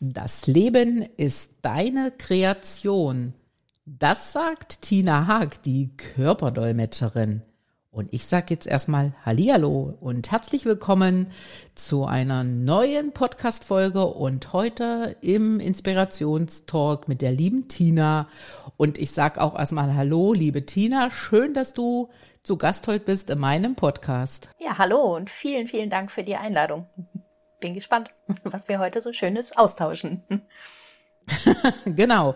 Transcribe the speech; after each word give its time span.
Das 0.00 0.48
Leben 0.48 1.08
ist 1.16 1.52
deine 1.62 2.10
Kreation. 2.10 3.32
Das 3.86 4.32
sagt 4.32 4.82
Tina 4.82 5.28
Haag, 5.28 5.62
die 5.62 5.96
Körperdolmetscherin. 5.96 7.42
Und 7.92 8.12
ich 8.12 8.26
sage 8.26 8.46
jetzt 8.50 8.66
erstmal 8.66 9.12
Hallihallo 9.24 9.96
und 10.00 10.32
herzlich 10.32 10.64
willkommen 10.64 11.28
zu 11.76 12.06
einer 12.06 12.42
neuen 12.42 13.12
Podcast-Folge 13.12 14.04
und 14.04 14.52
heute 14.52 15.16
im 15.20 15.60
Inspirationstalk 15.60 17.06
mit 17.06 17.22
der 17.22 17.30
lieben 17.30 17.68
Tina. 17.68 18.28
Und 18.76 18.98
ich 18.98 19.12
sage 19.12 19.40
auch 19.40 19.56
erstmal 19.56 19.94
Hallo, 19.94 20.32
liebe 20.32 20.66
Tina. 20.66 21.08
Schön, 21.12 21.54
dass 21.54 21.72
du 21.72 22.10
zu 22.42 22.56
Gast 22.56 22.88
heute 22.88 23.04
bist 23.04 23.30
in 23.30 23.38
meinem 23.38 23.76
Podcast. 23.76 24.48
Ja, 24.58 24.76
hallo 24.76 25.14
und 25.14 25.30
vielen, 25.30 25.68
vielen 25.68 25.88
Dank 25.88 26.10
für 26.10 26.24
die 26.24 26.34
Einladung 26.34 26.86
bin 27.64 27.74
gespannt, 27.74 28.10
was 28.44 28.68
wir 28.68 28.78
heute 28.78 29.00
so 29.00 29.14
Schönes 29.14 29.56
austauschen. 29.56 30.22
genau. 31.86 32.34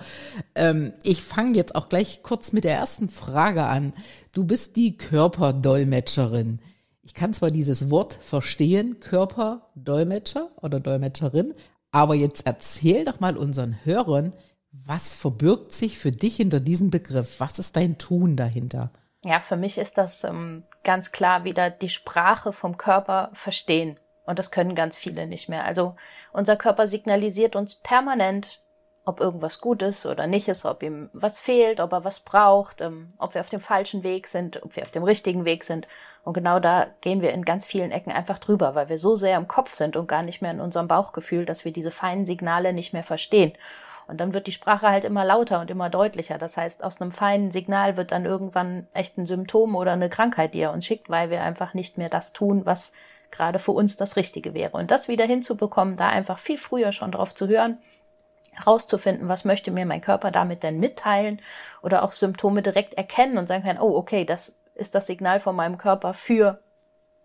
Ähm, 0.55 0.95
ich 1.03 1.23
fange 1.23 1.55
jetzt 1.55 1.75
auch 1.75 1.91
gleich 1.91 2.23
kurz 2.23 2.53
mit 2.53 2.65
der 2.65 2.75
ersten 2.75 3.09
Frage 3.09 3.65
an. 3.65 3.93
Du 4.33 4.45
bist 4.45 4.77
die 4.77 4.97
Körperdolmetscherin. 4.97 6.61
Ich 7.03 7.13
kann 7.13 7.35
zwar 7.35 7.51
dieses 7.51 7.91
Wort 7.91 8.15
verstehen, 8.15 9.01
Körperdolmetscher 9.01 10.49
oder 10.63 10.81
Dolmetscherin, 10.81 11.55
aber 11.91 12.15
jetzt 12.15 12.47
erzähl 12.47 13.05
doch 13.05 13.21
mal 13.21 13.37
unseren 13.37 13.85
Hörern, 13.85 14.35
was 14.71 15.15
verbirgt 15.15 15.73
sich 15.73 15.99
für 15.99 16.13
dich 16.13 16.37
hinter 16.37 16.61
diesem 16.61 16.89
Begriff? 16.89 17.39
Was 17.41 17.59
ist 17.59 17.77
dein 17.77 17.99
Tun 17.99 18.35
dahinter? 18.37 18.93
Ja, 19.25 19.41
für 19.41 19.57
mich 19.57 19.77
ist 19.77 19.99
das 19.99 20.25
ähm, 20.25 20.65
ganz 20.85 21.13
klar 21.13 21.45
wieder 21.45 21.69
die 21.69 21.91
Sprache 21.91 22.55
vom 22.55 22.79
Körper 22.79 23.31
verstehen. 23.35 23.99
Und 24.29 24.39
das 24.39 24.51
können 24.51 24.75
ganz 24.75 24.99
viele 24.99 25.27
nicht 25.27 25.49
mehr. 25.49 25.65
Also 25.65 25.97
unser 26.33 26.57
Körper 26.57 26.87
signalisiert 26.87 27.57
uns 27.57 27.77
permanent, 27.77 28.61
ob 29.07 29.21
irgendwas 29.21 29.59
gut 29.59 29.81
ist 29.81 30.05
oder 30.05 30.27
nicht 30.27 30.49
ist, 30.49 30.67
ob 30.67 30.83
ihm 30.83 31.09
was 31.15 31.41
fehlt, 31.41 31.81
ob 31.81 31.95
er 31.95 32.05
was 32.05 32.21
braucht, 32.21 32.83
ähm, 32.83 33.15
ob 33.17 33.33
wir 33.33 33.41
auf 33.41 33.49
dem 33.49 33.63
falschen 33.63 34.03
Weg 34.03 34.27
sind, 34.27 34.63
ob 34.63 34.77
wir 34.77 34.83
auf 34.83 34.91
dem 34.91 35.03
richtigen 35.03 35.47
Weg 35.47 35.65
sind. 35.65 35.89
Und 36.25 36.35
genau 36.35 36.61
da 36.61 36.89
gehen 37.01 37.23
wir 37.23 37.33
in 37.33 37.43
ganz 37.43 37.65
vielen 37.65 37.91
Ecken 37.91 38.13
einfach 38.13 38.39
drüber, 38.39 38.75
weil 38.75 38.91
wir 38.91 38.99
so 38.99 39.17
sehr 39.17 39.39
im 39.39 39.49
Kopf 39.49 39.75
sind 39.75 39.97
und 39.97 40.09
gar 40.09 40.23
nicht 40.23 40.43
mehr 40.43 40.51
in 40.51 40.61
unserem 40.61 40.89
Bauchgefühl, 40.89 41.47
dass 41.47 41.65
wir 41.65 41.73
diese 41.73 41.91
feinen 41.91 42.27
Signale 42.27 42.75
nicht 42.75 42.93
mehr 42.93 43.05
verstehen. 43.05 43.55
Und 44.09 44.21
dann 44.21 44.35
wird 44.35 44.47
die 44.47 44.53
Sprache 44.53 44.89
halt 44.89 45.07
immer 45.07 45.25
lauter 45.25 45.63
und 45.63 45.71
immer 45.71 45.89
deutlicher. 45.89 46.37
Das 46.37 46.59
heißt, 46.59 46.85
aus 46.85 47.01
einem 47.01 47.13
feinen 47.13 47.51
Signal 47.51 47.97
wird 47.97 48.13
dann 48.13 48.27
irgendwann 48.27 48.89
echt 48.93 49.17
ein 49.17 49.25
Symptom 49.25 49.75
oder 49.75 49.93
eine 49.93 50.11
Krankheit, 50.11 50.53
die 50.53 50.61
er 50.61 50.75
uns 50.75 50.85
schickt, 50.85 51.09
weil 51.09 51.31
wir 51.31 51.43
einfach 51.43 51.73
nicht 51.73 51.97
mehr 51.97 52.11
das 52.11 52.35
tun, 52.35 52.67
was 52.67 52.93
gerade 53.31 53.59
für 53.59 53.73
uns 53.73 53.97
das 53.97 54.17
Richtige 54.17 54.55
wäre. 54.55 54.77
Und 54.77 54.91
das 54.91 55.09
wieder 55.09 55.25
hinzubekommen, 55.25 55.97
da 55.97 56.09
einfach 56.09 56.39
viel 56.39 56.59
früher 56.59 56.93
schon 56.93 57.13
drauf 57.13 57.35
zu 57.35 57.49
hören, 57.49 57.79
herauszufinden, 58.53 59.29
was 59.29 59.45
möchte 59.45 59.71
mir 59.71 59.87
mein 59.87 60.01
Körper 60.01 60.31
damit 60.31 60.63
denn 60.63 60.81
mitteilen 60.81 61.41
oder 61.83 62.03
auch 62.03 62.13
Symptome 62.13 62.63
direkt 62.63 62.95
erkennen 62.95 63.39
und 63.39 63.47
sagen 63.47 63.63
können, 63.63 63.81
oh, 63.81 63.97
okay, 63.97 64.25
das 64.25 64.59
ist 64.75 64.95
das 64.95 65.07
Signal 65.07 65.41
von 65.41 65.57
meinem 65.57 65.79
Körper 65.79 66.15
für 66.15 66.61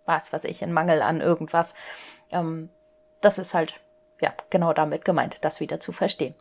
was, 0.06 0.34
was 0.34 0.44
ich, 0.44 0.64
ein 0.64 0.74
Mangel 0.74 1.02
an 1.02 1.22
irgendwas. 1.22 1.76
Ähm, 2.32 2.70
das 3.22 3.38
ist 3.38 3.54
halt, 3.54 3.80
ja, 4.22 4.34
genau 4.50 4.74
damit 4.74 5.06
gemeint, 5.06 5.46
das 5.46 5.60
wieder 5.60 5.80
zu 5.80 5.92
verstehen. 5.92 6.36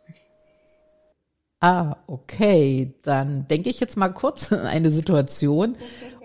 Ah, 1.63 1.95
okay. 2.07 2.93
Dann 3.03 3.47
denke 3.47 3.69
ich 3.69 3.79
jetzt 3.79 3.95
mal 3.95 4.09
kurz 4.09 4.51
an 4.51 4.65
eine 4.65 4.91
Situation. 4.91 5.77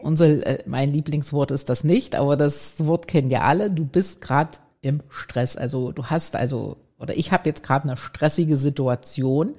Unser, 0.03 0.45
äh, 0.45 0.65
mein 0.67 0.93
Lieblingswort 0.93 1.53
ist 1.53 1.69
das 1.69 1.85
nicht, 1.85 2.17
aber 2.17 2.37
das 2.37 2.85
Wort 2.85 3.07
kennen 3.07 3.31
ja 3.31 3.43
alle. 3.43 3.71
Du 3.71 3.85
bist 3.85 4.21
gerade 4.21 4.59
im 4.81 5.01
Stress. 5.11 5.57
Also 5.57 5.93
du 5.93 6.07
hast 6.07 6.35
also, 6.35 6.77
oder 6.99 7.17
ich 7.17 7.31
habe 7.31 7.49
jetzt 7.49 7.63
gerade 7.63 7.85
eine 7.85 7.97
stressige 7.97 8.57
Situation 8.57 9.55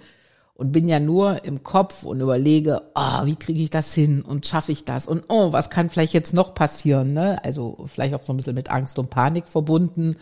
und 0.53 0.73
bin 0.73 0.89
ja 0.89 0.99
nur 0.99 1.45
im 1.45 1.63
Kopf 1.63 2.03
und 2.03 2.19
überlege, 2.19 2.81
oh, 2.93 3.25
wie 3.25 3.37
kriege 3.37 3.63
ich 3.63 3.69
das 3.69 3.93
hin 3.93 4.21
und 4.21 4.45
schaffe 4.45 4.73
ich 4.73 4.83
das 4.83 5.07
und 5.07 5.23
oh, 5.29 5.53
was 5.53 5.69
kann 5.69 5.89
vielleicht 5.89 6.13
jetzt 6.13 6.33
noch 6.33 6.53
passieren? 6.53 7.13
Ne? 7.13 7.41
Also 7.45 7.85
vielleicht 7.87 8.15
auch 8.15 8.23
so 8.23 8.33
ein 8.33 8.37
bisschen 8.37 8.55
mit 8.55 8.69
Angst 8.69 8.99
und 8.99 9.09
Panik 9.09 9.47
verbunden 9.47 10.17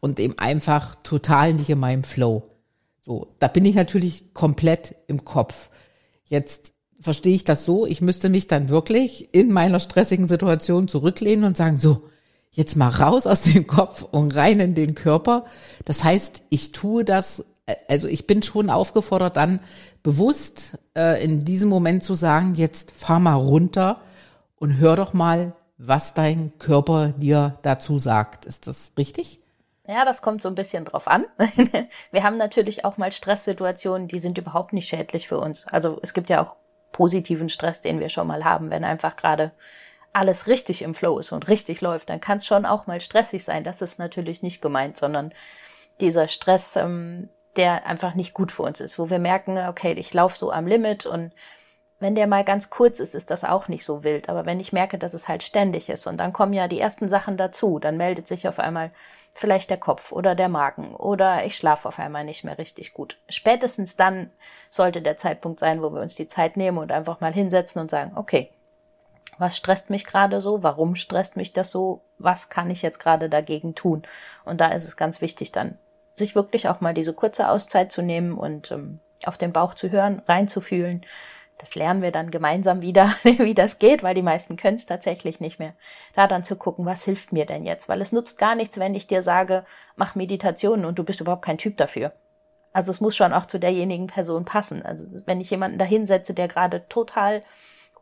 und 0.00 0.20
eben 0.20 0.38
einfach 0.38 0.96
total 0.96 1.54
nicht 1.54 1.70
in 1.70 1.78
meinem 1.78 2.04
Flow. 2.04 2.49
So, 3.10 3.26
da 3.40 3.48
bin 3.48 3.64
ich 3.64 3.74
natürlich 3.74 4.34
komplett 4.34 4.94
im 5.08 5.24
Kopf. 5.24 5.70
Jetzt 6.26 6.74
verstehe 7.00 7.34
ich 7.34 7.42
das 7.42 7.64
so, 7.64 7.84
ich 7.84 8.00
müsste 8.00 8.28
mich 8.28 8.46
dann 8.46 8.68
wirklich 8.68 9.34
in 9.34 9.50
meiner 9.50 9.80
stressigen 9.80 10.28
Situation 10.28 10.86
zurücklehnen 10.86 11.44
und 11.44 11.56
sagen, 11.56 11.80
so, 11.80 12.04
jetzt 12.52 12.76
mal 12.76 12.88
raus 12.88 13.26
aus 13.26 13.42
dem 13.42 13.66
Kopf 13.66 14.04
und 14.04 14.36
rein 14.36 14.60
in 14.60 14.76
den 14.76 14.94
Körper. 14.94 15.44
Das 15.84 16.04
heißt, 16.04 16.42
ich 16.50 16.70
tue 16.70 17.04
das, 17.04 17.44
also 17.88 18.06
ich 18.06 18.28
bin 18.28 18.44
schon 18.44 18.70
aufgefordert, 18.70 19.36
dann 19.36 19.58
bewusst 20.04 20.78
äh, 20.96 21.20
in 21.20 21.44
diesem 21.44 21.68
Moment 21.68 22.04
zu 22.04 22.14
sagen, 22.14 22.54
jetzt 22.54 22.92
fahr 22.92 23.18
mal 23.18 23.34
runter 23.34 24.02
und 24.54 24.78
hör 24.78 24.94
doch 24.94 25.14
mal, 25.14 25.56
was 25.78 26.14
dein 26.14 26.52
Körper 26.60 27.08
dir 27.08 27.58
dazu 27.62 27.98
sagt. 27.98 28.46
Ist 28.46 28.68
das 28.68 28.92
richtig? 28.96 29.40
Ja, 29.90 30.04
das 30.04 30.22
kommt 30.22 30.40
so 30.40 30.48
ein 30.48 30.54
bisschen 30.54 30.84
drauf 30.84 31.08
an. 31.08 31.26
Wir 32.12 32.22
haben 32.22 32.36
natürlich 32.36 32.84
auch 32.84 32.96
mal 32.96 33.10
Stresssituationen, 33.10 34.06
die 34.06 34.20
sind 34.20 34.38
überhaupt 34.38 34.72
nicht 34.72 34.88
schädlich 34.88 35.26
für 35.26 35.38
uns. 35.38 35.66
Also 35.66 35.98
es 36.02 36.14
gibt 36.14 36.30
ja 36.30 36.40
auch 36.40 36.54
positiven 36.92 37.48
Stress, 37.48 37.82
den 37.82 37.98
wir 37.98 38.08
schon 38.08 38.28
mal 38.28 38.44
haben, 38.44 38.70
wenn 38.70 38.84
einfach 38.84 39.16
gerade 39.16 39.50
alles 40.12 40.46
richtig 40.46 40.82
im 40.82 40.94
Flow 40.94 41.18
ist 41.18 41.32
und 41.32 41.48
richtig 41.48 41.80
läuft, 41.80 42.10
dann 42.10 42.20
kann 42.20 42.38
es 42.38 42.46
schon 42.46 42.66
auch 42.66 42.86
mal 42.86 43.00
stressig 43.00 43.44
sein. 43.44 43.64
Das 43.64 43.82
ist 43.82 43.98
natürlich 43.98 44.42
nicht 44.42 44.62
gemeint, 44.62 44.96
sondern 44.96 45.32
dieser 46.00 46.28
Stress, 46.28 46.76
ähm, 46.76 47.28
der 47.56 47.86
einfach 47.86 48.14
nicht 48.14 48.32
gut 48.32 48.52
für 48.52 48.62
uns 48.62 48.80
ist, 48.80 48.98
wo 48.98 49.10
wir 49.10 49.18
merken, 49.18 49.58
okay, 49.58 49.92
ich 49.94 50.14
laufe 50.14 50.38
so 50.38 50.52
am 50.52 50.66
Limit 50.66 51.04
und 51.06 51.32
wenn 51.98 52.14
der 52.14 52.26
mal 52.26 52.44
ganz 52.44 52.70
kurz 52.70 52.98
ist, 53.00 53.14
ist 53.14 53.30
das 53.30 53.44
auch 53.44 53.68
nicht 53.68 53.84
so 53.84 54.04
wild. 54.04 54.28
Aber 54.28 54.46
wenn 54.46 54.60
ich 54.60 54.72
merke, 54.72 54.98
dass 54.98 55.14
es 55.14 55.28
halt 55.28 55.42
ständig 55.42 55.88
ist 55.88 56.06
und 56.06 56.16
dann 56.18 56.32
kommen 56.32 56.54
ja 56.54 56.66
die 56.68 56.80
ersten 56.80 57.08
Sachen 57.08 57.36
dazu, 57.36 57.78
dann 57.78 57.96
meldet 57.96 58.26
sich 58.26 58.48
auf 58.48 58.58
einmal 58.58 58.90
vielleicht 59.34 59.70
der 59.70 59.78
Kopf 59.78 60.12
oder 60.12 60.34
der 60.34 60.48
Magen 60.48 60.94
oder 60.94 61.44
ich 61.44 61.56
schlafe 61.56 61.88
auf 61.88 61.98
einmal 61.98 62.24
nicht 62.24 62.44
mehr 62.44 62.58
richtig 62.58 62.92
gut. 62.92 63.16
Spätestens 63.28 63.96
dann 63.96 64.30
sollte 64.68 65.02
der 65.02 65.16
Zeitpunkt 65.16 65.60
sein, 65.60 65.82
wo 65.82 65.92
wir 65.92 66.00
uns 66.00 66.14
die 66.14 66.28
Zeit 66.28 66.56
nehmen 66.56 66.78
und 66.78 66.92
einfach 66.92 67.20
mal 67.20 67.32
hinsetzen 67.32 67.80
und 67.80 67.90
sagen, 67.90 68.12
okay, 68.16 68.50
was 69.38 69.56
stresst 69.56 69.88
mich 69.88 70.04
gerade 70.04 70.40
so? 70.40 70.62
Warum 70.62 70.96
stresst 70.96 71.36
mich 71.36 71.52
das 71.52 71.70
so? 71.70 72.02
Was 72.18 72.50
kann 72.50 72.70
ich 72.70 72.82
jetzt 72.82 72.98
gerade 72.98 73.30
dagegen 73.30 73.74
tun? 73.74 74.02
Und 74.44 74.60
da 74.60 74.68
ist 74.68 74.84
es 74.84 74.96
ganz 74.96 75.22
wichtig, 75.22 75.52
dann 75.52 75.78
sich 76.14 76.34
wirklich 76.34 76.68
auch 76.68 76.80
mal 76.80 76.92
diese 76.92 77.14
kurze 77.14 77.48
Auszeit 77.48 77.90
zu 77.90 78.02
nehmen 78.02 78.36
und 78.36 78.70
ähm, 78.70 79.00
auf 79.24 79.38
den 79.38 79.52
Bauch 79.52 79.74
zu 79.74 79.90
hören, 79.90 80.20
reinzufühlen 80.26 81.06
das 81.60 81.74
lernen 81.74 82.00
wir 82.02 82.10
dann 82.10 82.30
gemeinsam 82.30 82.80
wieder, 82.80 83.14
wie 83.22 83.54
das 83.54 83.78
geht, 83.78 84.02
weil 84.02 84.14
die 84.14 84.22
meisten 84.22 84.56
können 84.56 84.76
es 84.76 84.86
tatsächlich 84.86 85.40
nicht 85.40 85.58
mehr. 85.58 85.74
Da 86.14 86.26
dann 86.26 86.42
zu 86.42 86.56
gucken, 86.56 86.86
was 86.86 87.04
hilft 87.04 87.32
mir 87.32 87.44
denn 87.44 87.66
jetzt? 87.66 87.88
Weil 87.88 88.00
es 88.00 88.12
nutzt 88.12 88.38
gar 88.38 88.54
nichts, 88.54 88.78
wenn 88.78 88.94
ich 88.94 89.06
dir 89.06 89.22
sage, 89.22 89.64
mach 89.96 90.14
Meditationen 90.14 90.86
und 90.86 90.98
du 90.98 91.04
bist 91.04 91.20
überhaupt 91.20 91.44
kein 91.44 91.58
Typ 91.58 91.76
dafür. 91.76 92.12
Also 92.72 92.92
es 92.92 93.00
muss 93.00 93.16
schon 93.16 93.32
auch 93.32 93.46
zu 93.46 93.58
derjenigen 93.58 94.06
Person 94.06 94.44
passen. 94.44 94.84
Also 94.84 95.06
wenn 95.26 95.40
ich 95.40 95.50
jemanden 95.50 95.78
da 95.78 95.84
hinsetze, 95.84 96.34
der 96.34 96.48
gerade 96.48 96.86
total 96.88 97.42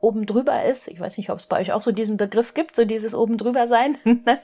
oben 0.01 0.27
drüber 0.27 0.63
ist, 0.65 0.87
ich 0.89 1.01
weiß 1.01 1.17
nicht, 1.17 1.31
ob 1.31 1.39
es 1.39 1.47
bei 1.47 1.61
euch 1.61 1.73
auch 1.73 1.83
so 1.83 1.91
diesen 1.91 2.17
Begriff 2.17 2.55
gibt, 2.55 2.77
so 2.77 2.85
dieses 2.85 3.15
oben 3.15 3.39
drüber 3.39 3.67
sein, 3.67 3.99
ne? 4.05 4.39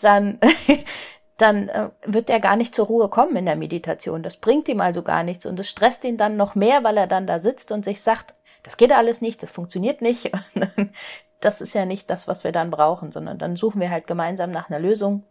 dann, 0.00 0.38
dann 1.36 1.68
äh, 1.68 1.88
wird 2.04 2.30
er 2.30 2.38
gar 2.38 2.54
nicht 2.54 2.74
zur 2.74 2.86
Ruhe 2.86 3.08
kommen 3.08 3.34
in 3.34 3.46
der 3.46 3.56
Meditation. 3.56 4.22
Das 4.22 4.36
bringt 4.36 4.68
ihm 4.68 4.80
also 4.80 5.02
gar 5.02 5.24
nichts 5.24 5.46
und 5.46 5.58
es 5.58 5.68
stresst 5.68 6.04
ihn 6.04 6.16
dann 6.16 6.36
noch 6.36 6.54
mehr, 6.54 6.84
weil 6.84 6.96
er 6.96 7.08
dann 7.08 7.26
da 7.26 7.40
sitzt 7.40 7.72
und 7.72 7.84
sich 7.84 8.02
sagt, 8.02 8.34
das 8.62 8.76
geht 8.76 8.92
alles 8.92 9.20
nicht, 9.20 9.42
das 9.42 9.50
funktioniert 9.50 10.02
nicht. 10.02 10.30
das 11.40 11.60
ist 11.60 11.74
ja 11.74 11.84
nicht 11.84 12.08
das, 12.10 12.28
was 12.28 12.44
wir 12.44 12.52
dann 12.52 12.70
brauchen, 12.70 13.12
sondern 13.12 13.38
dann 13.38 13.56
suchen 13.56 13.80
wir 13.80 13.90
halt 13.90 14.06
gemeinsam 14.06 14.50
nach 14.50 14.70
einer 14.70 14.78
Lösung, 14.78 15.24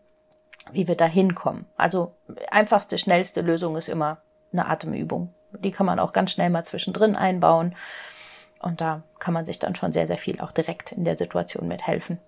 wie 0.72 0.88
wir 0.88 0.96
da 0.96 1.06
hinkommen. 1.06 1.66
Also 1.78 2.14
einfachste, 2.50 2.98
schnellste 2.98 3.42
Lösung 3.42 3.76
ist 3.78 3.90
immer 3.90 4.22
eine 4.52 4.68
Atemübung. 4.68 5.34
Die 5.60 5.72
kann 5.72 5.86
man 5.86 6.00
auch 6.00 6.14
ganz 6.14 6.32
schnell 6.32 6.50
mal 6.50 6.66
zwischendrin 6.66 7.16
einbauen. 7.16 7.76
Und 8.60 8.80
da 8.80 9.02
kann 9.20 9.34
man 9.34 9.46
sich 9.46 9.60
dann 9.60 9.76
schon 9.76 9.92
sehr, 9.92 10.08
sehr 10.08 10.18
viel 10.18 10.40
auch 10.40 10.52
direkt 10.52 10.92
in 10.92 11.04
der 11.04 11.18
Situation 11.18 11.68
mithelfen. 11.68 12.20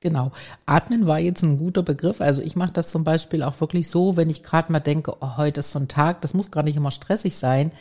Genau. 0.00 0.30
Atmen 0.64 1.08
war 1.08 1.18
jetzt 1.18 1.42
ein 1.42 1.58
guter 1.58 1.82
Begriff. 1.82 2.20
Also 2.20 2.40
ich 2.40 2.54
mache 2.54 2.72
das 2.72 2.90
zum 2.90 3.02
Beispiel 3.02 3.42
auch 3.42 3.60
wirklich 3.60 3.88
so, 3.88 4.16
wenn 4.16 4.30
ich 4.30 4.44
gerade 4.44 4.70
mal 4.70 4.78
denke, 4.78 5.16
oh, 5.20 5.36
heute 5.36 5.60
ist 5.60 5.72
so 5.72 5.80
ein 5.80 5.88
Tag, 5.88 6.20
das 6.20 6.34
muss 6.34 6.52
gar 6.52 6.62
nicht 6.62 6.76
immer 6.76 6.92
stressig 6.92 7.36
sein, 7.36 7.72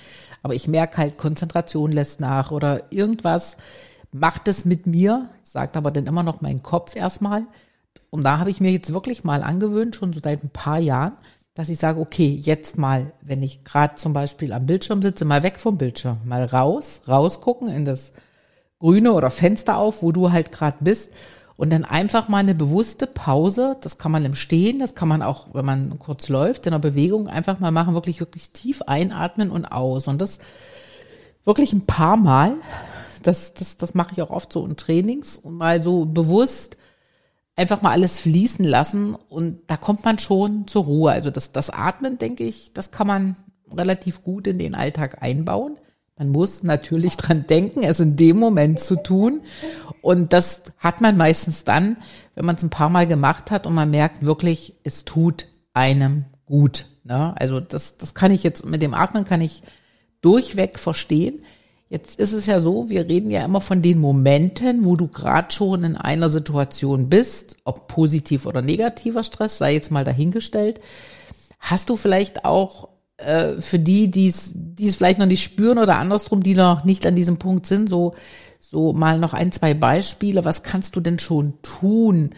aber 0.42 0.56
ich 0.56 0.68
merke 0.68 0.98
halt, 0.98 1.18
Konzentration 1.18 1.92
lässt 1.92 2.20
nach 2.20 2.50
oder 2.52 2.92
irgendwas 2.92 3.58
macht 4.12 4.48
es 4.48 4.66
mit 4.66 4.88
mir, 4.88 5.30
sagt 5.44 5.78
aber 5.78 5.92
dann 5.92 6.08
immer 6.08 6.24
noch 6.24 6.42
mein 6.42 6.64
Kopf 6.64 6.96
erstmal. 6.96 7.44
Und 8.10 8.24
da 8.24 8.40
habe 8.40 8.50
ich 8.50 8.60
mir 8.60 8.72
jetzt 8.72 8.94
wirklich 8.94 9.24
mal 9.24 9.44
angewöhnt, 9.44 9.96
schon 9.96 10.14
so 10.14 10.20
seit 10.24 10.44
ein 10.44 10.50
paar 10.50 10.80
Jahren, 10.80 11.14
dass 11.54 11.70
ich 11.70 11.78
sage, 11.78 12.00
okay, 12.00 12.40
jetzt 12.42 12.80
mal, 12.80 13.12
wenn 13.22 13.44
ich 13.44 13.64
gerade 13.64 13.96
zum 13.96 14.14
Beispiel 14.14 14.54
am 14.54 14.66
Bildschirm 14.66 15.04
sitze, 15.04 15.26
mal 15.26 15.44
weg 15.44 15.60
vom 15.60 15.78
Bildschirm, 15.78 16.20
mal 16.26 16.46
raus, 16.46 17.02
rausgucken 17.08 17.68
in 17.68 17.86
das 17.86 18.14
Grüne 18.80 19.14
oder 19.14 19.30
Fenster 19.30 19.78
auf, 19.78 20.02
wo 20.02 20.12
du 20.12 20.32
halt 20.32 20.52
gerade 20.52 20.78
bist 20.80 21.12
und 21.58 21.72
dann 21.72 21.84
einfach 21.84 22.28
mal 22.30 22.38
eine 22.38 22.56
bewusste 22.56 23.08
Pause, 23.08 23.78
das 23.82 23.98
kann 23.98 24.12
man 24.12 24.24
im 24.24 24.36
Stehen, 24.36 24.80
das 24.80 24.94
kann 24.94 25.08
man 25.08 25.24
auch, 25.24 25.48
wenn 25.54 25.66
man 25.66 25.98
kurz 25.98 26.30
läuft, 26.30 26.68
in 26.68 26.72
der 26.72 26.80
Bewegung 26.80 27.28
einfach 27.28 27.60
mal 27.60 27.72
machen, 27.72 27.96
wirklich, 27.96 28.20
wirklich 28.20 28.52
tief 28.52 28.84
einatmen 28.84 29.50
und 29.50 29.66
aus. 29.66 30.08
Und 30.08 30.22
das 30.22 30.40
wirklich 31.44 31.74
ein 31.74 31.86
paar 31.88 32.18
Mal. 32.18 32.54
Das, 33.24 33.56
das, 33.56 33.78
das 33.78 33.96
mache 33.96 34.12
ich 34.14 34.22
auch 34.22 34.30
oft 34.30 34.54
so 34.54 34.64
in 34.66 34.78
Trainings 34.78 35.38
und 35.38 35.56
mal 35.56 35.82
so 35.82 36.06
bewusst 36.06 36.78
einfach 37.56 37.82
mal 37.82 37.92
alles 37.92 38.20
fließen 38.20 38.64
lassen 38.64 39.16
und 39.16 39.62
da 39.66 39.78
kommt 39.78 40.06
man 40.06 40.20
schon 40.20 40.68
zur 40.68 40.84
Ruhe. 40.84 41.12
Also 41.12 41.32
das, 41.32 41.52
das 41.52 41.72
Atmen, 41.72 42.20
denke 42.20 42.44
ich, 42.44 42.72
das 42.74 42.92
kann 42.92 43.08
man 43.08 43.36
relativ 43.76 44.24
gut 44.24 44.46
in 44.46 44.60
den 44.60 44.76
Alltag 44.76 45.24
einbauen. 45.24 45.78
Man 46.18 46.30
muss 46.30 46.64
natürlich 46.64 47.16
dran 47.16 47.46
denken, 47.48 47.84
es 47.84 48.00
in 48.00 48.16
dem 48.16 48.38
Moment 48.38 48.80
zu 48.80 48.96
tun. 48.96 49.42
Und 50.02 50.34
das 50.34 50.64
hat 50.80 51.00
man 51.00 51.16
meistens 51.16 51.64
dann, 51.64 51.98
wenn 52.34 52.46
man 52.46 52.56
es 52.56 52.64
ein 52.64 52.72
paar 52.72 52.90
Mal 52.90 53.06
gemacht 53.06 53.52
hat 53.52 53.68
und 53.68 53.76
man 53.76 53.92
merkt 53.92 54.24
wirklich, 54.26 54.74
es 54.84 55.06
tut 55.06 55.48
einem 55.74 56.26
gut. 56.46 56.86
Ne? 57.04 57.34
Also 57.38 57.60
das, 57.60 57.98
das 57.98 58.16
kann 58.16 58.32
ich 58.32 58.44
jetzt 58.44 58.66
mit 58.66 58.82
dem 58.82 58.96
Atmen 58.96 59.26
kann 59.26 59.42
ich 59.42 59.62
durchweg 60.22 60.80
verstehen. 60.80 61.44
Jetzt 61.90 62.20
ist 62.20 62.34
es 62.34 62.48
ja 62.48 62.60
so, 62.60 62.90
wir 62.90 63.08
reden 63.08 63.30
ja 63.30 63.46
immer 63.46 63.62
von 63.62 63.82
den 63.82 64.00
Momenten, 64.00 64.84
wo 64.84 64.96
du 64.96 65.08
gerade 65.08 65.52
schon 65.54 65.84
in 65.84 65.96
einer 65.96 66.30
Situation 66.30 67.10
bist, 67.10 67.58
ob 67.64 67.88
positiv 67.88 68.46
oder 68.46 68.62
negativer 68.62 69.24
Stress, 69.24 69.58
sei 69.58 69.74
jetzt 69.74 69.92
mal 69.92 70.04
dahingestellt. 70.04 70.82
Hast 71.60 71.90
du 71.90 71.96
vielleicht 71.96 72.44
auch 72.44 72.90
äh, 73.18 73.60
für 73.62 73.80
die, 73.80 74.10
die 74.12 74.28
es 74.28 74.96
vielleicht 74.96 75.20
noch 75.20 75.26
nicht 75.26 75.44
spüren 75.44 75.80
oder 75.80 75.98
andersrum, 75.98 76.44
die 76.44 76.54
noch 76.54 76.84
nicht 76.84 77.06
an 77.06 77.16
diesem 77.16 77.38
Punkt 77.38 77.66
sind, 77.66 77.90
so, 77.90 78.14
so 78.60 78.94
mal 78.94 79.20
noch 79.20 79.34
ein, 79.34 79.52
zwei 79.52 79.74
Beispiele. 79.74 80.46
Was 80.46 80.64
kannst 80.64 80.96
du 80.96 81.02
denn 81.02 81.20
schon 81.20 81.54
tun, 81.62 82.32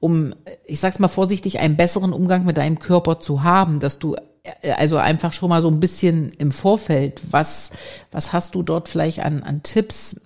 um, 0.00 0.34
ich 0.64 0.80
sag's 0.80 0.98
mal 0.98 1.08
vorsichtig, 1.08 1.60
einen 1.60 1.76
besseren 1.76 2.12
Umgang 2.12 2.44
mit 2.44 2.56
deinem 2.56 2.78
Körper 2.78 3.20
zu 3.20 3.44
haben, 3.44 3.78
dass 3.78 3.98
du 3.98 4.16
äh, 4.42 4.72
also 4.72 4.96
einfach 4.96 5.32
schon 5.32 5.50
mal 5.50 5.62
so 5.62 5.68
ein 5.68 5.80
bisschen 5.80 6.30
im 6.38 6.50
Vorfeld, 6.50 7.20
was, 7.30 7.70
was 8.10 8.32
hast 8.32 8.54
du 8.54 8.62
dort 8.62 8.88
vielleicht 8.88 9.20
an, 9.20 9.42
an 9.42 9.62
Tipps 9.62 10.20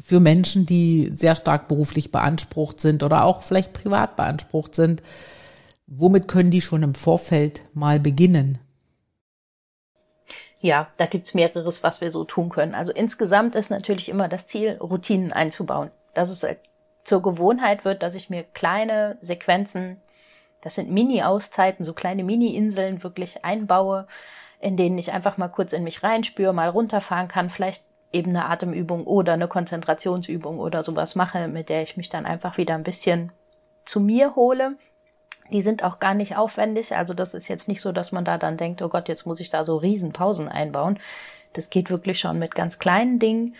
für 0.00 0.20
Menschen, 0.20 0.66
die 0.66 1.12
sehr 1.14 1.34
stark 1.34 1.68
beruflich 1.68 2.10
beansprucht 2.12 2.80
sind 2.80 3.02
oder 3.02 3.24
auch 3.24 3.42
vielleicht 3.42 3.72
privat 3.72 4.16
beansprucht 4.16 4.74
sind? 4.74 5.02
Womit 5.86 6.26
können 6.28 6.50
die 6.50 6.60
schon 6.60 6.82
im 6.82 6.94
Vorfeld 6.94 7.62
mal 7.74 8.00
beginnen? 8.00 8.58
Ja, 10.62 10.86
da 10.96 11.06
gibt's 11.06 11.34
mehreres, 11.34 11.82
was 11.82 12.00
wir 12.00 12.12
so 12.12 12.22
tun 12.22 12.48
können. 12.48 12.76
Also 12.76 12.92
insgesamt 12.92 13.56
ist 13.56 13.70
natürlich 13.70 14.08
immer 14.08 14.28
das 14.28 14.46
Ziel, 14.46 14.78
Routinen 14.80 15.32
einzubauen. 15.32 15.90
Dass 16.14 16.30
es 16.30 16.44
halt 16.44 16.60
zur 17.02 17.20
Gewohnheit 17.20 17.84
wird, 17.84 18.04
dass 18.04 18.14
ich 18.14 18.30
mir 18.30 18.44
kleine 18.44 19.18
Sequenzen, 19.20 20.00
das 20.60 20.76
sind 20.76 20.88
Mini-Auszeiten, 20.88 21.84
so 21.84 21.92
kleine 21.92 22.22
Mini-Inseln 22.22 23.02
wirklich 23.02 23.44
einbaue, 23.44 24.06
in 24.60 24.76
denen 24.76 24.98
ich 24.98 25.10
einfach 25.10 25.36
mal 25.36 25.48
kurz 25.48 25.72
in 25.72 25.82
mich 25.82 26.04
reinspüre, 26.04 26.52
mal 26.52 26.68
runterfahren 26.68 27.26
kann, 27.26 27.50
vielleicht 27.50 27.82
eben 28.12 28.30
eine 28.30 28.44
Atemübung 28.44 29.04
oder 29.04 29.32
eine 29.32 29.48
Konzentrationsübung 29.48 30.60
oder 30.60 30.84
sowas 30.84 31.16
mache, 31.16 31.48
mit 31.48 31.70
der 31.70 31.82
ich 31.82 31.96
mich 31.96 32.08
dann 32.08 32.24
einfach 32.24 32.56
wieder 32.56 32.76
ein 32.76 32.84
bisschen 32.84 33.32
zu 33.84 33.98
mir 33.98 34.36
hole 34.36 34.76
die 35.52 35.62
sind 35.62 35.84
auch 35.84 36.00
gar 36.00 36.14
nicht 36.14 36.36
aufwendig. 36.36 36.96
Also 36.96 37.14
das 37.14 37.34
ist 37.34 37.48
jetzt 37.48 37.68
nicht 37.68 37.80
so, 37.80 37.92
dass 37.92 38.12
man 38.12 38.24
da 38.24 38.38
dann 38.38 38.56
denkt, 38.56 38.82
oh 38.82 38.88
Gott, 38.88 39.08
jetzt 39.08 39.26
muss 39.26 39.40
ich 39.40 39.50
da 39.50 39.64
so 39.64 39.76
Riesenpausen 39.76 40.48
einbauen. 40.48 40.98
Das 41.52 41.70
geht 41.70 41.90
wirklich 41.90 42.18
schon 42.18 42.38
mit 42.38 42.54
ganz 42.54 42.78
kleinen 42.78 43.18
Dingen. 43.18 43.54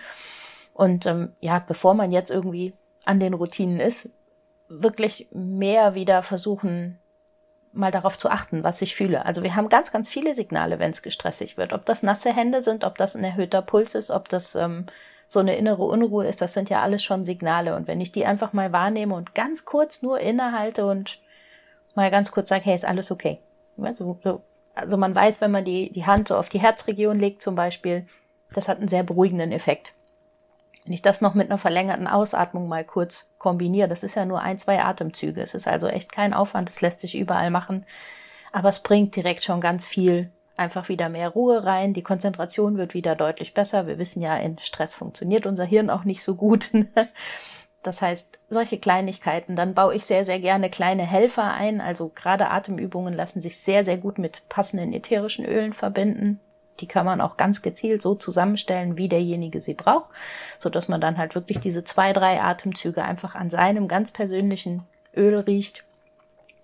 Und 0.74 1.06
ähm, 1.06 1.32
ja, 1.40 1.58
bevor 1.58 1.94
man 1.94 2.12
jetzt 2.12 2.30
irgendwie 2.30 2.72
an 3.04 3.20
den 3.20 3.34
Routinen 3.34 3.80
ist, 3.80 4.10
wirklich 4.68 5.28
mehr 5.32 5.94
wieder 5.94 6.22
versuchen, 6.22 6.98
mal 7.72 7.90
darauf 7.90 8.18
zu 8.18 8.30
achten, 8.30 8.64
was 8.64 8.82
ich 8.82 8.94
fühle. 8.94 9.24
Also 9.24 9.42
wir 9.42 9.56
haben 9.56 9.68
ganz, 9.68 9.92
ganz 9.92 10.08
viele 10.08 10.34
Signale, 10.34 10.78
wenn 10.78 10.90
es 10.90 11.02
gestressig 11.02 11.56
wird. 11.56 11.72
Ob 11.72 11.84
das 11.86 12.02
nasse 12.02 12.34
Hände 12.34 12.60
sind, 12.60 12.84
ob 12.84 12.98
das 12.98 13.14
ein 13.14 13.24
erhöhter 13.24 13.62
Puls 13.62 13.94
ist, 13.94 14.10
ob 14.10 14.28
das 14.28 14.54
ähm, 14.54 14.86
so 15.28 15.40
eine 15.40 15.56
innere 15.56 15.84
Unruhe 15.84 16.26
ist, 16.26 16.42
das 16.42 16.52
sind 16.52 16.68
ja 16.68 16.82
alles 16.82 17.02
schon 17.02 17.24
Signale. 17.24 17.74
Und 17.74 17.88
wenn 17.88 18.00
ich 18.00 18.12
die 18.12 18.26
einfach 18.26 18.52
mal 18.52 18.72
wahrnehme 18.72 19.14
und 19.14 19.34
ganz 19.34 19.64
kurz 19.64 20.02
nur 20.02 20.20
innehalte 20.20 20.86
und 20.86 21.18
mal 21.94 22.10
ganz 22.10 22.30
kurz 22.30 22.48
sagen, 22.48 22.64
hey, 22.64 22.74
ist 22.74 22.84
alles 22.84 23.10
okay. 23.10 23.38
Also, 23.80 24.18
also 24.74 24.96
man 24.96 25.14
weiß, 25.14 25.40
wenn 25.40 25.50
man 25.50 25.64
die, 25.64 25.90
die 25.90 26.06
Hand 26.06 26.28
so 26.28 26.36
auf 26.36 26.48
die 26.48 26.60
Herzregion 26.60 27.18
legt 27.18 27.42
zum 27.42 27.54
Beispiel, 27.54 28.06
das 28.52 28.68
hat 28.68 28.78
einen 28.78 28.88
sehr 28.88 29.02
beruhigenden 29.02 29.52
Effekt. 29.52 29.94
Wenn 30.84 30.94
ich 30.94 31.02
das 31.02 31.20
noch 31.20 31.34
mit 31.34 31.48
einer 31.48 31.58
verlängerten 31.58 32.08
Ausatmung 32.08 32.68
mal 32.68 32.84
kurz 32.84 33.30
kombiniere, 33.38 33.88
das 33.88 34.02
ist 34.02 34.16
ja 34.16 34.24
nur 34.24 34.40
ein, 34.42 34.58
zwei 34.58 34.82
Atemzüge. 34.82 35.40
Es 35.40 35.54
ist 35.54 35.68
also 35.68 35.86
echt 35.86 36.10
kein 36.10 36.34
Aufwand, 36.34 36.68
es 36.68 36.80
lässt 36.80 37.00
sich 37.00 37.16
überall 37.16 37.50
machen. 37.50 37.86
Aber 38.50 38.68
es 38.68 38.80
bringt 38.80 39.14
direkt 39.14 39.44
schon 39.44 39.60
ganz 39.60 39.86
viel 39.86 40.30
einfach 40.56 40.88
wieder 40.88 41.08
mehr 41.08 41.28
Ruhe 41.28 41.64
rein. 41.64 41.94
Die 41.94 42.02
Konzentration 42.02 42.76
wird 42.76 42.94
wieder 42.94 43.14
deutlich 43.14 43.54
besser. 43.54 43.86
Wir 43.86 43.98
wissen 43.98 44.20
ja, 44.22 44.36
in 44.36 44.58
Stress 44.58 44.94
funktioniert 44.94 45.46
unser 45.46 45.64
Hirn 45.64 45.90
auch 45.90 46.04
nicht 46.04 46.22
so 46.22 46.34
gut. 46.34 46.70
Das 47.82 48.00
heißt, 48.00 48.38
solche 48.48 48.78
Kleinigkeiten. 48.78 49.56
Dann 49.56 49.74
baue 49.74 49.94
ich 49.94 50.04
sehr, 50.04 50.24
sehr 50.24 50.38
gerne 50.38 50.70
kleine 50.70 51.04
Helfer 51.04 51.52
ein. 51.52 51.80
Also 51.80 52.12
gerade 52.14 52.50
Atemübungen 52.50 53.14
lassen 53.14 53.40
sich 53.40 53.58
sehr, 53.58 53.84
sehr 53.84 53.98
gut 53.98 54.18
mit 54.18 54.42
passenden 54.48 54.92
ätherischen 54.92 55.44
Ölen 55.44 55.72
verbinden. 55.72 56.38
Die 56.80 56.86
kann 56.86 57.04
man 57.04 57.20
auch 57.20 57.36
ganz 57.36 57.60
gezielt 57.60 58.00
so 58.00 58.14
zusammenstellen, 58.14 58.96
wie 58.96 59.08
derjenige 59.08 59.60
sie 59.60 59.74
braucht, 59.74 60.10
so 60.58 60.70
dass 60.70 60.88
man 60.88 61.00
dann 61.00 61.18
halt 61.18 61.34
wirklich 61.34 61.60
diese 61.60 61.84
zwei, 61.84 62.12
drei 62.12 62.40
Atemzüge 62.40 63.04
einfach 63.04 63.34
an 63.34 63.50
seinem 63.50 63.88
ganz 63.88 64.10
persönlichen 64.10 64.84
Öl 65.14 65.38
riecht. 65.38 65.84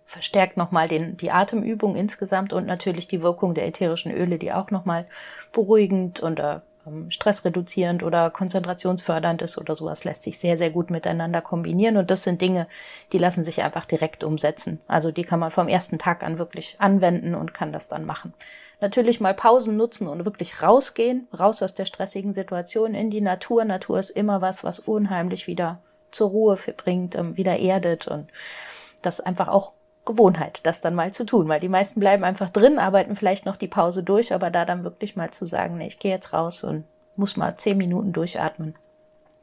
Verstärkt 0.06 0.56
nochmal 0.56 0.88
den, 0.88 1.18
die 1.18 1.30
Atemübung 1.30 1.94
insgesamt 1.94 2.54
und 2.54 2.66
natürlich 2.66 3.06
die 3.08 3.20
Wirkung 3.20 3.52
der 3.52 3.66
ätherischen 3.66 4.10
Öle, 4.10 4.38
die 4.38 4.52
auch 4.52 4.70
nochmal 4.70 5.06
beruhigend 5.52 6.22
oder 6.22 6.62
stressreduzierend 7.08 8.02
oder 8.02 8.30
konzentrationsfördernd 8.30 9.42
ist 9.42 9.58
oder 9.58 9.74
sowas, 9.74 10.04
lässt 10.04 10.22
sich 10.22 10.38
sehr, 10.38 10.56
sehr 10.56 10.70
gut 10.70 10.90
miteinander 10.90 11.40
kombinieren. 11.40 11.96
Und 11.96 12.10
das 12.10 12.22
sind 12.22 12.40
Dinge, 12.40 12.66
die 13.12 13.18
lassen 13.18 13.44
sich 13.44 13.62
einfach 13.62 13.84
direkt 13.84 14.24
umsetzen. 14.24 14.80
Also 14.88 15.10
die 15.10 15.24
kann 15.24 15.40
man 15.40 15.50
vom 15.50 15.68
ersten 15.68 15.98
Tag 15.98 16.22
an 16.22 16.38
wirklich 16.38 16.76
anwenden 16.78 17.34
und 17.34 17.54
kann 17.54 17.72
das 17.72 17.88
dann 17.88 18.04
machen. 18.04 18.34
Natürlich 18.80 19.20
mal 19.20 19.34
Pausen 19.34 19.76
nutzen 19.76 20.06
und 20.06 20.24
wirklich 20.24 20.62
rausgehen, 20.62 21.26
raus 21.36 21.62
aus 21.62 21.74
der 21.74 21.84
stressigen 21.84 22.32
Situation 22.32 22.94
in 22.94 23.10
die 23.10 23.20
Natur. 23.20 23.64
Natur 23.64 23.98
ist 23.98 24.10
immer 24.10 24.40
was, 24.40 24.62
was 24.62 24.78
unheimlich 24.78 25.46
wieder 25.46 25.80
zur 26.10 26.28
Ruhe 26.30 26.58
bringt, 26.76 27.16
ähm, 27.16 27.36
wieder 27.36 27.58
erdet 27.58 28.06
und 28.06 28.28
das 29.02 29.20
einfach 29.20 29.48
auch 29.48 29.72
Gewohnheit, 30.08 30.60
das 30.64 30.80
dann 30.80 30.94
mal 30.94 31.12
zu 31.12 31.24
tun, 31.24 31.48
weil 31.48 31.60
die 31.60 31.68
meisten 31.68 32.00
bleiben 32.00 32.24
einfach 32.24 32.50
drin, 32.50 32.78
arbeiten 32.78 33.14
vielleicht 33.14 33.46
noch 33.46 33.56
die 33.56 33.68
Pause 33.68 34.02
durch, 34.02 34.34
aber 34.34 34.50
da 34.50 34.64
dann 34.64 34.82
wirklich 34.82 35.14
mal 35.14 35.30
zu 35.30 35.46
sagen, 35.46 35.78
nee, 35.78 35.86
ich 35.86 36.00
gehe 36.00 36.10
jetzt 36.10 36.32
raus 36.32 36.64
und 36.64 36.84
muss 37.14 37.36
mal 37.36 37.54
zehn 37.56 37.78
Minuten 37.78 38.12
durchatmen. 38.12 38.74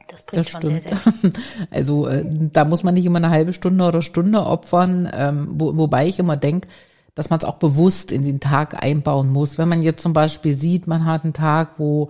Das 0.08 0.24
bringt 0.24 0.46
das 0.46 0.52
schon 0.52 0.62
stimmt. 0.62 0.84
sehr, 0.84 0.98
sehr 0.98 1.32
Also 1.72 2.08
äh, 2.08 2.26
da 2.26 2.66
muss 2.66 2.84
man 2.84 2.94
nicht 2.94 3.06
immer 3.06 3.18
eine 3.18 3.30
halbe 3.30 3.54
Stunde 3.54 3.86
oder 3.86 4.02
Stunde 4.02 4.46
opfern, 4.46 5.10
ähm, 5.14 5.48
wo, 5.54 5.78
wobei 5.78 6.08
ich 6.08 6.20
immer 6.20 6.38
denke, 6.38 6.68
dass 7.16 7.30
man 7.30 7.40
es 7.40 7.46
auch 7.46 7.56
bewusst 7.56 8.12
in 8.12 8.24
den 8.24 8.42
Tag 8.42 8.84
einbauen 8.84 9.30
muss. 9.30 9.58
Wenn 9.58 9.70
man 9.70 9.82
jetzt 9.82 10.04
zum 10.04 10.14
Beispiel 10.14 10.54
sieht, 10.54 10.86
man 10.86 11.06
hat 11.06 11.24
einen 11.24 11.34
Tag, 11.34 11.76
wo 11.78 12.10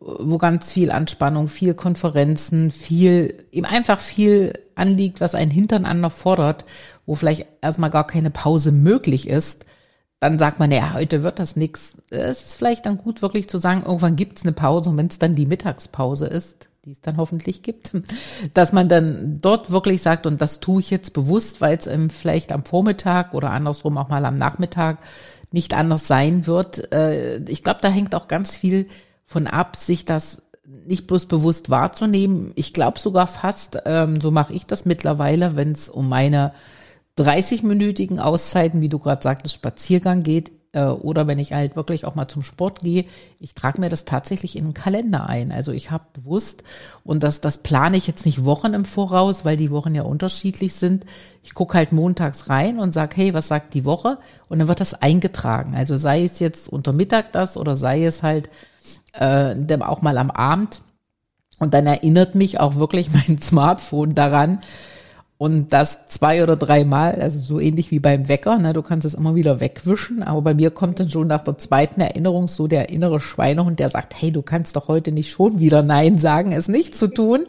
wo 0.00 0.38
ganz 0.38 0.72
viel 0.72 0.90
Anspannung, 0.90 1.48
viel 1.48 1.74
Konferenzen, 1.74 2.72
viel, 2.72 3.44
eben 3.52 3.66
einfach 3.66 4.00
viel 4.00 4.54
anliegt, 4.74 5.20
was 5.20 5.34
einen 5.34 5.50
hintereinander 5.50 6.10
fordert, 6.10 6.64
wo 7.06 7.14
vielleicht 7.14 7.46
erstmal 7.60 7.90
gar 7.90 8.06
keine 8.06 8.30
Pause 8.30 8.72
möglich 8.72 9.28
ist, 9.28 9.66
dann 10.20 10.38
sagt 10.38 10.60
man, 10.60 10.70
ja, 10.70 10.92
heute 10.94 11.24
wird 11.24 11.40
das 11.40 11.56
nix. 11.56 11.96
Es 12.10 12.42
ist 12.42 12.54
vielleicht 12.54 12.86
dann 12.86 12.96
gut, 12.96 13.22
wirklich 13.22 13.48
zu 13.48 13.58
sagen, 13.58 13.82
irgendwann 13.84 14.14
gibt's 14.14 14.42
eine 14.42 14.52
Pause 14.52 14.90
und 14.90 14.96
wenn 14.96 15.08
es 15.08 15.18
dann 15.18 15.34
die 15.34 15.46
Mittagspause 15.46 16.26
ist, 16.26 16.68
die 16.84 16.92
es 16.92 17.00
dann 17.00 17.16
hoffentlich 17.16 17.62
gibt, 17.62 17.92
dass 18.54 18.72
man 18.72 18.88
dann 18.88 19.38
dort 19.40 19.72
wirklich 19.72 20.00
sagt, 20.00 20.26
und 20.26 20.40
das 20.40 20.60
tue 20.60 20.80
ich 20.80 20.90
jetzt 20.90 21.12
bewusst, 21.12 21.60
weil 21.60 21.76
es 21.76 21.88
vielleicht 22.12 22.52
am 22.52 22.64
Vormittag 22.64 23.34
oder 23.34 23.50
andersrum 23.50 23.98
auch 23.98 24.08
mal 24.08 24.24
am 24.24 24.36
Nachmittag 24.36 24.98
nicht 25.50 25.74
anders 25.74 26.06
sein 26.06 26.46
wird. 26.46 26.92
Äh, 26.92 27.38
ich 27.48 27.64
glaube, 27.64 27.80
da 27.82 27.88
hängt 27.88 28.14
auch 28.14 28.28
ganz 28.28 28.56
viel 28.56 28.86
von 29.26 29.46
ab, 29.46 29.76
sich 29.76 30.04
das 30.04 30.42
nicht 30.86 31.06
bloß 31.06 31.26
bewusst 31.26 31.70
wahrzunehmen. 31.70 32.52
Ich 32.54 32.72
glaube 32.72 32.98
sogar 32.98 33.26
fast, 33.26 33.78
ähm, 33.84 34.20
so 34.20 34.30
mache 34.30 34.52
ich 34.52 34.66
das 34.66 34.84
mittlerweile, 34.84 35.56
wenn 35.56 35.72
es 35.72 35.88
um 35.88 36.08
meine 36.08 36.52
30-minütigen 37.18 38.18
Auszeiten, 38.18 38.80
wie 38.80 38.88
du 38.88 38.98
gerade 38.98 39.22
sagtest, 39.22 39.54
Spaziergang 39.54 40.22
geht, 40.22 40.50
äh, 40.72 40.86
oder 40.86 41.26
wenn 41.26 41.38
ich 41.38 41.52
halt 41.52 41.76
wirklich 41.76 42.06
auch 42.06 42.14
mal 42.14 42.28
zum 42.28 42.42
Sport 42.42 42.80
gehe, 42.80 43.04
ich 43.38 43.54
trage 43.54 43.80
mir 43.80 43.90
das 43.90 44.04
tatsächlich 44.04 44.56
in 44.56 44.64
den 44.64 44.74
Kalender 44.74 45.28
ein. 45.28 45.52
Also 45.52 45.72
ich 45.72 45.90
habe 45.90 46.04
bewusst, 46.14 46.64
und 47.04 47.22
das, 47.22 47.40
das 47.40 47.58
plane 47.58 47.96
ich 47.96 48.06
jetzt 48.06 48.26
nicht 48.26 48.44
Wochen 48.44 48.74
im 48.74 48.84
Voraus, 48.84 49.44
weil 49.44 49.56
die 49.56 49.70
Wochen 49.70 49.94
ja 49.94 50.02
unterschiedlich 50.02 50.74
sind. 50.74 51.04
Ich 51.42 51.54
gucke 51.54 51.76
halt 51.76 51.92
montags 51.92 52.48
rein 52.48 52.78
und 52.78 52.94
sag, 52.94 53.16
hey, 53.16 53.34
was 53.34 53.48
sagt 53.48 53.74
die 53.74 53.84
Woche? 53.84 54.18
Und 54.48 54.58
dann 54.58 54.68
wird 54.68 54.80
das 54.80 54.94
eingetragen. 54.94 55.74
Also 55.74 55.96
sei 55.96 56.24
es 56.24 56.38
jetzt 56.38 56.68
unter 56.68 56.92
Mittag 56.92 57.32
das 57.32 57.56
oder 57.56 57.76
sei 57.76 58.04
es 58.04 58.22
halt 58.22 58.48
äh, 59.12 59.54
auch 59.80 60.02
mal 60.02 60.18
am 60.18 60.30
Abend. 60.30 60.80
Und 61.58 61.74
dann 61.74 61.86
erinnert 61.86 62.34
mich 62.34 62.60
auch 62.60 62.76
wirklich 62.76 63.10
mein 63.12 63.40
Smartphone 63.40 64.14
daran, 64.14 64.62
und 65.42 65.72
das 65.72 66.06
zwei 66.06 66.44
oder 66.44 66.54
dreimal, 66.54 67.20
also 67.20 67.40
so 67.40 67.58
ähnlich 67.58 67.90
wie 67.90 67.98
beim 67.98 68.28
Wecker, 68.28 68.58
ne, 68.58 68.72
du 68.72 68.80
kannst 68.80 69.04
es 69.04 69.14
immer 69.14 69.34
wieder 69.34 69.58
wegwischen, 69.58 70.22
aber 70.22 70.40
bei 70.40 70.54
mir 70.54 70.70
kommt 70.70 71.00
dann 71.00 71.10
schon 71.10 71.26
nach 71.26 71.42
der 71.42 71.58
zweiten 71.58 72.00
Erinnerung 72.00 72.46
so 72.46 72.68
der 72.68 72.90
innere 72.90 73.18
Schweinehund, 73.18 73.80
der 73.80 73.88
sagt, 73.88 74.14
hey, 74.16 74.30
du 74.30 74.42
kannst 74.42 74.76
doch 74.76 74.86
heute 74.86 75.10
nicht 75.10 75.32
schon 75.32 75.58
wieder 75.58 75.82
Nein 75.82 76.20
sagen, 76.20 76.52
es 76.52 76.68
nicht 76.68 76.94
zu 76.94 77.08
tun. 77.08 77.44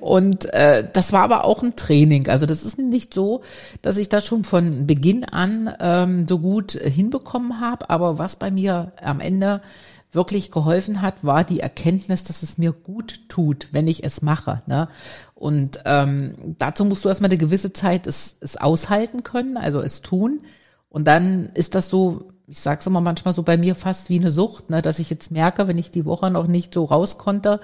Und 0.00 0.46
äh, 0.54 0.88
das 0.90 1.12
war 1.12 1.20
aber 1.20 1.44
auch 1.44 1.62
ein 1.62 1.76
Training. 1.76 2.30
Also 2.30 2.46
das 2.46 2.62
ist 2.62 2.78
nicht 2.78 3.12
so, 3.12 3.42
dass 3.82 3.98
ich 3.98 4.08
das 4.08 4.24
schon 4.24 4.44
von 4.44 4.86
Beginn 4.86 5.24
an 5.24 5.70
ähm, 5.80 6.26
so 6.26 6.38
gut 6.38 6.72
hinbekommen 6.72 7.60
habe, 7.60 7.90
aber 7.90 8.18
was 8.18 8.36
bei 8.36 8.50
mir 8.50 8.92
am 9.02 9.20
Ende 9.20 9.60
wirklich 10.14 10.50
geholfen 10.50 11.02
hat, 11.02 11.24
war 11.24 11.44
die 11.44 11.60
Erkenntnis, 11.60 12.24
dass 12.24 12.42
es 12.42 12.58
mir 12.58 12.72
gut 12.72 13.28
tut, 13.28 13.68
wenn 13.72 13.88
ich 13.88 14.04
es 14.04 14.22
mache. 14.22 14.62
Ne? 14.66 14.88
Und 15.34 15.80
ähm, 15.84 16.34
dazu 16.58 16.84
musst 16.84 17.04
du 17.04 17.08
erstmal 17.08 17.30
eine 17.30 17.38
gewisse 17.38 17.72
Zeit 17.72 18.06
es, 18.06 18.36
es 18.40 18.56
aushalten 18.56 19.22
können, 19.22 19.56
also 19.56 19.80
es 19.80 20.02
tun. 20.02 20.40
Und 20.88 21.06
dann 21.06 21.50
ist 21.54 21.74
das 21.74 21.88
so, 21.88 22.30
ich 22.46 22.60
sag's 22.60 22.86
immer 22.86 23.00
manchmal 23.00 23.32
so 23.32 23.42
bei 23.42 23.56
mir 23.56 23.74
fast 23.74 24.10
wie 24.10 24.18
eine 24.18 24.30
Sucht, 24.30 24.68
ne, 24.68 24.82
dass 24.82 24.98
ich 24.98 25.08
jetzt 25.08 25.30
merke, 25.30 25.66
wenn 25.66 25.78
ich 25.78 25.90
die 25.90 26.04
Woche 26.04 26.30
noch 26.30 26.46
nicht 26.46 26.74
so 26.74 26.84
raus 26.84 27.16
konnte, 27.16 27.58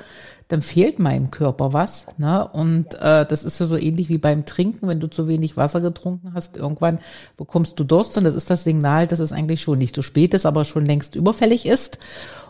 dann 0.48 0.62
fehlt 0.62 0.98
meinem 0.98 1.30
Körper 1.30 1.74
was. 1.74 2.06
Ne? 2.16 2.48
Und 2.48 2.94
äh, 2.94 3.26
das 3.26 3.44
ist 3.44 3.60
ja 3.60 3.66
so 3.66 3.76
ähnlich 3.76 4.08
wie 4.08 4.18
beim 4.18 4.46
Trinken, 4.46 4.88
wenn 4.88 4.98
du 4.98 5.08
zu 5.08 5.28
wenig 5.28 5.56
Wasser 5.58 5.80
getrunken 5.82 6.32
hast, 6.34 6.56
irgendwann 6.56 6.98
bekommst 7.36 7.78
du 7.78 7.84
Durst 7.84 8.16
und 8.16 8.24
das 8.24 8.34
ist 8.34 8.48
das 8.48 8.64
Signal, 8.64 9.06
dass 9.06 9.18
es 9.18 9.32
eigentlich 9.32 9.60
schon 9.60 9.78
nicht 9.78 9.94
so 9.94 10.02
spät 10.02 10.32
ist, 10.32 10.46
aber 10.46 10.64
schon 10.64 10.86
längst 10.86 11.14
überfällig 11.14 11.66
ist. 11.66 11.98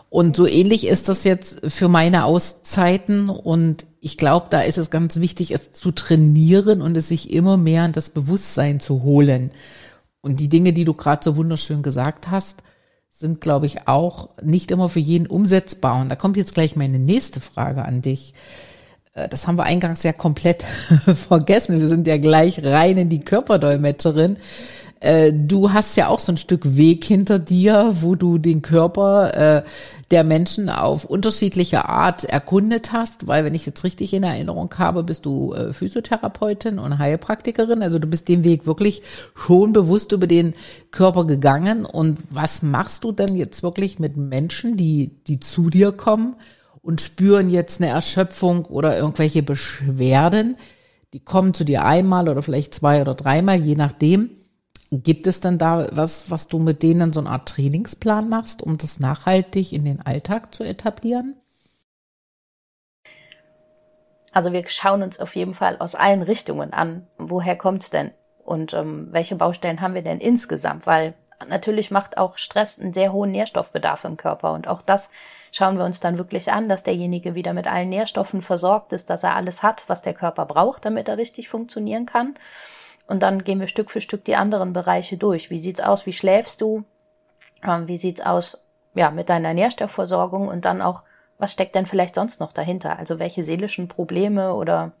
Und 0.09 0.35
so 0.35 0.45
ähnlich 0.45 0.87
ist 0.87 1.09
das 1.09 1.23
jetzt 1.23 1.61
für 1.71 1.87
meine 1.87 2.25
Auszeiten. 2.25 3.29
Und 3.29 3.85
ich 4.01 4.17
glaube, 4.17 4.47
da 4.49 4.59
ist 4.61 4.77
es 4.77 4.89
ganz 4.89 5.21
wichtig, 5.21 5.51
es 5.51 5.71
zu 5.71 5.91
trainieren 5.91 6.81
und 6.81 6.97
es 6.97 7.07
sich 7.07 7.31
immer 7.31 7.55
mehr 7.55 7.85
in 7.85 7.93
das 7.93 8.09
Bewusstsein 8.09 8.81
zu 8.81 9.03
holen. 9.03 9.51
Und 10.21 10.39
die 10.39 10.49
Dinge, 10.49 10.73
die 10.73 10.85
du 10.85 10.93
gerade 10.93 11.23
so 11.23 11.35
wunderschön 11.35 11.83
gesagt 11.83 12.29
hast, 12.29 12.63
sind, 13.09 13.41
glaube 13.41 13.65
ich, 13.65 13.87
auch 13.87 14.29
nicht 14.41 14.71
immer 14.71 14.89
für 14.89 14.99
jeden 14.99 15.27
umsetzbar. 15.27 16.01
Und 16.01 16.09
da 16.09 16.15
kommt 16.15 16.37
jetzt 16.37 16.53
gleich 16.53 16.75
meine 16.75 16.99
nächste 16.99 17.39
Frage 17.39 17.83
an 17.83 18.01
dich. 18.01 18.33
Äh, 19.13 19.29
das 19.29 19.47
haben 19.47 19.57
wir 19.57 19.63
eingangs 19.63 20.03
ja 20.03 20.13
komplett 20.13 20.63
vergessen. 21.27 21.79
Wir 21.79 21.87
sind 21.87 22.07
ja 22.07 22.17
gleich 22.17 22.63
rein 22.63 22.97
in 22.97 23.09
die 23.09 23.19
Körperdolmetscherin. 23.19 24.37
Äh, 25.01 25.33
du 25.33 25.73
hast 25.73 25.97
ja 25.97 26.07
auch 26.09 26.19
so 26.19 26.31
ein 26.31 26.37
Stück 26.37 26.77
Weg 26.77 27.03
hinter 27.03 27.39
dir, 27.39 27.91
wo 28.01 28.13
du 28.13 28.37
den 28.37 28.61
Körper 28.61 29.33
äh, 29.33 29.63
der 30.11 30.23
Menschen 30.23 30.69
auf 30.69 31.05
unterschiedliche 31.05 31.89
Art 31.89 32.23
erkundet 32.23 32.93
hast, 32.93 33.25
weil 33.25 33.43
wenn 33.43 33.55
ich 33.55 33.65
jetzt 33.65 33.83
richtig 33.83 34.13
in 34.13 34.21
Erinnerung 34.21 34.71
habe, 34.77 35.03
bist 35.03 35.25
du 35.25 35.53
äh, 35.53 35.73
Physiotherapeutin 35.73 36.77
und 36.77 36.99
Heilpraktikerin, 36.99 37.81
also 37.81 37.97
du 37.97 38.05
bist 38.05 38.29
den 38.29 38.43
Weg 38.43 38.67
wirklich 38.67 39.01
schon 39.33 39.73
bewusst 39.73 40.11
über 40.11 40.27
den 40.27 40.53
Körper 40.91 41.25
gegangen 41.25 41.83
und 41.83 42.19
was 42.29 42.61
machst 42.61 43.03
du 43.03 43.11
denn 43.11 43.35
jetzt 43.35 43.63
wirklich 43.63 43.97
mit 43.97 44.17
Menschen, 44.17 44.77
die 44.77 45.09
die 45.25 45.39
zu 45.39 45.71
dir 45.71 45.93
kommen 45.93 46.35
und 46.83 47.01
spüren 47.01 47.49
jetzt 47.49 47.81
eine 47.81 47.89
Erschöpfung 47.89 48.65
oder 48.65 48.95
irgendwelche 48.95 49.41
Beschwerden? 49.41 50.57
Die 51.13 51.21
kommen 51.21 51.55
zu 51.55 51.63
dir 51.63 51.85
einmal 51.85 52.29
oder 52.29 52.43
vielleicht 52.43 52.75
zwei 52.75 53.01
oder 53.01 53.15
dreimal, 53.15 53.59
je 53.59 53.75
nachdem. 53.75 54.29
Gibt 54.93 55.25
es 55.25 55.39
denn 55.39 55.57
da 55.57 55.87
was, 55.93 56.29
was 56.29 56.49
du 56.49 56.59
mit 56.59 56.83
denen 56.83 57.13
so 57.13 57.21
eine 57.21 57.29
Art 57.29 57.47
Trainingsplan 57.47 58.27
machst, 58.27 58.61
um 58.61 58.77
das 58.77 58.99
nachhaltig 58.99 59.71
in 59.71 59.85
den 59.85 60.01
Alltag 60.01 60.53
zu 60.53 60.65
etablieren? 60.65 61.37
Also 64.33 64.51
wir 64.51 64.67
schauen 64.67 65.01
uns 65.01 65.17
auf 65.19 65.35
jeden 65.35 65.53
Fall 65.53 65.77
aus 65.77 65.95
allen 65.95 66.21
Richtungen 66.21 66.73
an, 66.73 67.07
woher 67.17 67.57
kommt 67.57 67.83
es 67.83 67.89
denn 67.89 68.11
und 68.43 68.73
ähm, 68.73 69.07
welche 69.11 69.35
Baustellen 69.35 69.79
haben 69.79 69.93
wir 69.93 70.01
denn 70.01 70.19
insgesamt, 70.19 70.85
weil 70.85 71.13
natürlich 71.47 71.89
macht 71.89 72.17
auch 72.17 72.37
Stress 72.37 72.77
einen 72.77 72.93
sehr 72.93 73.13
hohen 73.13 73.31
Nährstoffbedarf 73.31 74.03
im 74.03 74.17
Körper 74.17 74.51
und 74.51 74.67
auch 74.67 74.81
das 74.81 75.09
schauen 75.53 75.77
wir 75.77 75.85
uns 75.85 76.01
dann 76.01 76.17
wirklich 76.17 76.51
an, 76.51 76.67
dass 76.67 76.83
derjenige 76.83 77.33
wieder 77.33 77.53
mit 77.53 77.67
allen 77.67 77.89
Nährstoffen 77.89 78.41
versorgt 78.41 78.91
ist, 78.91 79.09
dass 79.09 79.23
er 79.23 79.37
alles 79.37 79.63
hat, 79.63 79.83
was 79.87 80.01
der 80.01 80.13
Körper 80.13 80.45
braucht, 80.45 80.83
damit 80.83 81.07
er 81.07 81.17
richtig 81.17 81.47
funktionieren 81.47 82.05
kann. 82.05 82.35
Und 83.11 83.23
dann 83.23 83.43
gehen 83.43 83.59
wir 83.59 83.67
Stück 83.67 83.91
für 83.91 83.99
Stück 83.99 84.23
die 84.23 84.37
anderen 84.37 84.71
Bereiche 84.71 85.17
durch. 85.17 85.49
Wie 85.49 85.59
sieht's 85.59 85.81
aus? 85.81 86.05
Wie 86.05 86.13
schläfst 86.13 86.61
du? 86.61 86.85
Ähm, 87.61 87.89
wie 87.89 87.97
sieht's 87.97 88.21
aus? 88.21 88.57
Ja, 88.93 89.11
mit 89.11 89.27
deiner 89.27 89.53
Nährstoffversorgung 89.53 90.47
und 90.47 90.63
dann 90.63 90.81
auch, 90.81 91.03
was 91.37 91.51
steckt 91.51 91.75
denn 91.75 91.85
vielleicht 91.85 92.15
sonst 92.15 92.39
noch 92.39 92.53
dahinter? 92.53 92.97
Also 92.97 93.19
welche 93.19 93.43
seelischen 93.43 93.89
Probleme 93.89 94.53
oder 94.53 94.93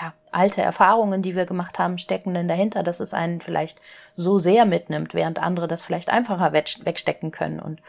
ja, 0.00 0.14
alte 0.30 0.62
Erfahrungen, 0.62 1.20
die 1.20 1.36
wir 1.36 1.44
gemacht 1.44 1.78
haben, 1.78 1.98
stecken 1.98 2.32
denn 2.32 2.48
dahinter, 2.48 2.82
dass 2.82 3.00
es 3.00 3.12
einen 3.12 3.42
vielleicht 3.42 3.82
so 4.16 4.38
sehr 4.38 4.64
mitnimmt, 4.64 5.12
während 5.12 5.38
andere 5.38 5.68
das 5.68 5.82
vielleicht 5.82 6.08
einfacher 6.08 6.54
wegstecken 6.54 7.32
können. 7.32 7.60
Und 7.60 7.82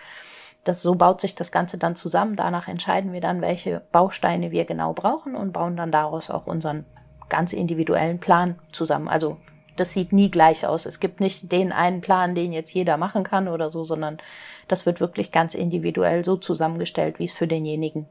das, 0.66 0.82
so 0.82 0.96
baut 0.96 1.22
sich 1.22 1.36
das 1.36 1.54
Ganze 1.54 1.78
dann 1.78 1.96
zusammen. 1.96 2.36
Danach 2.36 2.68
entscheiden 2.68 3.14
wir 3.14 3.22
dann, 3.22 3.40
welche 3.40 3.82
Bausteine 3.94 4.52
wir 4.52 4.66
genau 4.66 4.92
brauchen 4.92 5.38
und 5.38 5.54
bauen 5.54 5.78
dann 5.78 5.94
daraus 5.94 6.30
auch 6.30 6.48
unseren 6.48 6.84
ganz 7.30 7.54
individuellen 7.54 8.20
Plan 8.20 8.60
zusammen. 8.74 9.08
Also 9.08 9.38
das 9.76 9.94
sieht 9.94 10.14
nie 10.14 10.30
gleich 10.30 10.66
aus. 10.66 10.86
Es 10.86 11.00
gibt 11.00 11.20
nicht 11.20 11.52
den 11.52 11.72
einen 11.72 12.02
Plan, 12.02 12.36
den 12.36 12.54
jetzt 12.54 12.74
jeder 12.74 12.98
machen 12.98 13.24
kann 13.24 13.48
oder 13.48 13.70
so, 13.70 13.84
sondern 13.84 14.18
das 14.68 14.86
wird 14.86 15.00
wirklich 15.00 15.32
ganz 15.32 15.56
individuell 15.56 16.24
so 16.24 16.38
zusammengestellt, 16.38 17.20
wie 17.20 17.26
es 17.26 17.32
für 17.32 17.48
denjenigen 17.48 18.08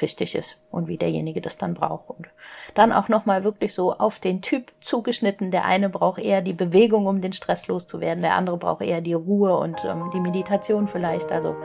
richtig 0.00 0.34
ist 0.34 0.56
und 0.70 0.86
wie 0.86 0.96
derjenige 0.96 1.40
das 1.40 1.58
dann 1.58 1.74
braucht. 1.74 2.10
Und 2.10 2.28
dann 2.74 2.92
auch 2.92 3.08
nochmal 3.08 3.44
wirklich 3.44 3.74
so 3.74 3.92
auf 3.92 4.18
den 4.18 4.42
Typ 4.42 4.72
zugeschnitten. 4.80 5.50
Der 5.50 5.64
eine 5.64 5.88
braucht 5.88 6.20
eher 6.20 6.42
die 6.42 6.52
Bewegung, 6.52 7.06
um 7.06 7.20
den 7.20 7.32
Stress 7.32 7.66
loszuwerden. 7.66 8.22
Der 8.22 8.34
andere 8.34 8.58
braucht 8.58 8.82
eher 8.82 9.00
die 9.00 9.14
Ruhe 9.14 9.56
und 9.56 9.84
ähm, 9.84 10.10
die 10.12 10.20
Meditation 10.20 10.88
vielleicht. 10.88 11.32
Also 11.32 11.56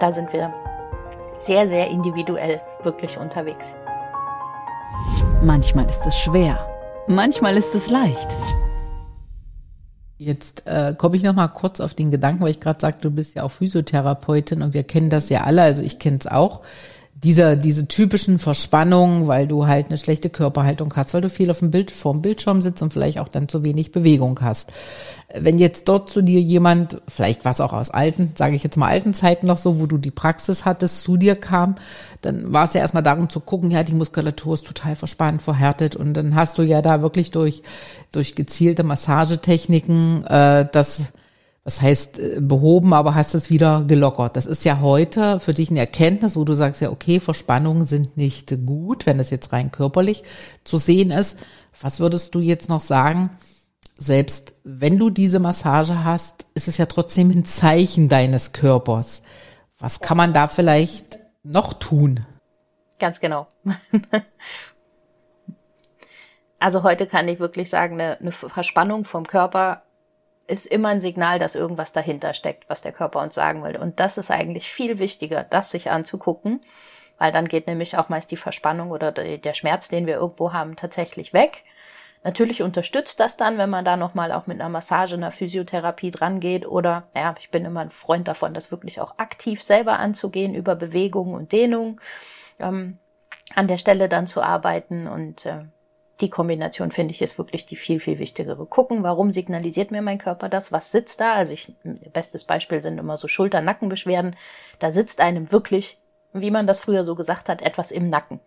da 0.00 0.12
sind 0.12 0.32
wir 0.32 0.54
sehr, 1.36 1.68
sehr 1.68 1.88
individuell 1.88 2.60
wirklich 2.82 3.18
unterwegs. 3.18 3.74
Manchmal 5.42 5.88
ist 5.88 6.04
es 6.06 6.18
schwer, 6.18 6.58
manchmal 7.08 7.56
ist 7.56 7.74
es 7.74 7.90
leicht. 7.90 8.36
Jetzt 10.18 10.66
äh, 10.66 10.94
komme 10.96 11.16
ich 11.16 11.22
noch 11.22 11.34
mal 11.34 11.48
kurz 11.48 11.80
auf 11.80 11.94
den 11.94 12.10
Gedanken, 12.10 12.40
weil 12.40 12.50
ich 12.50 12.60
gerade 12.60 12.80
sagte, 12.80 13.02
du 13.02 13.10
bist 13.10 13.36
ja 13.36 13.44
auch 13.44 13.50
Physiotherapeutin 13.50 14.62
und 14.62 14.74
wir 14.74 14.82
kennen 14.82 15.10
das 15.10 15.28
ja 15.28 15.42
alle, 15.42 15.62
also 15.62 15.82
ich 15.82 15.98
kenne 15.98 16.18
es 16.18 16.26
auch 16.26 16.62
dieser, 17.24 17.56
diese 17.56 17.88
typischen 17.88 18.38
Verspannungen, 18.38 19.26
weil 19.26 19.48
du 19.48 19.66
halt 19.66 19.86
eine 19.86 19.98
schlechte 19.98 20.30
Körperhaltung 20.30 20.94
hast, 20.94 21.14
weil 21.14 21.20
du 21.20 21.30
viel 21.30 21.50
auf 21.50 21.58
dem 21.58 21.72
Bild, 21.72 21.90
vorm 21.90 22.22
Bildschirm 22.22 22.62
sitzt 22.62 22.80
und 22.80 22.92
vielleicht 22.92 23.18
auch 23.18 23.26
dann 23.26 23.48
zu 23.48 23.64
wenig 23.64 23.90
Bewegung 23.90 24.38
hast. 24.40 24.72
Wenn 25.34 25.58
jetzt 25.58 25.88
dort 25.88 26.10
zu 26.10 26.22
dir 26.22 26.40
jemand, 26.40 27.02
vielleicht 27.08 27.44
was 27.44 27.60
auch 27.60 27.72
aus 27.72 27.90
alten, 27.90 28.32
sage 28.36 28.54
ich 28.54 28.62
jetzt 28.62 28.76
mal 28.76 28.88
alten 28.88 29.14
Zeiten 29.14 29.46
noch 29.46 29.58
so, 29.58 29.80
wo 29.80 29.86
du 29.86 29.98
die 29.98 30.12
Praxis 30.12 30.64
hattest, 30.64 31.02
zu 31.02 31.16
dir 31.16 31.34
kam, 31.34 31.74
dann 32.22 32.52
war 32.52 32.64
es 32.64 32.74
ja 32.74 32.80
erstmal 32.80 33.02
darum 33.02 33.28
zu 33.28 33.40
gucken, 33.40 33.72
ja, 33.72 33.82
die 33.82 33.94
Muskulatur 33.94 34.54
ist 34.54 34.66
total 34.66 34.94
verspannt, 34.94 35.42
verhärtet 35.42 35.96
und 35.96 36.14
dann 36.14 36.36
hast 36.36 36.58
du 36.58 36.62
ja 36.62 36.82
da 36.82 37.02
wirklich 37.02 37.32
durch, 37.32 37.62
durch 38.12 38.36
gezielte 38.36 38.84
Massagetechniken 38.84 40.24
äh, 40.24 40.68
das 40.70 41.12
was 41.64 41.82
heißt 41.82 42.18
äh, 42.18 42.40
behoben, 42.40 42.94
aber 42.94 43.14
hast 43.14 43.34
es 43.34 43.50
wieder 43.50 43.84
gelockert. 43.86 44.36
Das 44.36 44.46
ist 44.46 44.64
ja 44.64 44.80
heute 44.80 45.40
für 45.40 45.54
dich 45.54 45.70
eine 45.70 45.80
Erkenntnis, 45.80 46.36
wo 46.36 46.44
du 46.44 46.54
sagst 46.54 46.80
ja, 46.80 46.90
okay, 46.90 47.20
Verspannungen 47.20 47.84
sind 47.84 48.16
nicht 48.16 48.66
gut, 48.66 49.06
wenn 49.06 49.20
es 49.20 49.30
jetzt 49.30 49.52
rein 49.52 49.70
körperlich 49.70 50.24
zu 50.64 50.76
sehen 50.78 51.10
ist. 51.10 51.38
Was 51.80 52.00
würdest 52.00 52.34
du 52.34 52.40
jetzt 52.40 52.68
noch 52.68 52.80
sagen? 52.80 53.30
Selbst 53.96 54.54
wenn 54.64 54.98
du 54.98 55.10
diese 55.10 55.40
Massage 55.40 56.04
hast, 56.04 56.46
ist 56.54 56.68
es 56.68 56.78
ja 56.78 56.86
trotzdem 56.86 57.30
ein 57.30 57.44
Zeichen 57.44 58.08
deines 58.08 58.52
Körpers. 58.52 59.22
Was 59.78 60.00
kann 60.00 60.16
man 60.16 60.32
da 60.32 60.46
vielleicht 60.46 61.18
noch 61.42 61.72
tun? 61.72 62.24
Ganz 62.98 63.20
genau. 63.20 63.48
also 66.58 66.82
heute 66.82 67.06
kann 67.06 67.28
ich 67.28 67.40
wirklich 67.40 67.70
sagen, 67.70 67.94
eine, 67.94 68.18
eine 68.20 68.32
Verspannung 68.32 69.04
vom 69.04 69.26
Körper 69.26 69.82
ist 70.48 70.66
immer 70.66 70.88
ein 70.88 71.00
Signal, 71.00 71.38
dass 71.38 71.54
irgendwas 71.54 71.92
dahinter 71.92 72.34
steckt, 72.34 72.68
was 72.68 72.80
der 72.80 72.92
Körper 72.92 73.20
uns 73.20 73.34
sagen 73.34 73.62
will. 73.62 73.76
Und 73.76 74.00
das 74.00 74.18
ist 74.18 74.30
eigentlich 74.30 74.68
viel 74.68 74.98
wichtiger, 74.98 75.44
das 75.44 75.70
sich 75.70 75.90
anzugucken, 75.90 76.60
weil 77.18 77.32
dann 77.32 77.46
geht 77.46 77.66
nämlich 77.66 77.96
auch 77.96 78.08
meist 78.08 78.30
die 78.30 78.36
Verspannung 78.36 78.90
oder 78.90 79.12
der 79.12 79.54
Schmerz, 79.54 79.88
den 79.88 80.06
wir 80.06 80.14
irgendwo 80.16 80.52
haben, 80.52 80.76
tatsächlich 80.76 81.32
weg. 81.32 81.64
Natürlich 82.24 82.62
unterstützt 82.62 83.20
das 83.20 83.36
dann, 83.36 83.58
wenn 83.58 83.70
man 83.70 83.84
da 83.84 83.96
nochmal 83.96 84.32
auch 84.32 84.46
mit 84.46 84.60
einer 84.60 84.68
Massage, 84.68 85.14
einer 85.14 85.30
Physiotherapie 85.30 86.10
dran 86.10 86.40
geht 86.40 86.66
oder, 86.66 87.04
ja, 87.14 87.34
ich 87.38 87.50
bin 87.50 87.64
immer 87.64 87.80
ein 87.80 87.90
Freund 87.90 88.26
davon, 88.26 88.54
das 88.54 88.72
wirklich 88.72 89.00
auch 89.00 89.18
aktiv 89.18 89.62
selber 89.62 89.98
anzugehen 89.98 90.54
über 90.54 90.74
Bewegung 90.74 91.34
und 91.34 91.52
Dehnung, 91.52 92.00
ähm, 92.58 92.98
an 93.54 93.68
der 93.68 93.78
Stelle 93.78 94.08
dann 94.08 94.26
zu 94.26 94.42
arbeiten 94.42 95.06
und 95.06 95.46
äh, 95.46 95.64
die 96.20 96.30
Kombination 96.30 96.90
finde 96.90 97.12
ich 97.12 97.22
ist 97.22 97.38
wirklich 97.38 97.66
die 97.66 97.76
viel, 97.76 98.00
viel 98.00 98.18
wichtigere. 98.18 98.66
Gucken, 98.66 99.02
warum 99.02 99.32
signalisiert 99.32 99.90
mir 99.90 100.02
mein 100.02 100.18
Körper 100.18 100.48
das? 100.48 100.72
Was 100.72 100.90
sitzt 100.90 101.20
da? 101.20 101.34
Also 101.34 101.52
ich, 101.52 101.72
bestes 102.12 102.44
Beispiel 102.44 102.82
sind 102.82 102.98
immer 102.98 103.16
so 103.16 103.28
Schulter-Nackenbeschwerden. 103.28 104.34
Da 104.80 104.90
sitzt 104.90 105.20
einem 105.20 105.52
wirklich, 105.52 105.98
wie 106.32 106.50
man 106.50 106.66
das 106.66 106.80
früher 106.80 107.04
so 107.04 107.14
gesagt 107.14 107.48
hat, 107.48 107.62
etwas 107.62 107.92
im 107.92 108.10
Nacken. 108.10 108.40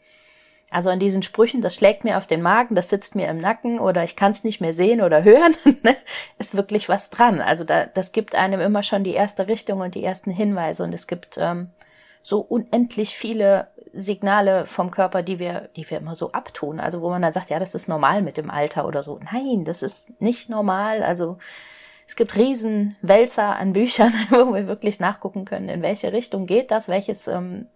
Also 0.69 0.89
an 0.89 0.99
diesen 0.99 1.21
Sprüchen, 1.21 1.61
das 1.61 1.75
schlägt 1.75 2.05
mir 2.05 2.17
auf 2.17 2.27
den 2.27 2.41
Magen, 2.41 2.75
das 2.75 2.89
sitzt 2.89 3.13
mir 3.15 3.27
im 3.27 3.37
Nacken 3.37 3.79
oder 3.79 4.05
ich 4.05 4.15
kann 4.15 4.31
es 4.31 4.45
nicht 4.45 4.61
mehr 4.61 4.73
sehen 4.73 5.01
oder 5.01 5.23
hören, 5.23 5.53
ne, 5.83 5.97
ist 6.39 6.55
wirklich 6.55 6.87
was 6.87 7.09
dran. 7.09 7.41
Also 7.41 7.65
da, 7.65 7.85
das 7.85 8.13
gibt 8.13 8.35
einem 8.35 8.61
immer 8.61 8.81
schon 8.81 9.03
die 9.03 9.13
erste 9.13 9.49
Richtung 9.49 9.81
und 9.81 9.95
die 9.95 10.03
ersten 10.03 10.31
Hinweise 10.31 10.83
und 10.83 10.93
es 10.93 11.07
gibt 11.07 11.37
ähm, 11.37 11.71
so 12.23 12.39
unendlich 12.39 13.17
viele 13.17 13.67
Signale 13.93 14.65
vom 14.65 14.91
Körper, 14.91 15.23
die 15.23 15.39
wir, 15.39 15.69
die 15.75 15.89
wir 15.89 15.97
immer 15.97 16.15
so 16.15 16.31
abtun. 16.31 16.79
Also 16.79 17.01
wo 17.01 17.09
man 17.09 17.21
dann 17.21 17.33
sagt, 17.33 17.49
ja, 17.49 17.59
das 17.59 17.75
ist 17.75 17.87
normal 17.87 18.21
mit 18.21 18.37
dem 18.37 18.49
Alter 18.49 18.87
oder 18.87 19.03
so. 19.03 19.19
Nein, 19.31 19.65
das 19.65 19.83
ist 19.83 20.21
nicht 20.21 20.49
normal. 20.49 21.03
Also 21.03 21.37
es 22.07 22.15
gibt 22.15 22.35
riesen 22.35 22.95
Wälzer 23.01 23.55
an 23.55 23.73
Büchern, 23.73 24.13
wo 24.29 24.53
wir 24.53 24.67
wirklich 24.67 24.99
nachgucken 24.99 25.45
können, 25.45 25.69
in 25.69 25.81
welche 25.81 26.13
Richtung 26.13 26.45
geht 26.45 26.71
das, 26.71 26.89
welches 26.89 27.27
ähm, 27.27 27.67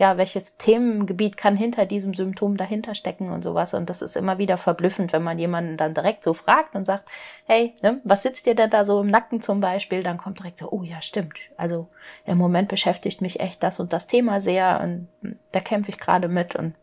ja, 0.00 0.16
welches 0.16 0.56
Themengebiet 0.56 1.36
kann 1.36 1.58
hinter 1.58 1.84
diesem 1.84 2.14
Symptom 2.14 2.56
dahinter 2.56 2.94
stecken 2.94 3.30
und 3.30 3.44
sowas. 3.44 3.74
Und 3.74 3.90
das 3.90 4.00
ist 4.00 4.16
immer 4.16 4.38
wieder 4.38 4.56
verblüffend, 4.56 5.12
wenn 5.12 5.22
man 5.22 5.38
jemanden 5.38 5.76
dann 5.76 5.92
direkt 5.92 6.24
so 6.24 6.32
fragt 6.32 6.74
und 6.74 6.86
sagt, 6.86 7.06
hey, 7.44 7.74
ne, 7.82 8.00
was 8.02 8.22
sitzt 8.22 8.46
dir 8.46 8.54
denn 8.54 8.70
da 8.70 8.86
so 8.86 9.02
im 9.02 9.08
Nacken 9.08 9.42
zum 9.42 9.60
Beispiel? 9.60 10.02
Dann 10.02 10.16
kommt 10.16 10.38
direkt 10.38 10.56
so, 10.56 10.70
oh 10.70 10.82
ja, 10.82 11.02
stimmt. 11.02 11.38
Also 11.58 11.86
im 12.24 12.38
Moment 12.38 12.68
beschäftigt 12.68 13.20
mich 13.20 13.40
echt 13.40 13.62
das 13.62 13.78
und 13.78 13.92
das 13.92 14.06
Thema 14.06 14.40
sehr 14.40 14.80
und 14.82 15.06
da 15.52 15.60
kämpfe 15.60 15.90
ich 15.90 15.98
gerade 15.98 16.28
mit 16.28 16.56
und 16.56 16.74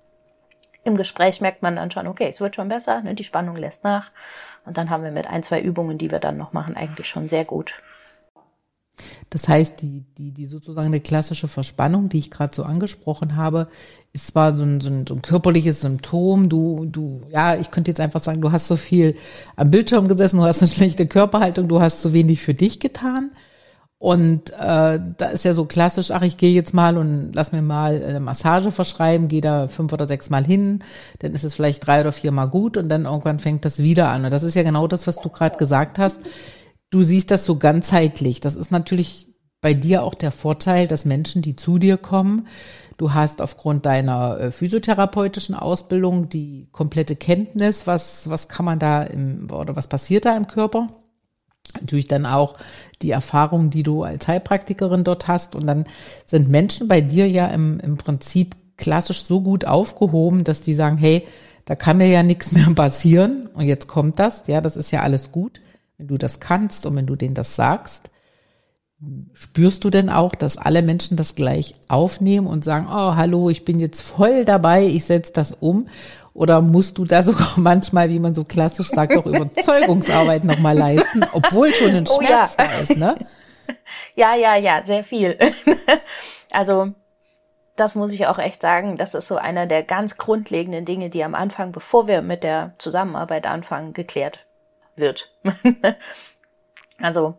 im 0.84 0.96
Gespräch 0.96 1.42
merkt 1.42 1.64
man 1.64 1.76
dann 1.76 1.90
schon, 1.90 2.06
okay, 2.06 2.28
es 2.30 2.40
wird 2.40 2.56
schon 2.56 2.70
besser, 2.70 3.02
ne, 3.02 3.16
die 3.16 3.24
Spannung 3.24 3.56
lässt 3.56 3.84
nach. 3.84 4.12
Und 4.64 4.78
dann 4.78 4.92
haben 4.92 5.04
wir 5.04 5.12
mit 5.12 5.26
ein, 5.26 5.42
zwei 5.42 5.60
Übungen, 5.60 5.98
die 5.98 6.12
wir 6.12 6.20
dann 6.20 6.38
noch 6.38 6.54
machen, 6.54 6.78
eigentlich 6.78 7.10
schon 7.10 7.26
sehr 7.26 7.46
gut 7.46 7.74
das 9.30 9.48
heißt, 9.48 9.82
die, 9.82 10.04
die, 10.18 10.32
die 10.32 10.46
sozusagen 10.46 10.88
eine 10.88 11.02
klassische 11.02 11.48
Verspannung, 11.48 12.10
die 12.10 12.20
ich 12.20 12.32
gerade 12.32 12.56
so 12.56 12.64
angesprochen 12.64 13.36
habe, 13.36 13.68
ist 14.14 14.28
zwar 14.28 14.56
so 14.56 14.64
ein, 14.64 14.80
so, 14.80 14.90
ein, 14.90 15.06
so 15.06 15.16
ein 15.16 15.22
körperliches 15.22 15.82
Symptom. 15.82 16.50
Du, 16.50 16.86
du, 16.86 17.22
ja, 17.30 17.56
ich 17.56 17.72
könnte 17.72 17.92
jetzt 17.92 18.00
einfach 18.00 18.22
sagen, 18.22 18.42
du 18.42 18.52
hast 18.52 18.68
so 18.68 18.76
viel 18.76 19.16
am 19.56 19.70
Bildschirm 19.70 20.08
gesessen, 20.08 20.38
du 20.38 20.44
hast 20.44 20.62
eine 20.62 20.72
schlechte 20.72 21.08
Körperhaltung, 21.08 21.68
du 21.68 21.82
hast 21.82 22.02
so 22.02 22.14
wenig 22.14 22.42
für 22.42 22.54
dich 22.54 22.80
getan. 22.80 23.32
Und 24.00 24.52
äh, 24.52 25.00
da 25.18 25.30
ist 25.34 25.44
ja 25.44 25.54
so 25.54 25.66
klassisch, 25.66 26.12
ach, 26.12 26.22
ich 26.22 26.38
gehe 26.38 26.54
jetzt 26.54 26.74
mal 26.74 26.98
und 26.98 27.32
lass 27.34 27.52
mir 27.52 27.64
mal 27.64 28.02
eine 28.02 28.20
Massage 28.20 28.72
verschreiben, 28.72 29.28
gehe 29.28 29.42
da 29.42 29.68
fünf 29.68 29.92
oder 29.92 30.06
sechs 30.06 30.30
Mal 30.30 30.46
hin, 30.46 30.84
dann 31.20 31.34
ist 31.34 31.44
es 31.44 31.56
vielleicht 31.56 31.88
drei 31.88 32.02
oder 32.02 32.12
vier 32.12 32.32
Mal 32.32 32.46
gut 32.46 32.78
und 32.78 32.90
dann 32.90 33.06
irgendwann 33.06 33.40
fängt 33.40 33.66
das 33.66 33.80
wieder 33.80 34.10
an. 34.10 34.24
Und 34.24 34.32
das 34.32 34.44
ist 34.44 34.54
ja 34.54 34.62
genau 34.62 34.88
das, 34.88 35.08
was 35.08 35.20
du 35.20 35.30
gerade 35.30 35.58
gesagt 35.58 35.98
hast 35.98 36.20
du 36.90 37.04
siehst 37.04 37.32
das 37.32 37.46
so 37.46 37.58
ganzheitlich. 37.58 38.40
Das 38.40 38.56
ist 38.56 38.72
natürlich 38.72 39.28
bei 39.62 39.74
dir 39.74 40.04
auch 40.04 40.14
der 40.14 40.32
Vorteil, 40.32 40.88
dass 40.88 41.06
Menschen, 41.06 41.42
die 41.42 41.56
zu 41.56 41.80
dir 41.80 41.98
kommen, 41.98 42.48
du 42.98 43.14
hast 43.14 43.42
aufgrund 43.42 43.86
deiner 43.86 44.40
äh, 44.40 44.52
physiotherapeutischen 44.52 45.56
Ausbildung 45.56 46.30
die 46.30 46.68
komplette 46.72 47.16
Kenntnis, 47.16 47.88
was, 47.88 48.30
was 48.30 48.50
kann 48.50 48.66
man 48.66 48.80
da 48.80 49.04
im, 49.04 49.48
oder 49.52 49.76
was 49.76 49.88
passiert 49.88 50.26
da 50.26 50.36
im 50.36 50.48
Körper. 50.48 50.90
Natürlich 51.80 52.08
dann 52.08 52.26
auch 52.26 52.56
die 53.02 53.12
Erfahrung, 53.12 53.70
die 53.70 53.84
du 53.84 54.04
als 54.04 54.28
Heilpraktikerin 54.28 55.04
dort 55.04 55.28
hast. 55.28 55.56
Und 55.56 55.68
dann 55.68 55.86
sind 56.26 56.50
Menschen 56.50 56.88
bei 56.88 57.02
dir 57.02 57.28
ja 57.30 57.48
im, 57.48 57.80
im 57.80 57.98
Prinzip 57.98 58.56
klassisch 58.78 59.24
so 59.24 59.42
gut 59.42 59.66
aufgehoben, 59.66 60.44
dass 60.44 60.62
die 60.62 60.74
sagen, 60.74 60.98
hey, 60.98 61.28
da 61.66 61.76
kann 61.76 61.98
mir 61.98 62.08
ja 62.08 62.24
nichts 62.24 62.52
mehr 62.54 62.74
passieren. 62.74 63.48
Und 63.54 63.66
jetzt 63.66 63.88
kommt 63.88 64.20
das. 64.20 64.48
Ja, 64.48 64.62
das 64.62 64.76
ist 64.76 64.92
ja 64.92 65.02
alles 65.02 65.32
gut 65.32 65.62
wenn 65.98 66.08
du 66.08 66.18
das 66.18 66.40
kannst 66.40 66.86
und 66.86 66.96
wenn 66.96 67.08
du 67.08 67.16
denen 67.16 67.34
das 67.34 67.56
sagst, 67.56 68.12
spürst 69.34 69.84
du 69.84 69.90
denn 69.90 70.10
auch, 70.10 70.34
dass 70.34 70.58
alle 70.58 70.82
Menschen 70.82 71.18
das 71.18 71.36
gleich 71.36 71.74
aufnehmen 71.88 72.48
und 72.48 72.64
sagen, 72.64 72.88
oh, 72.90 73.16
hallo, 73.16 73.50
ich 73.50 73.64
bin 73.66 73.80
jetzt 73.80 74.02
voll 74.02 74.46
dabei, 74.46 74.86
ich 74.86 75.06
setze 75.06 75.34
das 75.34 75.52
um? 75.52 75.88
Oder 76.34 76.62
musst 76.62 76.98
du 76.98 77.06
da 77.06 77.24
sogar 77.24 77.54
manchmal, 77.58 78.10
wie 78.10 78.20
man 78.20 78.36
so 78.36 78.44
klassisch 78.44 78.88
sagt, 78.88 79.16
auch 79.16 79.26
Überzeugungsarbeit 79.26 80.44
nochmal 80.44 80.78
leisten, 80.78 81.24
obwohl 81.32 81.74
schon 81.74 81.92
ein 81.92 82.06
Schmerz 82.06 82.56
oh, 82.60 82.62
ja. 82.62 82.68
da 82.68 82.80
ist, 82.80 82.98
ne? 82.98 83.16
Ja, 84.16 84.34
ja, 84.34 84.56
ja, 84.56 84.82
sehr 84.86 85.04
viel. 85.04 85.38
also, 86.52 86.94
das 87.76 87.96
muss 87.96 88.14
ich 88.14 88.26
auch 88.26 88.40
echt 88.40 88.62
sagen, 88.62 88.98
das 88.98 89.14
ist 89.14 89.28
so 89.28 89.36
einer 89.36 89.68
der 89.68 89.84
ganz 89.84 90.18
grundlegenden 90.18 90.86
Dinge, 90.86 91.10
die 91.10 91.24
am 91.24 91.36
Anfang, 91.36 91.74
bevor 91.74 92.08
wir 92.08 92.22
mit 92.22 92.44
der 92.44 92.74
Zusammenarbeit 92.78 93.46
anfangen, 93.46 93.94
geklärt 93.94 94.47
wird. 94.98 95.32
also, 97.02 97.38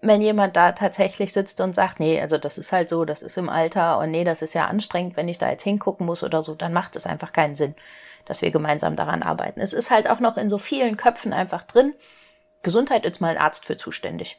wenn 0.00 0.22
jemand 0.22 0.56
da 0.56 0.72
tatsächlich 0.72 1.32
sitzt 1.32 1.60
und 1.60 1.74
sagt, 1.74 2.00
nee, 2.00 2.20
also 2.20 2.38
das 2.38 2.58
ist 2.58 2.72
halt 2.72 2.88
so, 2.88 3.04
das 3.04 3.22
ist 3.22 3.38
im 3.38 3.48
Alter 3.48 3.98
und 3.98 4.10
nee, 4.10 4.24
das 4.24 4.42
ist 4.42 4.54
ja 4.54 4.66
anstrengend, 4.66 5.16
wenn 5.16 5.28
ich 5.28 5.38
da 5.38 5.50
jetzt 5.50 5.64
hingucken 5.64 6.06
muss 6.06 6.22
oder 6.22 6.42
so, 6.42 6.54
dann 6.54 6.72
macht 6.72 6.96
es 6.96 7.06
einfach 7.06 7.32
keinen 7.32 7.56
Sinn, 7.56 7.74
dass 8.24 8.42
wir 8.42 8.50
gemeinsam 8.50 8.96
daran 8.96 9.22
arbeiten. 9.22 9.60
Es 9.60 9.72
ist 9.72 9.90
halt 9.90 10.08
auch 10.08 10.20
noch 10.20 10.36
in 10.36 10.50
so 10.50 10.58
vielen 10.58 10.96
Köpfen 10.96 11.32
einfach 11.32 11.64
drin, 11.64 11.94
Gesundheit 12.62 13.04
ist 13.04 13.20
mal 13.20 13.30
ein 13.30 13.38
Arzt 13.38 13.64
für 13.64 13.76
zuständig. 13.76 14.38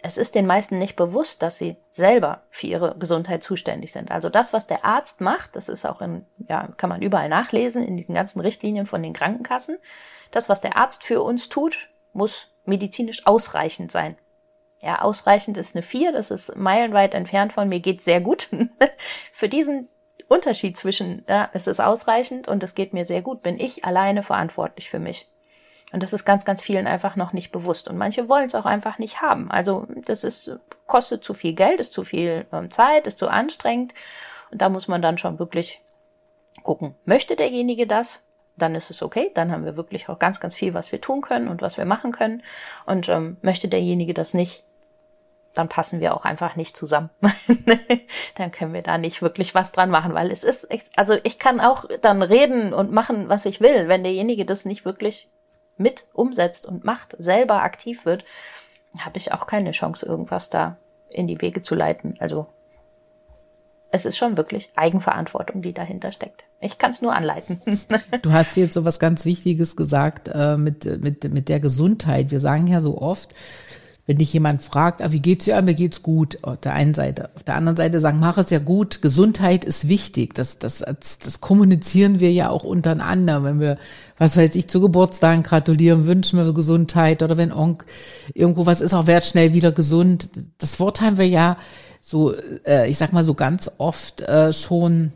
Es 0.00 0.16
ist 0.16 0.36
den 0.36 0.46
meisten 0.46 0.78
nicht 0.78 0.94
bewusst, 0.94 1.42
dass 1.42 1.58
sie 1.58 1.76
selber 1.90 2.42
für 2.50 2.68
ihre 2.68 2.96
Gesundheit 2.98 3.42
zuständig 3.42 3.92
sind. 3.92 4.12
Also 4.12 4.28
das, 4.28 4.52
was 4.52 4.68
der 4.68 4.84
Arzt 4.84 5.20
macht, 5.20 5.56
das 5.56 5.68
ist 5.68 5.84
auch 5.84 6.00
in, 6.00 6.24
ja, 6.48 6.68
kann 6.76 6.88
man 6.88 7.02
überall 7.02 7.28
nachlesen 7.28 7.84
in 7.84 7.96
diesen 7.96 8.14
ganzen 8.14 8.40
Richtlinien 8.40 8.86
von 8.86 9.02
den 9.02 9.12
Krankenkassen 9.12 9.78
das, 10.30 10.48
was 10.48 10.60
der 10.60 10.76
Arzt 10.76 11.04
für 11.04 11.22
uns 11.22 11.48
tut, 11.48 11.88
muss 12.12 12.48
medizinisch 12.64 13.26
ausreichend 13.26 13.90
sein. 13.90 14.16
Ja, 14.80 15.02
ausreichend 15.02 15.56
ist 15.56 15.74
eine 15.74 15.82
4, 15.82 16.12
das 16.12 16.30
ist 16.30 16.56
meilenweit 16.56 17.14
entfernt 17.14 17.52
von 17.52 17.68
mir 17.68 17.80
geht 17.80 18.02
sehr 18.02 18.20
gut. 18.20 18.48
für 19.32 19.48
diesen 19.48 19.88
Unterschied 20.28 20.76
zwischen, 20.76 21.24
ja, 21.28 21.50
es 21.52 21.66
ist 21.66 21.80
ausreichend 21.80 22.46
und 22.46 22.62
es 22.62 22.74
geht 22.74 22.92
mir 22.92 23.04
sehr 23.04 23.22
gut, 23.22 23.42
bin 23.42 23.58
ich 23.58 23.84
alleine 23.84 24.22
verantwortlich 24.22 24.88
für 24.88 24.98
mich. 24.98 25.26
Und 25.92 26.02
das 26.02 26.12
ist 26.12 26.24
ganz, 26.24 26.44
ganz 26.44 26.62
vielen 26.62 26.86
einfach 26.86 27.16
noch 27.16 27.32
nicht 27.32 27.50
bewusst. 27.50 27.88
Und 27.88 27.96
manche 27.96 28.28
wollen 28.28 28.46
es 28.46 28.54
auch 28.54 28.66
einfach 28.66 28.98
nicht 28.98 29.22
haben. 29.22 29.50
Also 29.50 29.86
das 30.04 30.22
ist, 30.22 30.50
kostet 30.86 31.24
zu 31.24 31.32
viel 31.34 31.54
Geld, 31.54 31.80
ist 31.80 31.92
zu 31.92 32.04
viel 32.04 32.46
ähm, 32.52 32.70
Zeit, 32.70 33.06
ist 33.06 33.18
zu 33.18 33.28
anstrengend. 33.28 33.94
Und 34.50 34.60
da 34.60 34.68
muss 34.68 34.88
man 34.88 35.00
dann 35.00 35.18
schon 35.18 35.38
wirklich 35.38 35.82
gucken, 36.62 36.94
möchte 37.04 37.36
derjenige 37.36 37.86
das? 37.86 38.24
dann 38.58 38.74
ist 38.74 38.90
es 38.90 39.02
okay. 39.02 39.30
Dann 39.34 39.52
haben 39.52 39.64
wir 39.64 39.76
wirklich 39.76 40.08
auch 40.08 40.18
ganz, 40.18 40.40
ganz 40.40 40.54
viel, 40.54 40.74
was 40.74 40.92
wir 40.92 41.00
tun 41.00 41.20
können 41.20 41.48
und 41.48 41.62
was 41.62 41.76
wir 41.78 41.84
machen 41.84 42.12
können. 42.12 42.42
Und 42.86 43.08
ähm, 43.08 43.36
möchte 43.42 43.68
derjenige 43.68 44.14
das 44.14 44.34
nicht, 44.34 44.64
dann 45.54 45.68
passen 45.68 46.00
wir 46.00 46.14
auch 46.14 46.24
einfach 46.24 46.56
nicht 46.56 46.76
zusammen. 46.76 47.10
dann 48.36 48.52
können 48.52 48.74
wir 48.74 48.82
da 48.82 48.98
nicht 48.98 49.22
wirklich 49.22 49.54
was 49.54 49.72
dran 49.72 49.90
machen, 49.90 50.14
weil 50.14 50.30
es 50.30 50.44
ist, 50.44 50.68
also 50.96 51.14
ich 51.24 51.38
kann 51.38 51.60
auch 51.60 51.84
dann 52.00 52.22
reden 52.22 52.72
und 52.72 52.92
machen, 52.92 53.28
was 53.28 53.46
ich 53.46 53.60
will. 53.60 53.88
Wenn 53.88 54.02
derjenige 54.02 54.44
das 54.44 54.64
nicht 54.64 54.84
wirklich 54.84 55.30
mit 55.78 56.06
umsetzt 56.12 56.66
und 56.66 56.84
macht, 56.84 57.14
selber 57.18 57.62
aktiv 57.62 58.04
wird, 58.04 58.24
habe 58.96 59.18
ich 59.18 59.32
auch 59.32 59.46
keine 59.46 59.72
Chance, 59.72 60.06
irgendwas 60.06 60.50
da 60.50 60.76
in 61.08 61.26
die 61.26 61.40
Wege 61.40 61.62
zu 61.62 61.74
leiten. 61.74 62.16
Also 62.18 62.46
es 63.90 64.04
ist 64.04 64.18
schon 64.18 64.36
wirklich 64.36 64.70
Eigenverantwortung, 64.76 65.62
die 65.62 65.72
dahinter 65.72 66.12
steckt. 66.12 66.44
Ich 66.60 66.78
kann 66.78 66.90
es 66.90 67.00
nur 67.00 67.14
anleiten. 67.14 67.60
du 68.22 68.32
hast 68.32 68.56
jetzt 68.56 68.74
so 68.74 68.84
was 68.84 68.98
ganz 68.98 69.24
Wichtiges 69.24 69.76
gesagt 69.76 70.28
äh, 70.32 70.56
mit, 70.56 70.84
mit, 71.02 71.32
mit 71.32 71.48
der 71.48 71.60
Gesundheit. 71.60 72.30
Wir 72.30 72.40
sagen 72.40 72.66
ja 72.66 72.80
so 72.80 73.00
oft, 73.00 73.34
wenn 74.08 74.16
dich 74.16 74.32
jemand 74.32 74.62
fragt, 74.62 75.02
ah, 75.02 75.12
wie 75.12 75.20
geht's 75.20 75.44
dir? 75.44 75.58
Ah, 75.58 75.60
mir 75.60 75.74
geht's 75.74 76.02
gut. 76.02 76.38
Auf 76.42 76.56
der 76.56 76.72
einen 76.72 76.94
Seite. 76.94 77.28
Auf 77.36 77.42
der 77.42 77.56
anderen 77.56 77.76
Seite 77.76 78.00
sagen, 78.00 78.18
mach 78.18 78.38
es 78.38 78.48
ja 78.48 78.58
gut. 78.58 79.02
Gesundheit 79.02 79.66
ist 79.66 79.86
wichtig. 79.86 80.32
Das, 80.32 80.58
das, 80.58 80.78
das, 80.78 81.18
das 81.18 81.42
kommunizieren 81.42 82.18
wir 82.18 82.32
ja 82.32 82.48
auch 82.48 82.64
untereinander. 82.64 83.44
Wenn 83.44 83.60
wir, 83.60 83.76
was 84.16 84.38
weiß 84.38 84.54
ich, 84.54 84.66
zu 84.66 84.80
Geburtstagen 84.80 85.42
gratulieren, 85.42 86.06
wünschen 86.06 86.38
wir 86.38 86.54
Gesundheit 86.54 87.22
oder 87.22 87.36
wenn 87.36 87.52
Onk 87.52 87.84
irgendwo 88.32 88.64
was 88.64 88.80
ist, 88.80 88.94
auch 88.94 89.06
werd 89.06 89.26
schnell 89.26 89.52
wieder 89.52 89.72
gesund. 89.72 90.30
Das 90.56 90.80
Wort 90.80 91.02
haben 91.02 91.18
wir 91.18 91.28
ja 91.28 91.58
so, 92.00 92.32
äh, 92.66 92.88
ich 92.88 92.96
sag 92.96 93.12
mal 93.12 93.24
so 93.24 93.34
ganz 93.34 93.70
oft 93.76 94.22
äh, 94.22 94.54
schon 94.54 95.12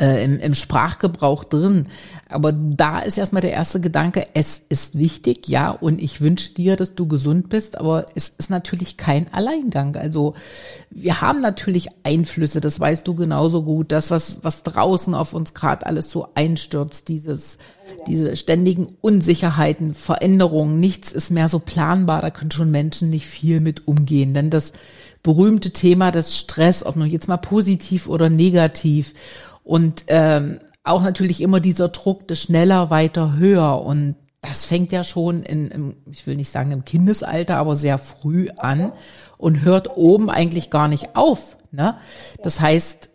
äh, 0.00 0.24
im, 0.24 0.40
im 0.40 0.54
Sprachgebrauch 0.54 1.44
drin. 1.44 1.86
Aber 2.28 2.52
da 2.52 3.00
ist 3.00 3.18
erstmal 3.18 3.42
der 3.42 3.52
erste 3.52 3.80
Gedanke, 3.80 4.24
es 4.34 4.62
ist 4.68 4.96
wichtig, 4.96 5.48
ja, 5.48 5.70
und 5.70 6.00
ich 6.00 6.20
wünsche 6.20 6.54
dir, 6.54 6.76
dass 6.76 6.94
du 6.94 7.06
gesund 7.06 7.48
bist, 7.48 7.76
aber 7.76 8.06
es 8.14 8.28
ist 8.28 8.50
natürlich 8.50 8.96
kein 8.96 9.32
Alleingang. 9.32 9.96
Also 9.96 10.34
wir 10.90 11.20
haben 11.20 11.40
natürlich 11.40 11.88
Einflüsse, 12.04 12.60
das 12.60 12.78
weißt 12.78 13.06
du 13.06 13.14
genauso 13.14 13.62
gut, 13.64 13.92
das, 13.92 14.10
was, 14.10 14.40
was 14.42 14.62
draußen 14.62 15.14
auf 15.14 15.34
uns 15.34 15.54
gerade 15.54 15.86
alles 15.86 16.10
so 16.10 16.28
einstürzt, 16.34 17.08
dieses, 17.08 17.58
diese 18.06 18.36
ständigen 18.36 18.88
Unsicherheiten, 19.00 19.94
Veränderungen, 19.94 20.78
nichts 20.78 21.10
ist 21.12 21.30
mehr 21.30 21.48
so 21.48 21.58
planbar, 21.58 22.22
da 22.22 22.30
können 22.30 22.52
schon 22.52 22.70
Menschen 22.70 23.10
nicht 23.10 23.26
viel 23.26 23.60
mit 23.60 23.88
umgehen. 23.88 24.34
Denn 24.34 24.50
das 24.50 24.72
berühmte 25.22 25.72
Thema 25.72 26.10
des 26.10 26.36
Stress, 26.38 26.84
ob 26.84 26.96
nun 26.96 27.08
jetzt 27.08 27.28
mal 27.28 27.36
positiv 27.36 28.08
oder 28.08 28.28
negativ, 28.28 29.14
und 29.70 30.06
ähm, 30.08 30.58
auch 30.82 31.00
natürlich 31.00 31.40
immer 31.40 31.60
dieser 31.60 31.90
Druck 31.90 32.26
des 32.26 32.42
schneller, 32.42 32.90
weiter, 32.90 33.36
höher. 33.36 33.80
Und 33.82 34.16
das 34.40 34.64
fängt 34.64 34.90
ja 34.90 35.04
schon 35.04 35.44
in, 35.44 35.68
im, 35.68 35.96
ich 36.10 36.26
will 36.26 36.34
nicht 36.34 36.50
sagen 36.50 36.72
im 36.72 36.84
Kindesalter, 36.84 37.56
aber 37.56 37.76
sehr 37.76 37.96
früh 37.96 38.48
an 38.56 38.92
und 39.38 39.62
hört 39.62 39.96
oben 39.96 40.28
eigentlich 40.28 40.70
gar 40.70 40.88
nicht 40.88 41.14
auf. 41.14 41.56
Ne? 41.70 41.96
Das 42.42 42.60
heißt, 42.60 43.10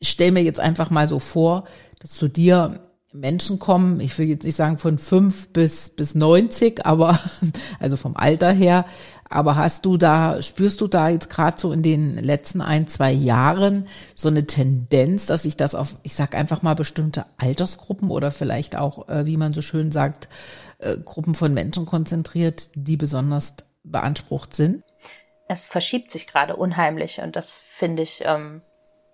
stell 0.00 0.30
mir 0.30 0.42
jetzt 0.42 0.60
einfach 0.60 0.88
mal 0.88 1.06
so 1.06 1.18
vor, 1.18 1.64
dass 2.00 2.12
zu 2.12 2.26
dir 2.26 2.88
Menschen 3.12 3.58
kommen, 3.58 4.00
ich 4.00 4.16
will 4.18 4.28
jetzt 4.28 4.44
nicht 4.44 4.56
sagen 4.56 4.78
von 4.78 4.96
fünf 4.96 5.52
bis, 5.52 5.90
bis 5.90 6.14
neunzig, 6.14 6.86
aber 6.86 7.18
also 7.80 7.98
vom 7.98 8.16
Alter 8.16 8.50
her, 8.50 8.86
aber 9.30 9.56
hast 9.56 9.84
du 9.84 9.96
da, 9.96 10.40
spürst 10.42 10.80
du 10.80 10.86
da 10.86 11.08
jetzt 11.08 11.30
gerade 11.30 11.58
so 11.58 11.72
in 11.72 11.82
den 11.82 12.16
letzten 12.16 12.60
ein, 12.60 12.86
zwei 12.86 13.12
Jahren 13.12 13.86
so 14.14 14.28
eine 14.28 14.46
Tendenz, 14.46 15.26
dass 15.26 15.42
sich 15.42 15.56
das 15.56 15.74
auf, 15.74 15.96
ich 16.02 16.14
sag 16.14 16.34
einfach 16.34 16.62
mal, 16.62 16.74
bestimmte 16.74 17.26
Altersgruppen 17.36 18.10
oder 18.10 18.30
vielleicht 18.30 18.76
auch, 18.76 19.08
äh, 19.08 19.26
wie 19.26 19.36
man 19.36 19.52
so 19.52 19.60
schön 19.60 19.92
sagt, 19.92 20.28
äh, 20.78 20.96
Gruppen 20.96 21.34
von 21.34 21.52
Menschen 21.52 21.86
konzentriert, 21.86 22.70
die 22.74 22.96
besonders 22.96 23.56
beansprucht 23.84 24.54
sind? 24.54 24.82
Es 25.48 25.66
verschiebt 25.66 26.10
sich 26.10 26.26
gerade 26.26 26.56
unheimlich 26.56 27.20
und 27.20 27.36
das 27.36 27.52
finde 27.52 28.02
ich 28.02 28.22
ähm, 28.24 28.62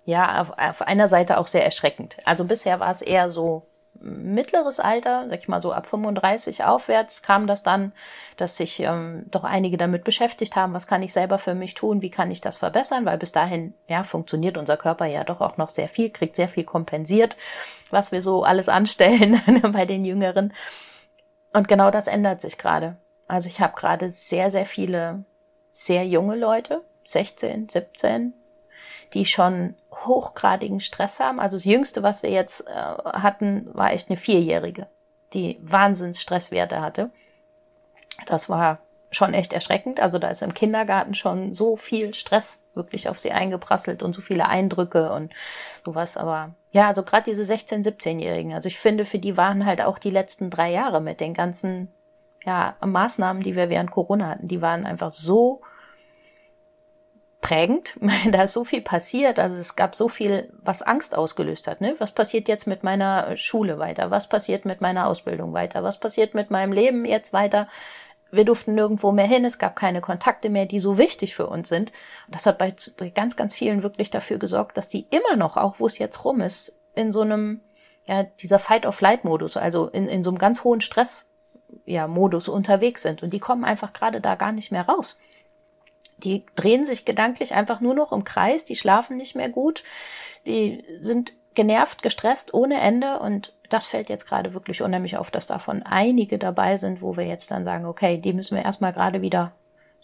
ja 0.05 0.43
auf, 0.43 0.51
auf 0.57 0.83
einer 0.83 1.09
Seite 1.09 1.39
auch 1.39 1.47
sehr 1.47 1.65
erschreckend. 1.65 2.17
Also 2.25 2.45
bisher 2.45 2.81
war 2.81 2.91
es 2.91 3.03
eher 3.03 3.31
so 3.31 3.67
mittleres 4.05 4.81
Alter, 4.81 5.27
sag 5.29 5.39
ich 5.39 5.49
mal 5.49 5.63
so 5.63 5.73
ab 5.73 5.87
35 5.87 6.65
aufwärts, 6.65 7.23
kam 7.23 7.47
das 7.47 7.63
dann, 7.63 7.93
dass 8.37 8.57
sich 8.57 8.81
ähm, 8.81 9.25
doch 9.31 9.45
einige 9.45 9.77
damit 9.77 10.05
beschäftigt 10.05 10.57
haben, 10.57 10.75
was 10.75 10.87
kann 10.87 11.03
ich 11.03 11.13
selber 11.13 11.39
für 11.39 11.55
mich 11.55 11.75
tun, 11.75 12.03
wie 12.03 12.11
kann 12.11 12.31
ich 12.31 12.41
das 12.41 12.59
verbessern, 12.59 13.07
weil 13.07 13.19
bis 13.19 13.33
dahin, 13.33 13.75
ja, 13.89 14.03
funktioniert 14.03 14.57
unser 14.57 14.77
Körper 14.77 15.07
ja 15.07 15.25
doch 15.25 15.41
auch 15.41 15.57
noch 15.57 15.71
sehr 15.71 15.89
viel, 15.89 16.11
kriegt 16.11 16.37
sehr 16.37 16.49
viel 16.49 16.65
kompensiert, 16.65 17.37
was 17.91 18.13
wir 18.13 18.23
so 18.23 18.45
alles 18.45 18.69
anstellen 18.69 19.41
bei 19.73 19.87
den 19.87 20.05
Jüngeren. 20.05 20.53
Und 21.53 21.69
genau 21.69 21.91
das 21.91 22.07
ändert 22.07 22.41
sich 22.41 22.59
gerade. 22.59 22.97
Also 23.27 23.49
ich 23.49 23.61
habe 23.61 23.75
gerade 23.75 24.11
sehr, 24.11 24.51
sehr 24.51 24.67
viele 24.67 25.25
sehr 25.73 26.07
junge 26.07 26.37
Leute, 26.37 26.83
16, 27.07 27.69
17, 27.69 28.35
die 29.15 29.25
schon 29.25 29.75
hochgradigen 29.93 30.81
Stress 30.81 31.21
haben. 31.21 31.41
Also 31.41 31.57
das 31.57 31.65
Jüngste, 31.65 32.03
was 32.03 32.23
wir 32.23 32.31
jetzt 32.31 32.67
äh, 32.67 32.73
hatten, 32.73 33.69
war 33.73 33.93
echt 33.93 34.11
eine 34.11 34.17
Vierjährige, 34.17 34.89
die 35.33 35.59
Wahnsinnsstresswerte 35.63 36.81
hatte. 36.81 37.11
Das 38.27 38.49
war 38.49 38.79
schon 39.11 39.33
echt 39.33 39.53
erschreckend. 39.53 40.01
Also 40.01 40.19
da 40.19 40.29
ist 40.29 40.43
im 40.43 40.55
Kindergarten 40.55 41.15
schon 41.15 41.55
so 41.55 41.77
viel 41.77 42.15
Stress 42.15 42.61
wirklich 42.75 43.09
auf 43.09 43.21
sie 43.21 43.31
eingeprasselt 43.31 44.03
und 44.03 44.13
so 44.13 44.21
viele 44.21 44.49
Eindrücke 44.49 45.13
und 45.13 45.33
sowas. 45.85 46.17
Aber 46.17 46.55
ja, 46.73 46.89
also 46.89 47.05
gerade 47.05 47.31
diese 47.31 47.45
16-, 47.45 47.85
17-Jährigen. 47.85 48.53
Also 48.53 48.67
ich 48.67 48.79
finde, 48.79 49.07
für 49.07 49.21
die 49.21 49.37
waren 49.37 49.65
halt 49.65 49.81
auch 49.81 49.99
die 49.99 50.11
letzten 50.11 50.51
drei 50.51 50.73
Jahre 50.73 51.01
mit 51.01 51.21
den 51.21 51.35
ganzen 51.35 51.89
ja, 52.45 52.77
Maßnahmen, 52.85 53.43
die 53.43 53.57
wir 53.57 53.71
während 53.71 53.91
Corona 53.91 54.29
hatten, 54.29 54.49
die 54.49 54.61
waren 54.61 54.85
einfach 54.85 55.11
so 55.11 55.63
prägend. 57.45 57.95
Da 58.33 58.43
ist 58.43 58.55
so 58.55 58.65
viel 58.65 58.81
passiert. 58.81 59.39
Also 59.39 59.55
es 59.57 59.77
gab 59.77 59.95
so 59.95 60.09
viel, 60.09 60.51
was 60.65 60.83
Angst 60.83 61.17
ausgelöst 61.17 61.69
hat. 61.69 61.81
Ne? 61.81 61.95
Was 61.99 62.11
passiert 62.11 62.49
jetzt 62.49 62.67
mit 62.67 62.83
meiner 62.83 63.37
Schule 63.37 63.79
weiter? 63.79 64.11
Was 64.11 64.29
passiert 64.29 64.65
mit 64.65 64.81
meiner 64.81 65.07
Ausbildung 65.07 65.53
weiter? 65.53 65.85
Was 65.85 66.01
passiert 66.01 66.35
mit 66.35 66.51
meinem 66.51 66.73
Leben 66.73 67.05
jetzt 67.05 67.33
weiter? 67.33 67.69
Wir 68.33 68.45
durften 68.45 68.75
nirgendwo 68.75 69.13
mehr 69.13 69.27
hin. 69.27 69.45
Es 69.45 69.59
gab 69.59 69.77
keine 69.77 70.01
Kontakte 70.01 70.49
mehr, 70.49 70.67
die 70.67 70.81
so 70.81 70.99
wichtig 70.99 71.37
für 71.37 71.47
uns 71.47 71.69
sind. 71.69 71.93
Das 72.29 72.47
hat 72.47 72.59
bei, 72.59 72.75
bei 72.99 73.11
ganz, 73.11 73.37
ganz 73.37 73.55
vielen 73.55 73.83
wirklich 73.83 74.11
dafür 74.11 74.39
gesorgt, 74.39 74.77
dass 74.77 74.89
die 74.89 75.07
immer 75.11 75.37
noch, 75.37 75.57
auch 75.57 75.79
wo 75.79 75.87
es 75.87 75.99
jetzt 75.99 76.25
rum 76.25 76.41
ist, 76.41 76.75
in 76.95 77.13
so 77.13 77.21
einem, 77.21 77.61
ja, 78.07 78.25
dieser 78.25 78.59
Fight-of-Flight-Modus, 78.59 79.59
also 79.59 79.89
in, 79.89 80.09
in 80.09 80.25
so 80.25 80.31
einem 80.31 80.39
ganz 80.39 80.65
hohen 80.65 80.81
Stress, 80.81 81.29
ja, 81.85 82.09
Modus 82.09 82.49
unterwegs 82.49 83.03
sind. 83.03 83.23
Und 83.23 83.35
die 83.35 83.41
kommen 83.41 83.65
einfach 83.65 83.93
gerade 83.93 84.23
da 84.23 84.35
gar 84.35 84.53
nicht 84.53 84.73
mehr 84.73 84.89
raus. 84.89 85.19
Die 86.19 86.45
drehen 86.57 86.87
sich 86.87 87.05
gedanklich 87.05 87.55
einfach 87.55 87.81
nur 87.81 87.95
noch 87.95 88.13
im 88.13 88.25
Kreis, 88.25 88.65
die 88.65 88.77
schlafen 88.77 89.17
nicht 89.17 89.35
mehr 89.35 89.49
gut, 89.49 89.83
die 90.47 90.85
sind 90.99 91.35
genervt, 91.55 92.03
gestresst 92.03 92.53
ohne 92.53 92.81
Ende 92.81 93.19
und 93.19 93.53
das 93.69 93.87
fällt 93.87 94.09
jetzt 94.09 94.27
gerade 94.27 94.55
wirklich 94.55 94.83
unheimlich 94.83 95.17
auf, 95.17 95.31
dass 95.31 95.47
davon 95.47 95.83
einige 95.83 96.39
dabei 96.39 96.77
sind, 96.77 97.03
wo 97.03 97.17
wir 97.17 97.25
jetzt 97.25 97.51
dann 97.51 97.65
sagen, 97.65 97.87
okay, 97.87 98.19
die 98.19 98.33
müssen 98.33 98.57
wir 98.57 98.65
erstmal 98.65 98.93
gerade 98.93 99.23
wieder 99.23 99.53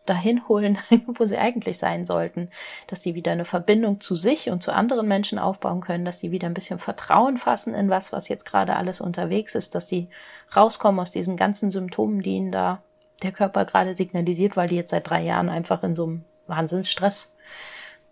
dahin 0.06 0.48
holen, 0.48 0.78
wo 1.06 1.24
sie 1.24 1.38
eigentlich 1.38 1.78
sein 1.78 2.06
sollten, 2.06 2.50
dass 2.86 3.02
sie 3.02 3.14
wieder 3.14 3.32
eine 3.32 3.44
Verbindung 3.44 4.00
zu 4.00 4.14
sich 4.14 4.50
und 4.50 4.62
zu 4.62 4.72
anderen 4.72 5.06
Menschen 5.06 5.38
aufbauen 5.38 5.80
können, 5.80 6.04
dass 6.04 6.20
sie 6.20 6.30
wieder 6.30 6.46
ein 6.46 6.54
bisschen 6.54 6.78
Vertrauen 6.78 7.36
fassen 7.36 7.74
in 7.74 7.90
was, 7.90 8.12
was 8.12 8.28
jetzt 8.28 8.44
gerade 8.44 8.76
alles 8.76 9.00
unterwegs 9.00 9.54
ist, 9.54 9.74
dass 9.74 9.88
sie 9.88 10.08
rauskommen 10.54 11.00
aus 11.00 11.10
diesen 11.10 11.36
ganzen 11.36 11.70
Symptomen, 11.70 12.22
die 12.22 12.36
ihnen 12.36 12.52
da 12.52 12.82
der 13.22 13.32
Körper 13.32 13.64
gerade 13.64 13.94
signalisiert, 13.94 14.56
weil 14.56 14.68
die 14.68 14.76
jetzt 14.76 14.90
seit 14.90 15.08
drei 15.08 15.22
Jahren 15.22 15.48
einfach 15.48 15.82
in 15.82 15.94
so 15.94 16.04
einem 16.04 16.24
Wahnsinnsstress, 16.46 17.32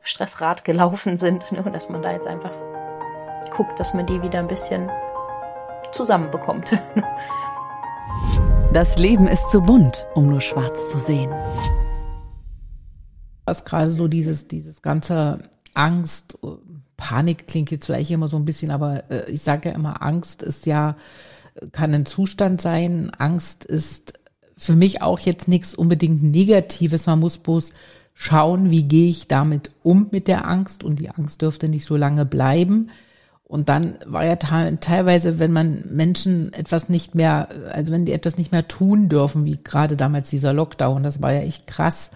Stressrad 0.02 0.64
gelaufen 0.64 1.18
sind. 1.18 1.50
Ne? 1.52 1.62
Und 1.62 1.72
dass 1.72 1.88
man 1.88 2.02
da 2.02 2.12
jetzt 2.12 2.26
einfach 2.26 2.52
guckt, 3.50 3.78
dass 3.80 3.94
man 3.94 4.06
die 4.06 4.22
wieder 4.22 4.38
ein 4.38 4.48
bisschen 4.48 4.90
zusammenbekommt. 5.92 6.70
Das 8.70 8.98
Leben 8.98 9.26
ist 9.26 9.50
zu 9.50 9.62
bunt, 9.62 10.06
um 10.14 10.28
nur 10.28 10.42
schwarz 10.42 10.90
zu 10.90 10.98
sehen. 10.98 11.32
Was 13.46 13.64
gerade 13.64 13.90
so 13.90 14.08
dieses, 14.08 14.46
dieses 14.46 14.82
ganze 14.82 15.38
Angst, 15.72 16.38
Panik 16.98 17.46
klingt 17.46 17.70
jetzt 17.70 17.86
vielleicht 17.86 18.10
immer 18.10 18.28
so 18.28 18.36
ein 18.36 18.44
bisschen, 18.44 18.70
aber 18.70 19.10
äh, 19.10 19.30
ich 19.30 19.40
sage 19.40 19.70
ja 19.70 19.74
immer, 19.74 20.02
Angst 20.02 20.42
ist 20.42 20.66
ja, 20.66 20.96
kann 21.72 21.94
ein 21.94 22.04
Zustand 22.04 22.60
sein. 22.60 23.10
Angst 23.16 23.64
ist 23.64 24.17
für 24.58 24.76
mich 24.76 25.00
auch 25.00 25.20
jetzt 25.20 25.48
nichts 25.48 25.74
unbedingt 25.74 26.22
Negatives. 26.22 27.06
Man 27.06 27.20
muss 27.20 27.38
bloß 27.38 27.72
schauen, 28.12 28.70
wie 28.70 28.82
gehe 28.82 29.08
ich 29.08 29.28
damit 29.28 29.70
um 29.82 30.08
mit 30.10 30.26
der 30.26 30.46
Angst 30.46 30.82
und 30.82 31.00
die 31.00 31.10
Angst 31.10 31.40
dürfte 31.40 31.68
nicht 31.68 31.84
so 31.84 31.96
lange 31.96 32.26
bleiben. 32.26 32.90
Und 33.44 33.70
dann 33.70 33.94
war 34.04 34.26
ja 34.26 34.36
teilweise, 34.36 35.38
wenn 35.38 35.52
man 35.52 35.84
Menschen 35.90 36.52
etwas 36.52 36.90
nicht 36.90 37.14
mehr, 37.14 37.48
also 37.72 37.92
wenn 37.92 38.04
die 38.04 38.12
etwas 38.12 38.36
nicht 38.36 38.52
mehr 38.52 38.68
tun 38.68 39.08
dürfen, 39.08 39.46
wie 39.46 39.56
gerade 39.56 39.96
damals 39.96 40.28
dieser 40.28 40.52
Lockdown, 40.52 41.02
das 41.02 41.22
war 41.22 41.32
ja 41.32 41.40
echt 41.40 41.66
krass. 41.66 42.10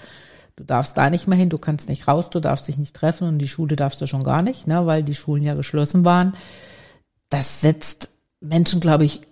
Du 0.56 0.64
darfst 0.64 0.98
da 0.98 1.08
nicht 1.08 1.28
mehr 1.28 1.38
hin, 1.38 1.48
du 1.48 1.56
kannst 1.56 1.88
nicht 1.88 2.06
raus, 2.06 2.28
du 2.28 2.40
darfst 2.40 2.68
dich 2.68 2.76
nicht 2.76 2.94
treffen 2.94 3.28
und 3.28 3.38
die 3.38 3.48
Schule 3.48 3.76
darfst 3.76 4.00
du 4.02 4.06
schon 4.06 4.24
gar 4.24 4.42
nicht, 4.42 4.66
ne, 4.66 4.84
weil 4.84 5.02
die 5.02 5.14
Schulen 5.14 5.42
ja 5.42 5.54
geschlossen 5.54 6.04
waren. 6.04 6.34
Das 7.30 7.62
setzt 7.62 8.10
Menschen, 8.40 8.80
glaube 8.80 9.04
ich, 9.04 9.22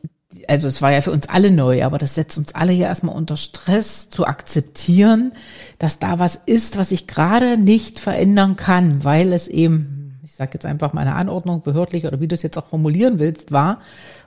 also 0.48 0.68
es 0.68 0.80
war 0.80 0.92
ja 0.92 1.00
für 1.00 1.10
uns 1.10 1.28
alle 1.28 1.50
neu, 1.50 1.84
aber 1.84 1.98
das 1.98 2.14
setzt 2.14 2.38
uns 2.38 2.54
alle 2.54 2.72
hier 2.72 2.86
erstmal 2.86 3.16
unter 3.16 3.36
Stress 3.36 4.10
zu 4.10 4.26
akzeptieren, 4.26 5.32
dass 5.78 5.98
da 5.98 6.18
was 6.18 6.36
ist, 6.36 6.78
was 6.78 6.92
ich 6.92 7.06
gerade 7.06 7.56
nicht 7.56 7.98
verändern 7.98 8.56
kann, 8.56 9.04
weil 9.04 9.32
es 9.32 9.48
eben, 9.48 10.20
ich 10.22 10.34
sage 10.34 10.52
jetzt 10.54 10.66
einfach 10.66 10.92
meine 10.92 11.14
Anordnung, 11.14 11.62
behördlich 11.62 12.06
oder 12.06 12.20
wie 12.20 12.28
du 12.28 12.34
es 12.34 12.42
jetzt 12.42 12.58
auch 12.58 12.66
formulieren 12.66 13.18
willst, 13.18 13.50
war. 13.50 13.80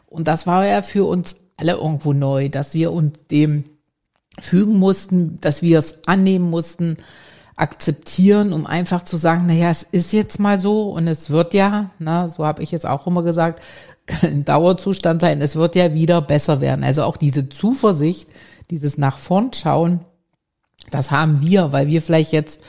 Und 0.07 0.27
das 0.27 0.45
war 0.45 0.65
ja 0.65 0.81
für 0.81 1.05
uns 1.05 1.37
alle 1.57 1.73
irgendwo 1.73 2.13
neu, 2.13 2.49
dass 2.49 2.73
wir 2.73 2.91
uns 2.91 3.17
dem 3.31 3.63
fügen 4.39 4.79
mussten, 4.79 5.39
dass 5.41 5.61
wir 5.61 5.79
es 5.79 6.07
annehmen 6.07 6.49
mussten, 6.49 6.97
akzeptieren, 7.55 8.51
um 8.51 8.65
einfach 8.65 9.03
zu 9.03 9.15
sagen, 9.15 9.45
naja, 9.45 9.69
es 9.69 9.83
ist 9.83 10.11
jetzt 10.11 10.39
mal 10.39 10.59
so 10.59 10.89
und 10.89 11.07
es 11.07 11.29
wird 11.29 11.53
ja, 11.53 11.91
na, 11.99 12.27
so 12.27 12.45
habe 12.45 12.63
ich 12.63 12.71
jetzt 12.71 12.85
auch 12.85 13.05
immer 13.05 13.21
gesagt, 13.21 13.61
ein 14.21 14.45
Dauerzustand 14.45 15.21
sein. 15.21 15.41
Es 15.41 15.55
wird 15.55 15.75
ja 15.75 15.93
wieder 15.93 16.21
besser 16.21 16.61
werden. 16.61 16.83
Also 16.83 17.03
auch 17.03 17.17
diese 17.17 17.49
Zuversicht, 17.49 18.29
dieses 18.69 18.97
nach 18.97 19.17
vorn 19.17 19.51
schauen, 19.53 20.01
das 20.91 21.11
haben 21.11 21.41
wir, 21.41 21.71
weil 21.71 21.87
wir 21.87 22.01
vielleicht 22.01 22.31
jetzt 22.31 22.61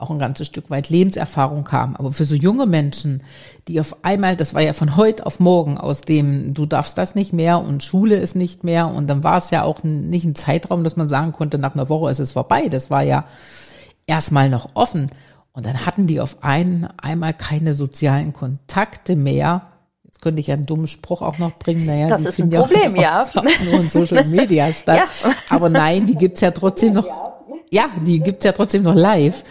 auch 0.00 0.10
ein 0.10 0.18
ganzes 0.18 0.46
Stück 0.46 0.70
weit 0.70 0.88
Lebenserfahrung 0.88 1.70
haben. 1.70 1.94
Aber 1.96 2.12
für 2.12 2.24
so 2.24 2.34
junge 2.34 2.64
Menschen, 2.64 3.22
die 3.68 3.78
auf 3.80 4.02
einmal, 4.02 4.34
das 4.34 4.54
war 4.54 4.62
ja 4.62 4.72
von 4.72 4.96
heute 4.96 5.26
auf 5.26 5.40
morgen, 5.40 5.76
aus 5.76 6.00
dem 6.00 6.54
du 6.54 6.64
darfst 6.64 6.96
das 6.96 7.14
nicht 7.14 7.34
mehr 7.34 7.60
und 7.60 7.84
Schule 7.84 8.16
ist 8.16 8.34
nicht 8.34 8.64
mehr 8.64 8.88
und 8.88 9.08
dann 9.08 9.22
war 9.22 9.36
es 9.36 9.50
ja 9.50 9.62
auch 9.62 9.82
nicht 9.82 10.24
ein 10.24 10.34
Zeitraum, 10.34 10.84
dass 10.84 10.96
man 10.96 11.10
sagen 11.10 11.32
konnte, 11.32 11.58
nach 11.58 11.74
einer 11.74 11.90
Woche 11.90 12.10
ist 12.10 12.18
es 12.18 12.32
vorbei. 12.32 12.68
Das 12.70 12.90
war 12.90 13.02
ja 13.02 13.26
erstmal 14.06 14.48
noch 14.48 14.70
offen. 14.74 15.10
Und 15.52 15.66
dann 15.66 15.84
hatten 15.84 16.06
die 16.06 16.20
auf 16.20 16.42
einen, 16.42 16.86
einmal 16.96 17.34
keine 17.34 17.74
sozialen 17.74 18.32
Kontakte 18.32 19.16
mehr 19.16 19.69
Jetzt 20.20 20.24
könnte 20.24 20.40
ich 20.40 20.48
ja 20.48 20.54
einen 20.54 20.66
dummen 20.66 20.86
Spruch 20.86 21.22
auch 21.22 21.38
noch 21.38 21.52
bringen. 21.58 21.86
Naja, 21.86 22.06
das 22.06 22.26
ist 22.26 22.38
ein 22.38 22.50
Problem, 22.50 22.94
ja. 22.94 23.24
Nur 23.64 23.80
in 23.80 23.88
Social 23.88 24.26
Media 24.26 24.70
statt. 24.74 25.08
Ja. 25.24 25.32
Aber 25.48 25.70
nein, 25.70 26.04
die 26.04 26.14
gibt's 26.14 26.42
ja 26.42 26.50
trotzdem 26.50 26.92
noch. 26.92 27.06
Ja, 27.70 27.88
die 28.04 28.20
gibt's 28.20 28.44
ja 28.44 28.52
trotzdem 28.52 28.82
noch 28.82 28.94
live. 28.94 29.42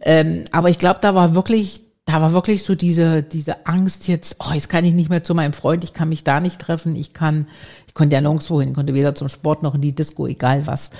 Ähm, 0.00 0.44
aber 0.50 0.70
ich 0.70 0.78
glaube, 0.78 1.00
da 1.02 1.14
war 1.14 1.34
wirklich, 1.34 1.82
da 2.06 2.22
war 2.22 2.32
wirklich 2.32 2.62
so 2.62 2.74
diese, 2.74 3.22
diese 3.22 3.66
Angst 3.66 4.08
jetzt, 4.08 4.36
oh, 4.38 4.54
jetzt 4.54 4.70
kann 4.70 4.86
ich 4.86 4.94
nicht 4.94 5.10
mehr 5.10 5.24
zu 5.24 5.34
meinem 5.34 5.52
Freund, 5.52 5.84
ich 5.84 5.92
kann 5.92 6.08
mich 6.08 6.24
da 6.24 6.40
nicht 6.40 6.58
treffen, 6.58 6.96
ich 6.96 7.12
kann, 7.12 7.46
ich 7.86 7.92
konnte 7.92 8.14
ja 8.14 8.22
nirgendwo 8.22 8.62
hin, 8.62 8.72
konnte 8.72 8.94
weder 8.94 9.14
zum 9.14 9.28
Sport 9.28 9.62
noch 9.62 9.74
in 9.74 9.82
die 9.82 9.94
Disco, 9.94 10.26
egal 10.26 10.66
was. 10.66 10.90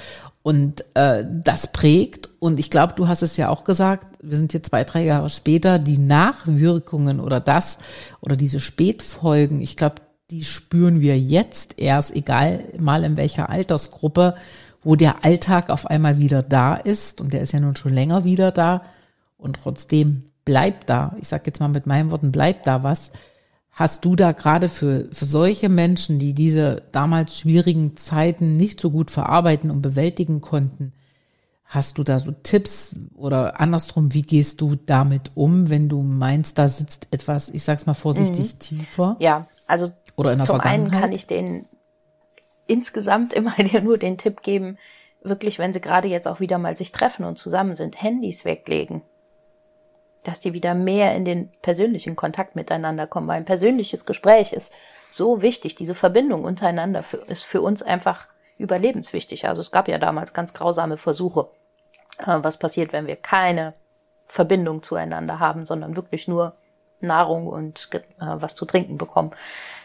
Und 0.43 0.85
äh, 0.95 1.25
das 1.29 1.73
prägt. 1.73 2.31
Und 2.39 2.59
ich 2.59 2.71
glaube, 2.71 2.95
du 2.95 3.09
hast 3.09 3.23
es 3.23 3.37
ja 3.37 3.49
auch 3.49 3.65
gesagt, 3.65 4.19
wir 4.23 4.37
sind 4.37 4.53
hier 4.53 4.63
zwei, 4.63 4.85
drei 4.85 5.05
Jahre 5.05 5.29
später, 5.29 5.79
die 5.79 5.99
Nachwirkungen 5.99 7.21
oder 7.21 7.41
das 7.41 7.79
oder 8.21 8.37
diese 8.37 8.61
Spätfolgen, 8.61 9.61
ich 9.61 9.77
glaube, 9.77 9.97
die 10.31 10.45
spüren 10.45 11.01
wir 11.01 11.19
jetzt 11.19 11.79
erst, 11.79 12.15
egal 12.15 12.65
mal 12.79 13.03
in 13.05 13.17
welcher 13.17 13.49
Altersgruppe, 13.49 14.35
wo 14.83 14.95
der 14.95 15.25
Alltag 15.25 15.71
auf 15.71 15.87
einmal 15.87 16.19
wieder 16.19 16.43
da 16.43 16.77
ist. 16.77 17.21
Und 17.21 17.33
der 17.33 17.41
ist 17.41 17.53
ja 17.53 17.61
nun 17.61 17.77
schon 17.77 17.95
länger 17.95 18.25
wieder 18.25 18.53
da. 18.53 18.83
Und 19.39 19.57
trotzdem 19.63 20.25
bleibt 20.45 20.91
da, 20.91 21.17
ich 21.21 21.29
sage 21.29 21.45
jetzt 21.47 21.61
mal 21.61 21.69
mit 21.69 21.87
meinen 21.87 22.11
Worten, 22.11 22.33
bleibt 22.33 22.67
da 22.67 22.83
was. 22.83 23.11
Hast 23.79 24.05
du 24.05 24.17
da 24.17 24.33
gerade 24.33 24.69
für, 24.69 25.07
für 25.13 25.25
solche 25.25 25.69
Menschen, 25.69 26.19
die 26.19 26.35
diese 26.35 26.83
damals 26.91 27.39
schwierigen 27.39 27.95
Zeiten 27.95 28.57
nicht 28.57 28.81
so 28.81 28.91
gut 28.91 29.09
verarbeiten 29.09 29.71
und 29.71 29.83
bewältigen 29.83 30.41
konnten, 30.41 30.93
hast 31.65 31.97
du 31.97 32.03
da 32.03 32.19
so 32.19 32.33
Tipps 32.33 32.97
oder 33.15 33.61
andersrum, 33.61 34.13
wie 34.13 34.23
gehst 34.23 34.61
du 34.63 34.75
damit 34.75 35.31
um, 35.37 35.71
wenn 35.71 35.89
du 35.89 36.03
meinst, 36.03 36.59
da 36.59 36.67
sitzt 36.67 37.07
etwas, 37.13 37.51
ich 37.51 37.63
sag's 37.63 37.87
mal 37.87 37.95
vorsichtig, 37.95 38.55
mhm. 38.55 38.59
tiefer? 38.59 39.17
Ja, 39.21 39.47
also 39.69 39.93
oder 40.17 40.33
in 40.33 40.39
der 40.39 40.49
zum 40.49 40.59
einen 40.59 40.91
kann 40.91 41.13
ich 41.13 41.29
den 41.29 41.65
insgesamt 42.67 43.33
immer 43.33 43.55
dir 43.59 43.81
nur 43.81 43.97
den 43.97 44.19
Tipp 44.19 44.43
geben, 44.43 44.77
wirklich, 45.23 45.61
wenn 45.61 45.73
sie 45.73 45.81
gerade 45.81 46.09
jetzt 46.09 46.27
auch 46.27 46.41
wieder 46.41 46.59
mal 46.59 46.77
sich 46.77 46.91
treffen 46.91 47.25
und 47.25 47.39
zusammen 47.39 47.77
sind, 47.77 48.03
Handys 48.03 48.45
weglegen 48.45 49.03
dass 50.25 50.41
die 50.41 50.53
wieder 50.53 50.75
mehr 50.75 51.15
in 51.15 51.25
den 51.25 51.51
persönlichen 51.63 52.17
Kontakt 52.17 52.57
miteinander 52.57 53.07
kommen, 53.07 53.29
weil 53.29 53.37
ein 53.37 53.45
persönliches 53.45 54.05
Gespräch 54.05 54.53
ist 54.53 54.73
so 55.11 55.43
wichtig. 55.43 55.75
Diese 55.75 55.95
Verbindung 55.95 56.45
untereinander 56.45 57.03
für, 57.03 57.19
ist 57.29 57.45
für 57.45 57.63
uns 57.63 57.83
einfach 57.83 58.27
überlebenswichtig. 58.59 59.49
Also 59.49 59.61
es 59.61 59.71
gab 59.71 59.89
ja 59.89 59.99
damals 59.99 60.33
ganz 60.33 60.53
grausame 60.53 60.97
Versuche, 60.97 61.49
äh, 62.19 62.39
was 62.43 62.59
passiert, 62.59 62.93
wenn 62.93 63.07
wir 63.07 63.17
keine 63.17 63.75
Verbindung 64.27 64.83
zueinander 64.83 65.39
haben, 65.39 65.65
sondern 65.65 65.97
wirklich 65.97 66.29
nur 66.29 66.55
Nahrung 67.01 67.47
und 67.47 67.89
äh, 67.93 68.01
was 68.19 68.55
zu 68.55 68.65
trinken 68.65 68.99
bekommen. 68.99 69.31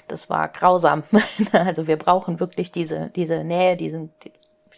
Das 0.07 0.29
war 0.29 0.47
grausam. 0.49 1.03
also 1.51 1.87
wir 1.87 1.97
brauchen 1.97 2.39
wirklich 2.39 2.71
diese, 2.71 3.09
diese 3.15 3.43
Nähe, 3.43 3.77
diesen, 3.77 4.11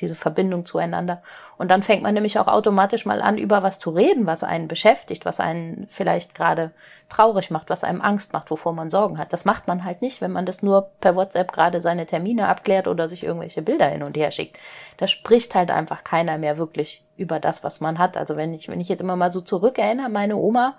diese 0.01 0.15
Verbindung 0.15 0.65
zueinander. 0.65 1.21
Und 1.57 1.71
dann 1.71 1.83
fängt 1.83 2.03
man 2.03 2.13
nämlich 2.13 2.37
auch 2.39 2.47
automatisch 2.47 3.05
mal 3.05 3.21
an, 3.21 3.37
über 3.37 3.63
was 3.63 3.79
zu 3.79 3.89
reden, 3.89 4.25
was 4.25 4.43
einen 4.43 4.67
beschäftigt, 4.67 5.25
was 5.25 5.39
einen 5.39 5.87
vielleicht 5.89 6.35
gerade 6.35 6.71
traurig 7.09 7.51
macht, 7.51 7.69
was 7.69 7.83
einem 7.83 8.01
Angst 8.01 8.33
macht, 8.33 8.51
wovor 8.51 8.73
man 8.73 8.89
Sorgen 8.89 9.17
hat. 9.17 9.31
Das 9.31 9.45
macht 9.45 9.67
man 9.67 9.83
halt 9.83 10.01
nicht, 10.01 10.21
wenn 10.21 10.31
man 10.31 10.45
das 10.45 10.63
nur 10.63 10.89
per 10.99 11.15
WhatsApp 11.15 11.51
gerade 11.51 11.81
seine 11.81 12.05
Termine 12.05 12.47
abklärt 12.47 12.87
oder 12.87 13.07
sich 13.07 13.23
irgendwelche 13.23 13.61
Bilder 13.61 13.87
hin 13.87 14.03
und 14.03 14.17
her 14.17 14.31
schickt. 14.31 14.59
Da 14.97 15.07
spricht 15.07 15.55
halt 15.55 15.71
einfach 15.71 16.03
keiner 16.03 16.37
mehr 16.37 16.57
wirklich 16.57 17.05
über 17.15 17.39
das, 17.39 17.63
was 17.63 17.79
man 17.79 17.99
hat. 17.99 18.17
Also 18.17 18.35
wenn 18.35 18.53
ich, 18.53 18.67
wenn 18.67 18.81
ich 18.81 18.89
jetzt 18.89 19.01
immer 19.01 19.15
mal 19.15 19.31
so 19.31 19.41
zurückerinnere, 19.41 20.09
meine 20.09 20.35
Oma, 20.35 20.75